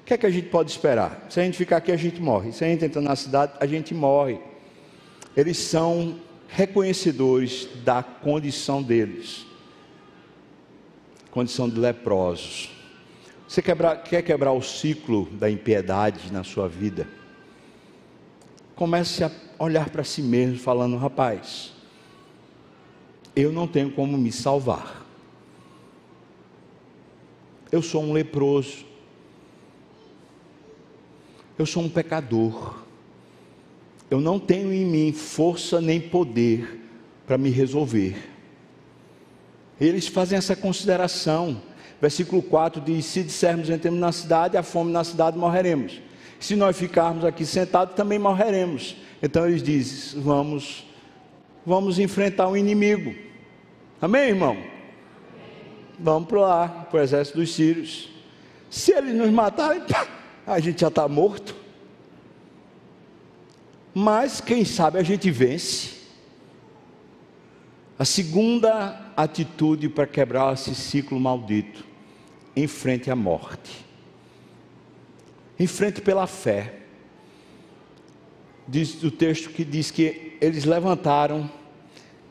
O 0.00 0.04
que 0.06 0.14
é 0.14 0.18
que 0.18 0.26
a 0.26 0.30
gente 0.30 0.48
pode 0.48 0.72
esperar? 0.72 1.24
Se 1.30 1.38
a 1.38 1.44
gente 1.44 1.56
ficar 1.56 1.76
aqui, 1.76 1.92
a 1.92 1.96
gente 1.96 2.20
morre. 2.20 2.50
Se 2.50 2.64
a 2.64 2.66
gente 2.66 2.84
entrar 2.84 3.00
na 3.00 3.14
cidade, 3.14 3.52
a 3.60 3.66
gente 3.66 3.94
morre. 3.94 4.40
Eles 5.36 5.56
são 5.56 6.26
reconhecedores 6.48 7.68
da 7.84 8.02
condição 8.02 8.82
deles 8.82 9.48
condição 11.30 11.68
de 11.68 11.78
leprosos. 11.78 12.70
Você 13.46 13.62
quer 13.62 14.22
quebrar 14.22 14.52
o 14.52 14.60
ciclo 14.60 15.26
da 15.32 15.48
impiedade 15.48 16.32
na 16.32 16.42
sua 16.42 16.68
vida? 16.68 17.06
Comece 18.74 19.22
a 19.22 19.30
olhar 19.56 19.88
para 19.88 20.02
si 20.02 20.20
mesmo, 20.20 20.58
falando: 20.58 20.96
rapaz, 20.96 21.72
eu 23.36 23.52
não 23.52 23.68
tenho 23.68 23.92
como 23.92 24.18
me 24.18 24.32
salvar. 24.32 25.06
Eu 27.70 27.82
sou 27.82 28.02
um 28.02 28.12
leproso. 28.12 28.84
Eu 31.58 31.66
sou 31.66 31.84
um 31.84 31.88
pecador. 31.88 32.82
Eu 34.10 34.20
não 34.20 34.38
tenho 34.38 34.72
em 34.72 34.86
mim 34.86 35.12
força 35.12 35.80
nem 35.80 36.00
poder 36.00 36.80
para 37.26 37.36
me 37.36 37.50
resolver. 37.50 38.16
Eles 39.80 40.08
fazem 40.08 40.38
essa 40.38 40.56
consideração. 40.56 41.60
Versículo 42.00 42.42
4 42.42 42.80
diz: 42.80 43.04
Se 43.04 43.22
dissermos 43.22 43.68
entremos 43.68 44.00
na 44.00 44.12
cidade, 44.12 44.56
a 44.56 44.62
fome 44.62 44.90
na 44.92 45.04
cidade 45.04 45.36
morreremos. 45.36 46.00
Se 46.40 46.56
nós 46.56 46.76
ficarmos 46.76 47.24
aqui 47.24 47.44
sentados, 47.44 47.94
também 47.94 48.18
morreremos. 48.18 48.96
Então 49.22 49.46
eles 49.46 49.62
dizem: 49.62 50.20
Vamos, 50.22 50.86
vamos 51.66 51.98
enfrentar 51.98 52.48
o 52.48 52.52
um 52.52 52.56
inimigo. 52.56 53.14
Amém, 54.00 54.28
irmão? 54.28 54.56
Vamos 55.98 56.28
para 56.28 56.40
lá, 56.40 56.68
para 56.68 57.00
o 57.00 57.02
exército 57.02 57.38
dos 57.38 57.52
sírios. 57.52 58.08
Se 58.70 58.92
eles 58.92 59.14
nos 59.14 59.30
matarem, 59.30 59.82
a 60.46 60.60
gente 60.60 60.80
já 60.80 60.88
está 60.88 61.08
morto. 61.08 61.54
Mas 63.94 64.40
quem 64.40 64.64
sabe 64.64 64.98
a 64.98 65.02
gente 65.02 65.30
vence. 65.30 65.98
A 67.98 68.04
segunda 68.04 69.12
atitude 69.16 69.88
para 69.88 70.06
quebrar 70.06 70.54
esse 70.54 70.74
ciclo 70.74 71.18
maldito, 71.18 71.84
enfrente 72.54 73.10
a 73.10 73.16
morte. 73.16 73.84
Enfrente 75.58 76.00
pela 76.00 76.26
fé. 76.26 76.74
Diz 78.68 79.02
o 79.02 79.10
texto 79.10 79.50
que 79.50 79.64
diz 79.64 79.90
que 79.90 80.36
eles 80.40 80.64
levantaram, 80.64 81.50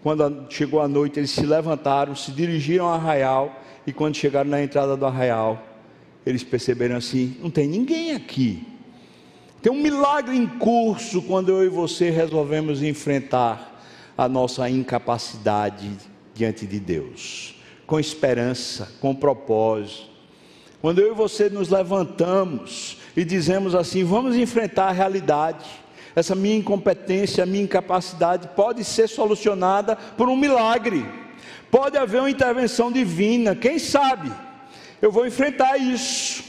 quando 0.01 0.45
chegou 0.49 0.79
a 0.79 0.87
noite, 0.87 1.19
eles 1.19 1.31
se 1.31 1.45
levantaram, 1.45 2.15
se 2.15 2.31
dirigiram 2.31 2.85
ao 2.85 2.93
arraial, 2.93 3.61
e 3.85 3.91
quando 3.91 4.15
chegaram 4.15 4.49
na 4.49 4.61
entrada 4.61 4.95
do 4.95 5.05
arraial, 5.05 5.61
eles 6.25 6.43
perceberam 6.43 6.95
assim: 6.95 7.35
não 7.41 7.49
tem 7.49 7.67
ninguém 7.67 8.13
aqui. 8.13 8.65
Tem 9.61 9.71
um 9.71 9.81
milagre 9.81 10.37
em 10.37 10.45
curso 10.45 11.21
quando 11.21 11.49
eu 11.49 11.65
e 11.65 11.69
você 11.69 12.11
resolvemos 12.11 12.83
enfrentar 12.83 13.81
a 14.15 14.29
nossa 14.29 14.69
incapacidade 14.69 15.89
diante 16.33 16.67
de 16.67 16.79
Deus, 16.79 17.55
com 17.87 17.99
esperança, 17.99 18.91
com 19.01 19.15
propósito. 19.15 20.05
Quando 20.79 20.99
eu 20.99 21.11
e 21.11 21.15
você 21.15 21.49
nos 21.49 21.69
levantamos 21.69 22.97
e 23.15 23.25
dizemos 23.25 23.73
assim: 23.73 24.03
vamos 24.03 24.35
enfrentar 24.35 24.89
a 24.89 24.91
realidade, 24.91 25.65
essa 26.15 26.35
minha 26.35 26.55
incompetência, 26.55 27.43
a 27.43 27.47
minha 27.47 27.63
incapacidade 27.63 28.49
pode 28.55 28.83
ser 28.83 29.09
solucionada 29.09 29.95
por 29.95 30.29
um 30.29 30.35
milagre. 30.35 31.03
Pode 31.71 31.97
haver 31.97 32.21
uma 32.21 32.29
intervenção 32.29 32.91
divina, 32.91 33.55
quem 33.55 33.79
sabe? 33.79 34.31
Eu 35.01 35.11
vou 35.11 35.25
enfrentar 35.25 35.77
isso. 35.77 36.43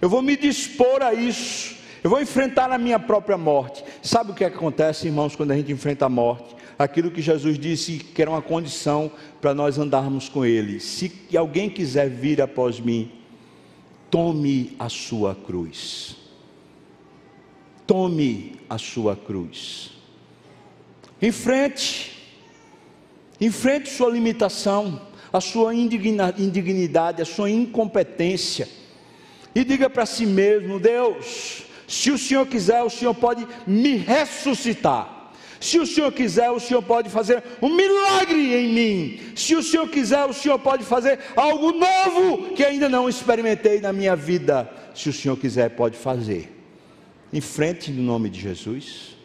Eu 0.00 0.08
vou 0.08 0.22
me 0.22 0.36
dispor 0.36 1.02
a 1.02 1.14
isso. 1.14 1.75
Eu 2.06 2.10
vou 2.10 2.20
enfrentar 2.20 2.70
a 2.70 2.78
minha 2.78 3.00
própria 3.00 3.36
morte. 3.36 3.84
Sabe 4.00 4.30
o 4.30 4.34
que 4.34 4.44
acontece, 4.44 5.08
irmãos, 5.08 5.34
quando 5.34 5.50
a 5.50 5.56
gente 5.56 5.72
enfrenta 5.72 6.06
a 6.06 6.08
morte? 6.08 6.54
Aquilo 6.78 7.10
que 7.10 7.20
Jesus 7.20 7.58
disse 7.58 7.98
que 7.98 8.22
era 8.22 8.30
uma 8.30 8.40
condição 8.40 9.10
para 9.40 9.52
nós 9.52 9.76
andarmos 9.76 10.28
com 10.28 10.46
Ele. 10.46 10.78
Se 10.78 11.12
alguém 11.36 11.68
quiser 11.68 12.08
vir 12.08 12.40
após 12.40 12.78
mim, 12.78 13.10
tome 14.08 14.76
a 14.78 14.88
sua 14.88 15.34
cruz. 15.34 16.14
Tome 17.84 18.54
a 18.70 18.78
sua 18.78 19.16
cruz. 19.16 19.90
Enfrente. 21.20 22.22
Enfrente 23.40 23.90
sua 23.90 24.10
limitação, 24.10 25.02
a 25.32 25.40
sua 25.40 25.74
indignidade, 25.74 27.20
a 27.20 27.24
sua 27.24 27.50
incompetência. 27.50 28.68
E 29.52 29.64
diga 29.64 29.90
para 29.90 30.06
si 30.06 30.24
mesmo: 30.24 30.78
Deus, 30.78 31.65
se 31.86 32.10
o 32.10 32.18
Senhor 32.18 32.46
quiser, 32.46 32.82
o 32.82 32.90
Senhor 32.90 33.14
pode 33.14 33.46
me 33.66 33.96
ressuscitar. 33.96 35.16
Se 35.60 35.78
o 35.78 35.86
Senhor 35.86 36.12
quiser, 36.12 36.50
o 36.50 36.60
Senhor 36.60 36.82
pode 36.82 37.08
fazer 37.08 37.42
um 37.62 37.74
milagre 37.74 38.54
em 38.54 38.72
mim. 38.72 39.20
Se 39.34 39.54
o 39.54 39.62
Senhor 39.62 39.88
quiser, 39.88 40.24
o 40.24 40.32
Senhor 40.32 40.58
pode 40.58 40.84
fazer 40.84 41.18
algo 41.34 41.72
novo 41.72 42.54
que 42.54 42.64
ainda 42.64 42.88
não 42.88 43.08
experimentei 43.08 43.80
na 43.80 43.92
minha 43.92 44.14
vida. 44.14 44.70
Se 44.94 45.08
o 45.08 45.12
Senhor 45.12 45.36
quiser, 45.36 45.70
pode 45.70 45.96
fazer. 45.96 46.52
Em 47.32 47.40
frente 47.40 47.90
no 47.90 48.02
nome 48.02 48.28
de 48.28 48.40
Jesus. 48.40 49.16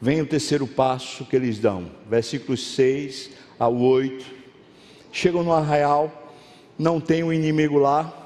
Vem 0.00 0.20
o 0.20 0.26
terceiro 0.26 0.66
passo 0.66 1.24
que 1.24 1.36
eles 1.36 1.58
dão, 1.58 1.90
versículos 2.08 2.74
6 2.74 3.30
ao 3.58 3.76
8. 3.76 4.24
Chegam 5.12 5.42
no 5.42 5.52
arraial, 5.52 6.32
não 6.78 7.00
tem 7.00 7.22
um 7.22 7.32
inimigo 7.32 7.78
lá. 7.78 8.19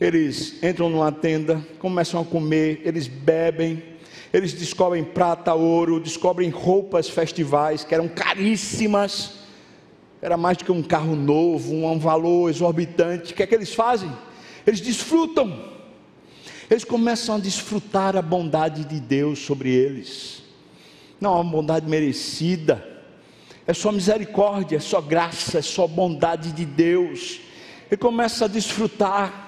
Eles 0.00 0.62
entram 0.62 0.90
numa 0.90 1.10
tenda, 1.10 1.66
começam 1.78 2.20
a 2.20 2.24
comer, 2.24 2.82
eles 2.84 3.08
bebem, 3.08 3.82
eles 4.32 4.52
descobrem 4.52 5.02
prata, 5.02 5.54
ouro, 5.54 5.98
descobrem 6.00 6.50
roupas 6.50 7.08
festivais 7.08 7.84
que 7.84 7.94
eram 7.94 8.08
caríssimas. 8.08 9.34
Era 10.20 10.36
mais 10.36 10.58
do 10.58 10.64
que 10.64 10.72
um 10.72 10.82
carro 10.82 11.16
novo, 11.16 11.74
um 11.74 11.98
valor 11.98 12.50
exorbitante. 12.50 13.32
O 13.32 13.36
que 13.36 13.42
é 13.42 13.46
que 13.46 13.54
eles 13.54 13.74
fazem? 13.74 14.10
Eles 14.66 14.80
desfrutam. 14.80 15.76
Eles 16.70 16.84
começam 16.84 17.36
a 17.36 17.38
desfrutar 17.38 18.16
a 18.16 18.22
bondade 18.22 18.84
de 18.84 19.00
Deus 19.00 19.38
sobre 19.38 19.70
eles 19.70 20.46
não 21.20 21.32
é 21.32 21.40
uma 21.40 21.50
bondade 21.50 21.88
merecida, 21.88 22.86
é 23.66 23.72
só 23.72 23.90
misericórdia, 23.90 24.76
é 24.76 24.80
só 24.80 25.00
graça, 25.00 25.58
é 25.58 25.62
só 25.62 25.86
bondade 25.86 26.52
de 26.52 26.64
Deus. 26.64 27.40
E 27.90 27.96
começa 27.96 28.44
a 28.44 28.48
desfrutar. 28.48 29.45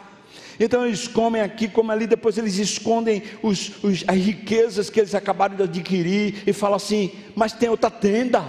Então 0.61 0.85
eles 0.85 1.07
comem 1.07 1.41
aqui, 1.41 1.69
comem 1.69 1.93
ali, 1.93 2.07
depois 2.07 2.37
eles 2.37 2.59
escondem 2.59 3.23
os, 3.43 3.83
os, 3.83 4.05
as 4.07 4.17
riquezas 4.17 4.91
que 4.91 5.01
eles 5.01 5.15
acabaram 5.15 5.57
de 5.57 5.63
adquirir 5.63 6.43
e 6.47 6.53
falam 6.53 6.77
assim: 6.77 7.13
mas 7.35 7.53
tem 7.53 7.69
outra 7.69 7.91
tenda, 7.91 8.45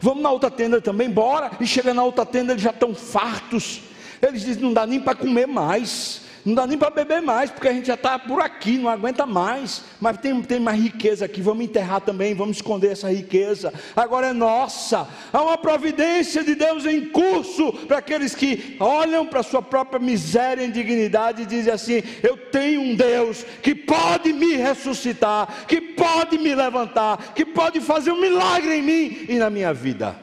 vamos 0.00 0.22
na 0.22 0.30
outra 0.30 0.50
tenda 0.50 0.80
também, 0.80 1.08
bora. 1.08 1.52
E 1.60 1.66
chega 1.66 1.94
na 1.94 2.02
outra 2.02 2.26
tenda, 2.26 2.52
eles 2.52 2.62
já 2.62 2.70
estão 2.70 2.94
fartos. 2.94 3.80
Eles 4.20 4.42
dizem: 4.42 4.62
não 4.62 4.72
dá 4.72 4.86
nem 4.86 5.00
para 5.00 5.14
comer 5.14 5.46
mais 5.46 6.25
não 6.46 6.54
dá 6.54 6.64
nem 6.64 6.78
para 6.78 6.90
beber 6.90 7.20
mais, 7.20 7.50
porque 7.50 7.66
a 7.66 7.72
gente 7.72 7.88
já 7.88 7.94
está 7.94 8.16
por 8.20 8.40
aqui, 8.40 8.78
não 8.78 8.88
aguenta 8.88 9.26
mais. 9.26 9.82
Mas 10.00 10.16
tem, 10.18 10.40
tem 10.42 10.60
mais 10.60 10.80
riqueza 10.80 11.24
aqui, 11.24 11.42
vamos 11.42 11.64
enterrar 11.64 12.00
também, 12.00 12.36
vamos 12.36 12.58
esconder 12.58 12.92
essa 12.92 13.12
riqueza. 13.12 13.74
Agora 13.96 14.28
é 14.28 14.32
nossa. 14.32 15.08
Há 15.32 15.42
uma 15.42 15.58
providência 15.58 16.44
de 16.44 16.54
Deus 16.54 16.86
em 16.86 17.06
curso 17.06 17.72
para 17.88 17.98
aqueles 17.98 18.32
que 18.32 18.76
olham 18.78 19.26
para 19.26 19.40
a 19.40 19.42
sua 19.42 19.60
própria 19.60 19.98
miséria 19.98 20.62
e 20.62 20.68
indignidade 20.68 21.42
e 21.42 21.46
dizem 21.46 21.72
assim: 21.72 22.00
Eu 22.22 22.36
tenho 22.36 22.80
um 22.80 22.94
Deus 22.94 23.44
que 23.60 23.74
pode 23.74 24.32
me 24.32 24.54
ressuscitar, 24.54 25.66
que 25.66 25.80
pode 25.80 26.38
me 26.38 26.54
levantar, 26.54 27.34
que 27.34 27.44
pode 27.44 27.80
fazer 27.80 28.12
um 28.12 28.20
milagre 28.20 28.76
em 28.76 28.82
mim 28.82 29.26
e 29.28 29.34
na 29.34 29.50
minha 29.50 29.74
vida. 29.74 30.14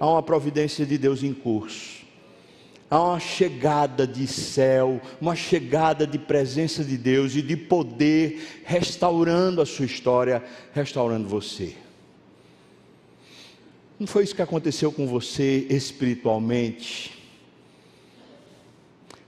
Há 0.00 0.06
uma 0.08 0.22
providência 0.22 0.84
de 0.84 0.98
Deus 0.98 1.22
em 1.22 1.32
curso 1.32 1.93
há 2.90 3.00
uma 3.00 3.20
chegada 3.20 4.06
de 4.06 4.26
céu, 4.26 5.00
uma 5.20 5.34
chegada 5.34 6.06
de 6.06 6.18
presença 6.18 6.84
de 6.84 6.96
Deus 6.96 7.34
e 7.34 7.42
de 7.42 7.56
poder 7.56 8.62
restaurando 8.64 9.60
a 9.60 9.66
sua 9.66 9.86
história, 9.86 10.42
restaurando 10.72 11.28
você. 11.28 11.74
Não 13.98 14.06
foi 14.06 14.24
isso 14.24 14.34
que 14.34 14.42
aconteceu 14.42 14.90
com 14.90 15.06
você 15.06 15.66
espiritualmente? 15.70 17.14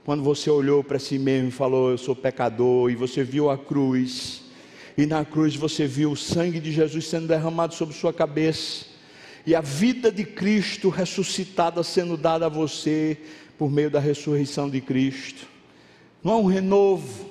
Quando 0.03 0.23
você 0.23 0.49
olhou 0.49 0.83
para 0.83 0.99
si 0.99 1.17
mesmo 1.17 1.49
e 1.49 1.51
falou: 1.51 1.91
Eu 1.91 1.97
sou 1.97 2.15
pecador, 2.15 2.89
e 2.89 2.95
você 2.95 3.23
viu 3.23 3.49
a 3.49 3.57
cruz, 3.57 4.43
e 4.97 5.05
na 5.05 5.25
cruz 5.25 5.55
você 5.55 5.85
viu 5.85 6.11
o 6.11 6.15
sangue 6.15 6.59
de 6.59 6.71
Jesus 6.71 7.07
sendo 7.07 7.27
derramado 7.27 7.73
sobre 7.73 7.95
sua 7.95 8.13
cabeça, 8.13 8.85
e 9.45 9.55
a 9.55 9.61
vida 9.61 10.11
de 10.11 10.23
Cristo 10.23 10.89
ressuscitada 10.89 11.81
sendo 11.83 12.15
dada 12.17 12.45
a 12.45 12.49
você, 12.49 13.17
por 13.57 13.71
meio 13.71 13.89
da 13.89 13.99
ressurreição 13.99 14.69
de 14.69 14.79
Cristo. 14.79 15.47
Não 16.23 16.33
há 16.33 16.37
um 16.37 16.45
renovo. 16.45 17.27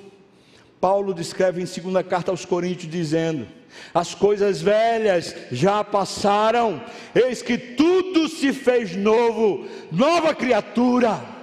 Paulo 0.79 1.13
descreve 1.13 1.61
em 1.61 1.65
segunda 1.65 2.03
carta 2.03 2.31
aos 2.31 2.45
Coríntios 2.45 2.91
dizendo: 2.91 3.47
As 3.93 4.13
coisas 4.13 4.61
velhas 4.61 5.35
já 5.51 5.83
passaram, 5.83 6.81
eis 7.15 7.41
que 7.41 7.57
tudo 7.57 8.27
se 8.27 8.53
fez 8.53 8.95
novo, 8.95 9.65
nova 9.91 10.35
criatura. 10.35 11.37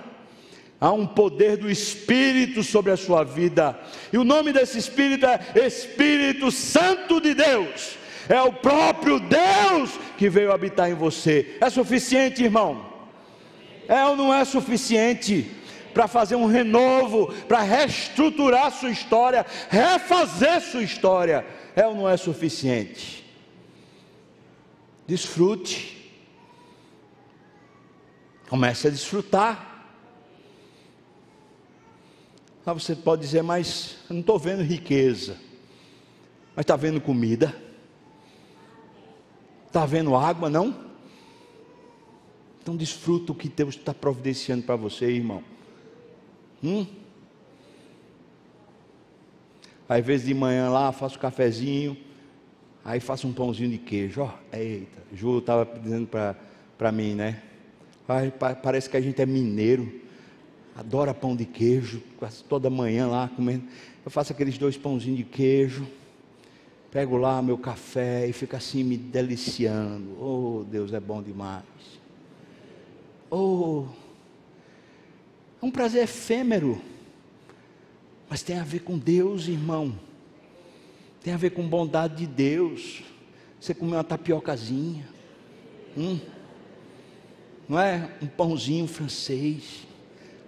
Há 0.80 0.92
um 0.92 1.06
poder 1.06 1.56
do 1.56 1.70
Espírito 1.70 2.62
sobre 2.62 2.92
a 2.92 2.96
sua 2.96 3.24
vida, 3.24 3.78
e 4.12 4.18
o 4.18 4.24
nome 4.24 4.52
desse 4.52 4.78
Espírito 4.78 5.24
é 5.24 5.40
Espírito 5.66 6.50
Santo 6.50 7.20
de 7.20 7.34
Deus. 7.34 7.96
É 8.28 8.40
o 8.40 8.52
próprio 8.52 9.20
Deus 9.20 9.90
que 10.16 10.28
veio 10.28 10.52
habitar 10.52 10.90
em 10.90 10.94
você. 10.94 11.56
É 11.60 11.68
suficiente, 11.68 12.42
irmão? 12.42 12.93
É 13.88 14.04
ou 14.06 14.16
não 14.16 14.32
é 14.32 14.44
suficiente 14.44 15.50
para 15.92 16.08
fazer 16.08 16.34
um 16.34 16.46
renovo, 16.46 17.32
para 17.44 17.62
reestruturar 17.62 18.72
sua 18.72 18.90
história, 18.90 19.46
refazer 19.70 20.60
sua 20.60 20.82
história, 20.82 21.46
é 21.76 21.86
ou 21.86 21.94
não 21.94 22.08
é 22.08 22.16
suficiente? 22.16 23.24
Desfrute. 25.06 26.12
Comece 28.48 28.88
a 28.88 28.90
desfrutar. 28.90 29.74
Ah, 32.66 32.72
você 32.72 32.96
pode 32.96 33.22
dizer, 33.22 33.42
mas 33.42 33.98
eu 34.08 34.14
não 34.14 34.20
estou 34.20 34.38
vendo 34.38 34.62
riqueza. 34.62 35.36
Mas 36.56 36.62
está 36.62 36.76
vendo 36.76 37.00
comida? 37.00 37.54
Está 39.66 39.84
vendo 39.84 40.16
água, 40.16 40.48
não? 40.48 40.83
Então 42.64 42.74
desfruta 42.74 43.30
o 43.30 43.34
que 43.34 43.46
Deus 43.46 43.74
está 43.74 43.92
providenciando 43.92 44.62
para 44.62 44.74
você, 44.74 45.04
irmão. 45.04 45.44
Hum? 46.62 46.86
Às 49.86 50.02
vezes 50.02 50.26
de 50.26 50.32
manhã 50.32 50.70
lá, 50.70 50.90
faço 50.90 51.18
cafezinho, 51.18 51.94
aí 52.82 53.00
faço 53.00 53.28
um 53.28 53.34
pãozinho 53.34 53.68
de 53.68 53.76
queijo. 53.76 54.22
Ó, 54.22 54.30
eita, 54.50 55.02
Ju 55.12 55.40
estava 55.40 55.78
dizendo 55.78 56.08
para 56.78 56.90
mim, 56.90 57.12
né? 57.12 57.42
Ai, 58.08 58.32
parece 58.62 58.88
que 58.88 58.96
a 58.96 59.00
gente 59.02 59.20
é 59.20 59.26
mineiro, 59.26 60.00
adora 60.74 61.12
pão 61.12 61.36
de 61.36 61.44
queijo, 61.44 62.02
quase 62.16 62.42
toda 62.44 62.70
manhã 62.70 63.06
lá 63.06 63.28
comendo. 63.36 63.64
Eu 64.02 64.10
faço 64.10 64.32
aqueles 64.32 64.56
dois 64.56 64.74
pãozinhos 64.74 65.18
de 65.18 65.24
queijo, 65.24 65.86
pego 66.90 67.18
lá 67.18 67.42
meu 67.42 67.58
café 67.58 68.26
e 68.26 68.32
fico 68.32 68.56
assim 68.56 68.82
me 68.82 68.96
deliciando. 68.96 70.16
Oh, 70.18 70.64
Deus 70.64 70.94
é 70.94 71.00
bom 71.00 71.22
demais. 71.22 71.62
Oh, 73.36 73.86
é 75.60 75.66
um 75.66 75.70
prazer 75.72 76.04
efêmero, 76.04 76.80
mas 78.30 78.44
tem 78.44 78.60
a 78.60 78.62
ver 78.62 78.84
com 78.84 78.96
Deus, 78.96 79.48
irmão. 79.48 79.98
Tem 81.20 81.34
a 81.34 81.36
ver 81.36 81.50
com 81.50 81.66
bondade 81.66 82.14
de 82.14 82.26
Deus. 82.28 83.02
Você 83.60 83.74
comer 83.74 83.96
uma 83.96 84.04
tapiocazinha, 84.04 85.08
hum, 85.96 86.20
não 87.68 87.80
é? 87.80 88.08
Um 88.22 88.28
pãozinho 88.28 88.86
francês. 88.86 89.84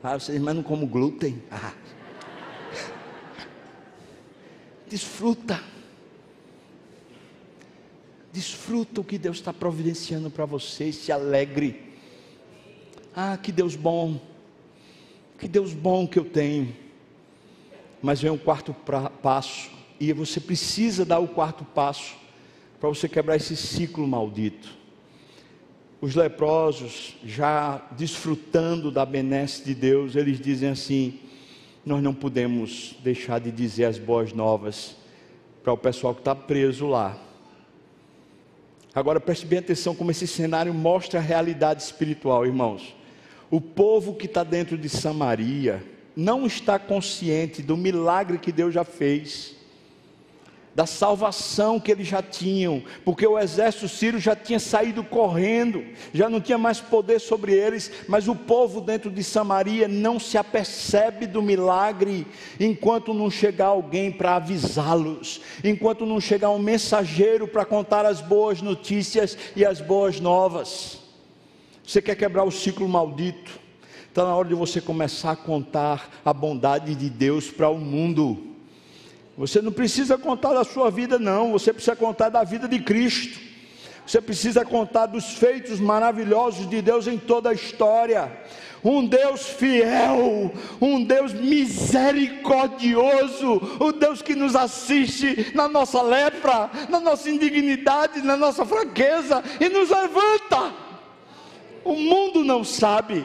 Ah, 0.00 0.16
vocês 0.16 0.40
mas 0.40 0.54
não 0.54 0.62
como 0.62 0.86
glúten. 0.86 1.42
Ah. 1.50 1.74
Desfruta. 4.88 5.60
Desfruta 8.32 9.00
o 9.00 9.04
que 9.04 9.18
Deus 9.18 9.38
está 9.38 9.52
providenciando 9.52 10.30
para 10.30 10.44
você. 10.44 10.92
Se 10.92 11.10
alegre. 11.10 11.85
Ah, 13.18 13.38
que 13.38 13.50
Deus 13.50 13.74
bom, 13.74 14.20
que 15.38 15.48
Deus 15.48 15.72
bom 15.72 16.06
que 16.06 16.18
eu 16.18 16.24
tenho. 16.26 16.76
Mas 18.02 18.20
vem 18.20 18.30
o 18.30 18.36
quarto 18.36 18.74
pra, 18.74 19.08
passo, 19.08 19.70
e 19.98 20.12
você 20.12 20.38
precisa 20.38 21.02
dar 21.02 21.18
o 21.18 21.26
quarto 21.26 21.64
passo 21.64 22.14
para 22.78 22.90
você 22.90 23.08
quebrar 23.08 23.36
esse 23.36 23.56
ciclo 23.56 24.06
maldito. 24.06 24.68
Os 25.98 26.14
leprosos, 26.14 27.16
já 27.24 27.78
desfrutando 27.92 28.90
da 28.90 29.06
benesse 29.06 29.64
de 29.64 29.74
Deus, 29.74 30.14
eles 30.14 30.38
dizem 30.38 30.68
assim: 30.68 31.18
Nós 31.86 32.02
não 32.02 32.12
podemos 32.12 32.96
deixar 33.02 33.40
de 33.40 33.50
dizer 33.50 33.86
as 33.86 33.98
boas 33.98 34.34
novas 34.34 34.94
para 35.64 35.72
o 35.72 35.78
pessoal 35.78 36.14
que 36.14 36.20
está 36.20 36.34
preso 36.34 36.86
lá. 36.86 37.18
Agora 38.94 39.18
preste 39.18 39.46
bem 39.46 39.60
atenção 39.60 39.94
como 39.94 40.10
esse 40.10 40.26
cenário 40.26 40.74
mostra 40.74 41.18
a 41.18 41.22
realidade 41.22 41.82
espiritual, 41.82 42.44
irmãos. 42.44 42.94
O 43.50 43.60
povo 43.60 44.14
que 44.14 44.26
está 44.26 44.42
dentro 44.42 44.76
de 44.76 44.88
Samaria 44.88 45.84
não 46.16 46.46
está 46.46 46.78
consciente 46.78 47.62
do 47.62 47.76
milagre 47.76 48.38
que 48.38 48.50
Deus 48.50 48.72
já 48.72 48.84
fez 48.84 49.56
da 50.76 50.84
salvação 50.84 51.80
que 51.80 51.90
eles 51.90 52.06
já 52.06 52.20
tinham, 52.20 52.82
porque 53.02 53.26
o 53.26 53.38
exército 53.38 53.88
sírio 53.88 54.20
já 54.20 54.36
tinha 54.36 54.60
saído 54.60 55.02
correndo, 55.02 55.82
já 56.12 56.28
não 56.28 56.38
tinha 56.38 56.58
mais 56.58 56.82
poder 56.82 57.18
sobre 57.18 57.54
eles, 57.54 57.90
mas 58.06 58.28
o 58.28 58.34
povo 58.34 58.82
dentro 58.82 59.10
de 59.10 59.24
Samaria 59.24 59.88
não 59.88 60.20
se 60.20 60.36
apercebe 60.36 61.26
do 61.26 61.40
milagre 61.40 62.26
enquanto 62.60 63.14
não 63.14 63.30
chegar 63.30 63.68
alguém 63.68 64.12
para 64.12 64.36
avisá-los, 64.36 65.40
enquanto 65.64 66.04
não 66.04 66.20
chegar 66.20 66.50
um 66.50 66.58
mensageiro 66.58 67.48
para 67.48 67.64
contar 67.64 68.04
as 68.04 68.20
boas 68.20 68.60
notícias 68.60 69.38
e 69.56 69.64
as 69.64 69.80
boas 69.80 70.20
novas. 70.20 71.05
Você 71.86 72.02
quer 72.02 72.16
quebrar 72.16 72.42
o 72.42 72.50
ciclo 72.50 72.88
maldito? 72.88 73.52
Está 74.08 74.24
na 74.24 74.34
hora 74.34 74.48
de 74.48 74.56
você 74.56 74.80
começar 74.80 75.30
a 75.30 75.36
contar 75.36 76.10
a 76.24 76.32
bondade 76.32 76.96
de 76.96 77.08
Deus 77.08 77.48
para 77.48 77.68
o 77.68 77.78
mundo. 77.78 78.56
Você 79.38 79.62
não 79.62 79.70
precisa 79.70 80.18
contar 80.18 80.52
da 80.52 80.64
sua 80.64 80.90
vida, 80.90 81.16
não. 81.16 81.52
Você 81.52 81.72
precisa 81.72 81.94
contar 81.94 82.28
da 82.28 82.42
vida 82.42 82.66
de 82.66 82.80
Cristo. 82.80 83.38
Você 84.04 84.20
precisa 84.20 84.64
contar 84.64 85.06
dos 85.06 85.34
feitos 85.34 85.78
maravilhosos 85.78 86.68
de 86.68 86.82
Deus 86.82 87.06
em 87.06 87.18
toda 87.18 87.50
a 87.50 87.54
história. 87.54 88.36
Um 88.82 89.06
Deus 89.06 89.46
fiel, 89.46 90.50
um 90.80 91.04
Deus 91.04 91.32
misericordioso, 91.32 93.78
o 93.78 93.92
Deus 93.92 94.22
que 94.22 94.34
nos 94.34 94.56
assiste 94.56 95.52
na 95.54 95.68
nossa 95.68 96.02
lepra, 96.02 96.68
na 96.88 96.98
nossa 96.98 97.30
indignidade, 97.30 98.22
na 98.22 98.36
nossa 98.36 98.64
fraqueza 98.64 99.40
e 99.60 99.68
nos 99.68 99.90
levanta. 99.90 100.85
O 101.86 101.94
mundo 101.94 102.42
não 102.42 102.64
sabe, 102.64 103.24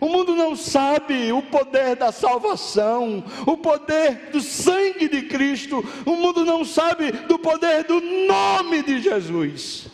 o 0.00 0.08
mundo 0.08 0.34
não 0.34 0.56
sabe 0.56 1.32
o 1.32 1.40
poder 1.42 1.94
da 1.94 2.10
salvação, 2.10 3.24
o 3.46 3.56
poder 3.56 4.30
do 4.32 4.40
sangue 4.40 5.08
de 5.08 5.22
Cristo. 5.22 5.84
O 6.04 6.16
mundo 6.16 6.44
não 6.44 6.64
sabe 6.64 7.12
do 7.12 7.38
poder 7.38 7.84
do 7.84 8.00
nome 8.00 8.82
de 8.82 9.00
Jesus. 9.00 9.86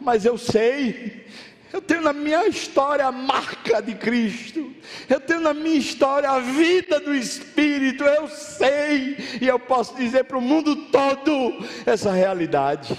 Mas 0.00 0.24
eu 0.24 0.36
sei, 0.36 1.24
eu 1.72 1.80
tenho 1.80 2.02
na 2.02 2.12
minha 2.12 2.48
história 2.48 3.06
a 3.06 3.12
marca 3.12 3.80
de 3.80 3.94
Cristo, 3.94 4.72
eu 5.08 5.20
tenho 5.20 5.40
na 5.40 5.54
minha 5.54 5.78
história 5.78 6.28
a 6.28 6.40
vida 6.40 6.98
do 6.98 7.14
Espírito, 7.14 8.02
eu 8.02 8.26
sei, 8.26 9.16
e 9.40 9.46
eu 9.46 9.60
posso 9.60 9.94
dizer 9.94 10.24
para 10.24 10.36
o 10.38 10.42
mundo 10.42 10.74
todo 10.90 11.64
essa 11.86 12.10
realidade. 12.10 12.96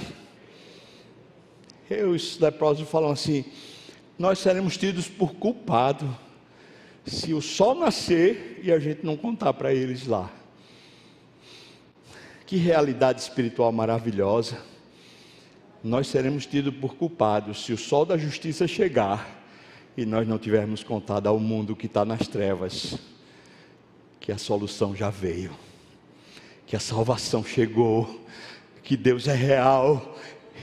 Eu, 1.89 2.11
os 2.11 2.39
leprosos 2.39 2.89
falam 2.89 3.11
assim: 3.11 3.45
nós 4.17 4.39
seremos 4.39 4.77
tidos 4.77 5.07
por 5.07 5.33
culpado 5.33 6.17
se 7.05 7.33
o 7.33 7.41
sol 7.41 7.75
nascer 7.75 8.59
e 8.63 8.71
a 8.71 8.79
gente 8.79 9.05
não 9.05 9.17
contar 9.17 9.53
para 9.53 9.73
eles 9.73 10.07
lá. 10.07 10.31
Que 12.45 12.57
realidade 12.57 13.21
espiritual 13.21 13.71
maravilhosa. 13.71 14.57
Nós 15.83 16.07
seremos 16.07 16.45
tidos 16.45 16.73
por 16.75 16.95
culpados 16.95 17.65
se 17.65 17.73
o 17.73 17.77
sol 17.77 18.05
da 18.05 18.17
justiça 18.17 18.67
chegar 18.67 19.43
e 19.97 20.05
nós 20.05 20.27
não 20.27 20.39
tivermos 20.39 20.83
contado 20.83 21.27
ao 21.27 21.39
mundo 21.39 21.75
que 21.75 21.87
está 21.87 22.05
nas 22.05 22.27
trevas 22.27 22.97
que 24.19 24.31
a 24.31 24.37
solução 24.37 24.95
já 24.95 25.09
veio, 25.09 25.51
que 26.65 26.77
a 26.77 26.79
salvação 26.79 27.43
chegou, 27.43 28.25
que 28.81 28.95
Deus 28.95 29.27
é 29.27 29.35
real, 29.35 30.17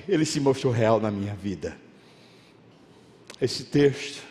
Ele 0.08 0.24
se 0.24 0.40
mostrou 0.40 0.72
real 0.72 0.98
na 0.98 1.10
minha 1.10 1.34
vida. 1.34 1.76
Esse 3.40 3.64
texto 3.64 4.22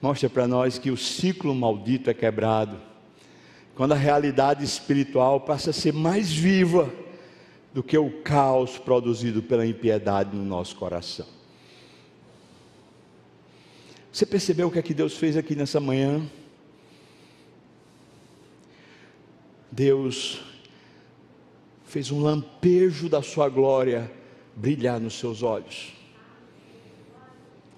mostra 0.00 0.28
para 0.28 0.46
nós 0.46 0.78
que 0.78 0.90
o 0.90 0.96
ciclo 0.96 1.54
maldito 1.54 2.10
é 2.10 2.14
quebrado, 2.14 2.78
quando 3.74 3.92
a 3.92 3.96
realidade 3.96 4.62
espiritual 4.62 5.40
passa 5.40 5.70
a 5.70 5.72
ser 5.72 5.92
mais 5.92 6.30
viva 6.30 6.92
do 7.72 7.82
que 7.82 7.96
o 7.96 8.22
caos 8.22 8.78
produzido 8.78 9.42
pela 9.42 9.66
impiedade 9.66 10.36
no 10.36 10.44
nosso 10.44 10.76
coração. 10.76 11.26
Você 14.12 14.24
percebeu 14.24 14.68
o 14.68 14.70
que 14.70 14.78
é 14.78 14.82
que 14.82 14.94
Deus 14.94 15.16
fez 15.16 15.36
aqui 15.36 15.54
nessa 15.54 15.78
manhã? 15.78 16.22
Deus 19.70 20.40
fez 21.84 22.10
um 22.10 22.20
lampejo 22.20 23.10
da 23.10 23.22
sua 23.22 23.48
glória 23.48 24.10
brilhar 24.54 24.98
nos 24.98 25.18
seus 25.18 25.42
olhos 25.42 25.95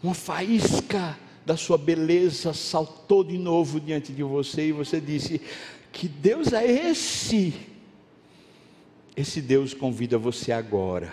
uma 0.03 0.15
faísca 0.15 1.19
da 1.45 1.57
sua 1.57 1.79
beleza 1.79 2.53
saltou 2.53 3.25
de 3.25 3.39
novo 3.39 3.81
diante 3.81 4.13
de 4.13 4.23
você 4.23 4.69
e 4.69 4.73
você 4.73 5.01
disse: 5.01 5.41
Que 5.93 6.07
Deus 6.09 6.53
é 6.53 6.65
esse? 6.91 7.55
Esse 9.17 9.41
Deus 9.41 9.75
convida 9.75 10.17
você 10.17 10.53
agora 10.53 11.13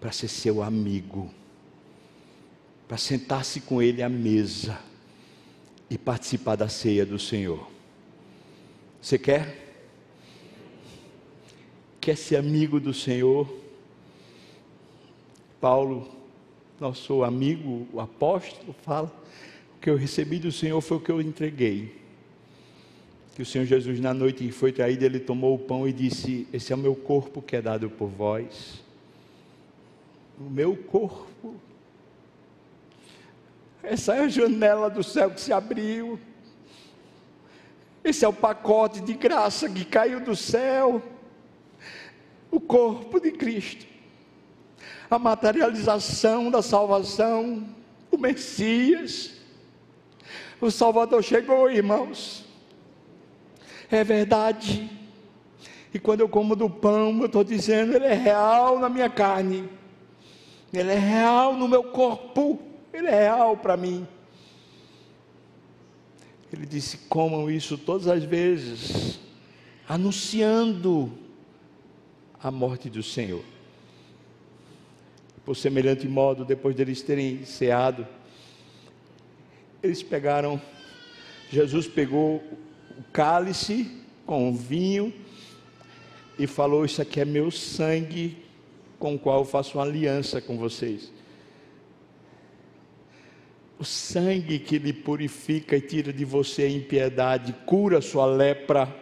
para 0.00 0.12
ser 0.12 0.28
seu 0.28 0.62
amigo, 0.62 1.30
para 2.86 2.96
sentar-se 2.96 3.60
com 3.60 3.82
Ele 3.82 4.02
à 4.02 4.08
mesa 4.08 4.78
e 5.90 5.98
participar 5.98 6.56
da 6.56 6.68
ceia 6.68 7.04
do 7.04 7.18
Senhor. 7.18 7.68
Você 9.02 9.18
quer? 9.18 9.66
Quer 12.00 12.16
ser 12.16 12.36
amigo 12.36 12.80
do 12.80 12.94
Senhor? 12.94 13.52
Paulo 15.60 16.17
nosso 16.80 17.24
amigo, 17.24 17.86
o 17.92 18.00
apóstolo, 18.00 18.74
fala: 18.82 19.12
o 19.76 19.80
que 19.80 19.90
eu 19.90 19.96
recebi 19.96 20.38
do 20.38 20.52
Senhor 20.52 20.80
foi 20.80 20.96
o 20.96 21.00
que 21.00 21.10
eu 21.10 21.20
entreguei. 21.20 21.96
Que 23.34 23.42
o 23.42 23.46
Senhor 23.46 23.64
Jesus, 23.64 24.00
na 24.00 24.12
noite 24.12 24.44
que 24.44 24.52
foi 24.52 24.72
traído, 24.72 25.04
ele 25.04 25.20
tomou 25.20 25.54
o 25.54 25.58
pão 25.58 25.86
e 25.86 25.92
disse: 25.92 26.46
Esse 26.52 26.72
é 26.72 26.76
o 26.76 26.78
meu 26.78 26.94
corpo 26.94 27.42
que 27.42 27.56
é 27.56 27.62
dado 27.62 27.88
por 27.90 28.08
vós. 28.08 28.82
O 30.40 30.50
meu 30.50 30.76
corpo. 30.76 31.54
Essa 33.82 34.16
é 34.16 34.20
a 34.20 34.28
janela 34.28 34.90
do 34.90 35.02
céu 35.02 35.30
que 35.30 35.40
se 35.40 35.52
abriu. 35.52 36.18
Esse 38.02 38.24
é 38.24 38.28
o 38.28 38.32
pacote 38.32 39.00
de 39.00 39.14
graça 39.14 39.68
que 39.68 39.84
caiu 39.84 40.20
do 40.20 40.34
céu. 40.34 41.02
O 42.50 42.60
corpo 42.60 43.20
de 43.20 43.32
Cristo 43.32 43.86
a 45.10 45.18
materialização 45.18 46.50
da 46.50 46.62
salvação, 46.62 47.66
o 48.10 48.18
Messias. 48.18 49.32
O 50.60 50.70
Salvador 50.70 51.22
chegou, 51.22 51.70
irmãos. 51.70 52.44
É 53.90 54.04
verdade. 54.04 54.90
E 55.92 55.98
quando 55.98 56.20
eu 56.20 56.28
como 56.28 56.54
do 56.54 56.68
pão, 56.68 57.18
eu 57.20 57.26
estou 57.26 57.42
dizendo, 57.42 57.94
ele 57.94 58.04
é 58.04 58.14
real 58.14 58.78
na 58.78 58.88
minha 58.88 59.08
carne. 59.08 59.68
Ele 60.72 60.90
é 60.90 60.98
real 60.98 61.54
no 61.54 61.66
meu 61.66 61.84
corpo. 61.84 62.60
Ele 62.92 63.06
é 63.06 63.22
real 63.22 63.56
para 63.56 63.76
mim. 63.76 64.06
Ele 66.52 66.66
disse: 66.66 66.98
comam 67.08 67.50
isso 67.50 67.78
todas 67.78 68.08
as 68.08 68.24
vezes, 68.24 69.18
anunciando 69.88 71.12
a 72.42 72.50
morte 72.50 72.90
do 72.90 73.02
Senhor. 73.02 73.44
Por 75.48 75.56
semelhante 75.56 76.06
modo, 76.06 76.44
depois 76.44 76.76
deles 76.76 77.00
terem 77.00 77.42
ceado, 77.46 78.06
eles 79.82 80.02
pegaram, 80.02 80.60
Jesus 81.50 81.88
pegou 81.88 82.36
o 82.98 83.02
cálice 83.14 83.90
com 84.26 84.50
o 84.50 84.54
vinho 84.54 85.10
e 86.38 86.46
falou: 86.46 86.84
Isso 86.84 87.00
aqui 87.00 87.18
é 87.18 87.24
meu 87.24 87.50
sangue, 87.50 88.36
com 88.98 89.14
o 89.14 89.18
qual 89.18 89.38
eu 89.38 89.44
faço 89.46 89.78
uma 89.78 89.84
aliança 89.84 90.38
com 90.38 90.58
vocês. 90.58 91.10
O 93.78 93.86
sangue 93.86 94.58
que 94.58 94.76
lhe 94.78 94.92
purifica 94.92 95.78
e 95.78 95.80
tira 95.80 96.12
de 96.12 96.26
você 96.26 96.64
a 96.64 96.70
impiedade, 96.70 97.54
cura 97.64 97.96
a 97.96 98.02
sua 98.02 98.26
lepra, 98.26 98.94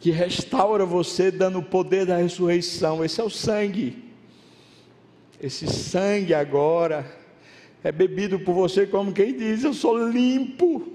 que 0.00 0.10
restaura 0.10 0.86
você, 0.86 1.30
dando 1.30 1.58
o 1.58 1.62
poder 1.62 2.06
da 2.06 2.16
ressurreição. 2.16 3.04
Esse 3.04 3.20
é 3.20 3.24
o 3.24 3.28
sangue 3.28 4.11
esse 5.42 5.66
sangue 5.66 6.32
agora 6.32 7.04
é 7.82 7.90
bebido 7.90 8.38
por 8.38 8.54
você 8.54 8.86
como 8.86 9.12
quem 9.12 9.36
diz: 9.36 9.64
Eu 9.64 9.74
sou 9.74 10.08
limpo. 10.08 10.86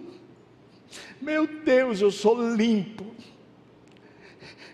Meu 1.22 1.46
Deus, 1.46 2.00
eu 2.00 2.10
sou 2.10 2.56
limpo. 2.56 3.06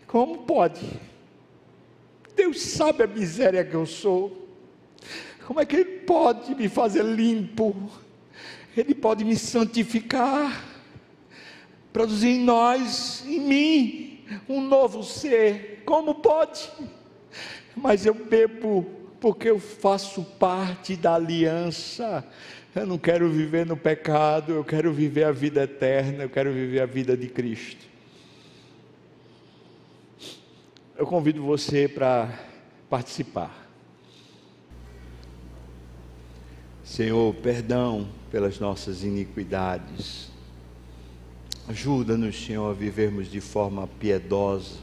Como 0.06 0.44
pode? 0.44 0.86
Deus 2.36 2.62
sabe 2.62 3.04
a 3.04 3.08
miséria 3.08 3.66
que 3.66 3.74
eu 3.74 3.88
sou. 3.88 4.48
Como 5.48 5.60
é 5.60 5.66
que 5.66 5.76
Ele 5.76 5.86
pode 6.02 6.54
me 6.54 6.70
fazer 6.70 7.04
limpo? 7.04 7.76
Ele 8.78 8.94
pode 8.94 9.26
me 9.26 9.36
santificar, 9.36 10.64
produzir 11.92 12.30
em 12.30 12.44
nós, 12.44 13.24
em 13.26 13.40
mim, 13.40 14.26
um 14.48 14.62
novo 14.62 15.02
ser. 15.02 15.82
Como 15.84 16.16
pode? 16.16 16.72
Mas 17.76 18.06
eu 18.06 18.14
bebo 18.14 19.03
porque 19.24 19.50
eu 19.50 19.58
faço 19.58 20.22
parte 20.22 20.98
da 20.98 21.16
aliança. 21.16 22.28
Eu 22.76 22.86
não 22.86 22.98
quero 22.98 23.30
viver 23.30 23.66
no 23.66 23.78
pecado, 23.78 24.52
eu 24.52 24.66
quero 24.66 24.92
viver 24.92 25.24
a 25.24 25.32
vida 25.32 25.64
eterna, 25.64 26.24
eu 26.24 26.30
quero 26.30 26.52
viver 26.52 26.82
a 26.82 26.86
vida 26.86 27.16
de 27.16 27.30
Cristo. 27.30 27.86
Eu 30.98 31.08
convido 31.08 31.42
você 31.42 31.88
para 31.88 32.38
participar. 32.90 33.66
Senhor, 36.84 37.34
perdão 37.36 38.10
pelas 38.30 38.60
nossas 38.60 39.06
iniquidades. 39.06 40.30
Ajuda-nos, 41.70 42.46
Senhor, 42.46 42.70
a 42.70 42.74
vivermos 42.74 43.32
de 43.32 43.40
forma 43.40 43.88
piedosa, 43.88 44.80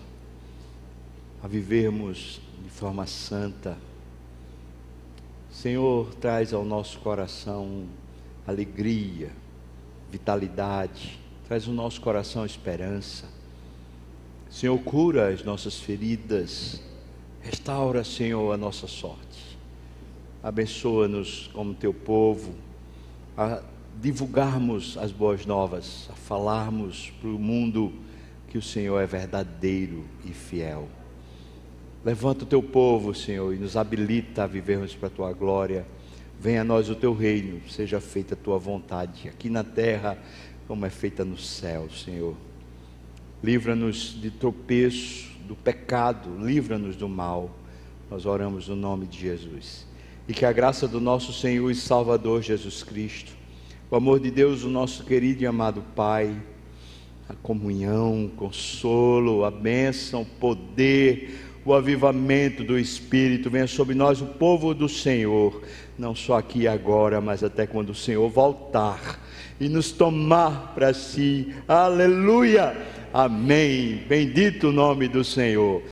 a 1.43 1.47
vivermos 1.47 2.41
de 2.65 2.71
forma 2.71 3.07
santa. 3.07 3.90
Senhor, 5.61 6.15
traz 6.15 6.55
ao 6.55 6.65
nosso 6.65 6.99
coração 7.01 7.85
alegria, 8.47 9.31
vitalidade, 10.11 11.21
traz 11.47 11.69
ao 11.69 11.75
nosso 11.75 12.01
coração 12.01 12.47
esperança. 12.47 13.27
Senhor, 14.49 14.79
cura 14.79 15.29
as 15.29 15.45
nossas 15.45 15.79
feridas, 15.79 16.81
restaura, 17.43 18.03
Senhor, 18.03 18.55
a 18.55 18.57
nossa 18.57 18.87
sorte. 18.87 19.59
Abençoa-nos 20.43 21.51
como 21.53 21.75
teu 21.75 21.93
povo, 21.93 22.55
a 23.37 23.63
divulgarmos 24.01 24.97
as 24.97 25.13
boas 25.13 25.45
novas, 25.45 26.09
a 26.11 26.15
falarmos 26.15 27.13
para 27.21 27.29
o 27.29 27.39
mundo 27.39 27.93
que 28.49 28.57
o 28.57 28.63
Senhor 28.63 28.99
é 28.99 29.05
verdadeiro 29.05 30.07
e 30.25 30.33
fiel. 30.33 30.89
Levanta 32.03 32.45
o 32.45 32.47
teu 32.47 32.63
povo, 32.63 33.15
Senhor, 33.15 33.55
e 33.55 33.59
nos 33.59 33.77
habilita 33.77 34.45
a 34.45 34.47
vivermos 34.47 34.95
para 34.95 35.09
a 35.09 35.11
tua 35.11 35.33
glória. 35.35 35.87
Venha 36.39 36.63
a 36.63 36.65
nós 36.65 36.89
o 36.89 36.95
teu 36.95 37.13
reino, 37.13 37.61
seja 37.69 38.01
feita 38.01 38.33
a 38.33 38.37
tua 38.37 38.59
vontade, 38.59 39.29
aqui 39.29 39.51
na 39.51 39.63
terra, 39.63 40.17
como 40.67 40.87
é 40.87 40.91
feita 40.91 41.27
no 41.27 41.37
céu, 41.37 41.91
Senhor. 41.91 42.35
Livra-nos 43.45 44.19
de 44.19 44.31
tropeço, 44.31 45.29
do 45.47 45.55
pecado, 45.55 46.31
livra-nos 46.39 46.97
do 46.97 47.09
mal. 47.09 47.51
Nós 48.11 48.25
oramos 48.25 48.69
no 48.69 48.77
nome 48.77 49.07
de 49.07 49.19
Jesus. 49.19 49.87
E 50.27 50.33
que 50.33 50.47
a 50.47 50.53
graça 50.53 50.89
do 50.89 51.01
nosso 51.01 51.35
Senhor 51.35 51.71
e 51.71 51.75
Salvador 51.75 52.41
Jesus 52.41 52.83
Cristo, 52.83 53.33
o 53.91 53.97
amor 53.97 54.21
de 54.21 54.31
Deus, 54.31 54.65
o 54.65 54.71
nosso 54.71 55.05
querido 55.05 55.43
e 55.43 55.47
amado 55.47 55.85
Pai, 55.95 56.35
a 57.29 57.35
comunhão, 57.35 58.27
o 58.27 58.31
consolo, 58.31 59.45
a 59.45 59.51
bênção, 59.51 60.23
o 60.23 60.27
poder, 60.27 61.50
o 61.65 61.75
avivamento 61.75 62.65
do 62.65 62.79
Espírito 62.79 63.51
venha 63.51 63.67
sobre 63.67 63.95
nós, 63.95 64.21
o 64.21 64.27
povo 64.27 64.75
do 64.75 64.89
Senhor, 64.89 65.63
não 65.99 66.15
só 66.15 66.39
aqui 66.39 66.61
e 66.61 66.69
agora, 66.69 67.21
mas 67.21 67.45
até 67.45 67.67
quando 67.67 67.91
o 67.91 67.95
Senhor 67.95 68.29
voltar 68.29 69.21
e 69.61 69.69
nos 69.69 69.93
tomar 69.93 70.73
para 70.75 70.95
si. 70.95 71.55
Aleluia! 71.69 72.77
Amém. 73.13 74.05
Bendito 74.09 74.69
o 74.69 74.73
nome 74.73 75.09
do 75.09 75.25
Senhor. 75.25 75.83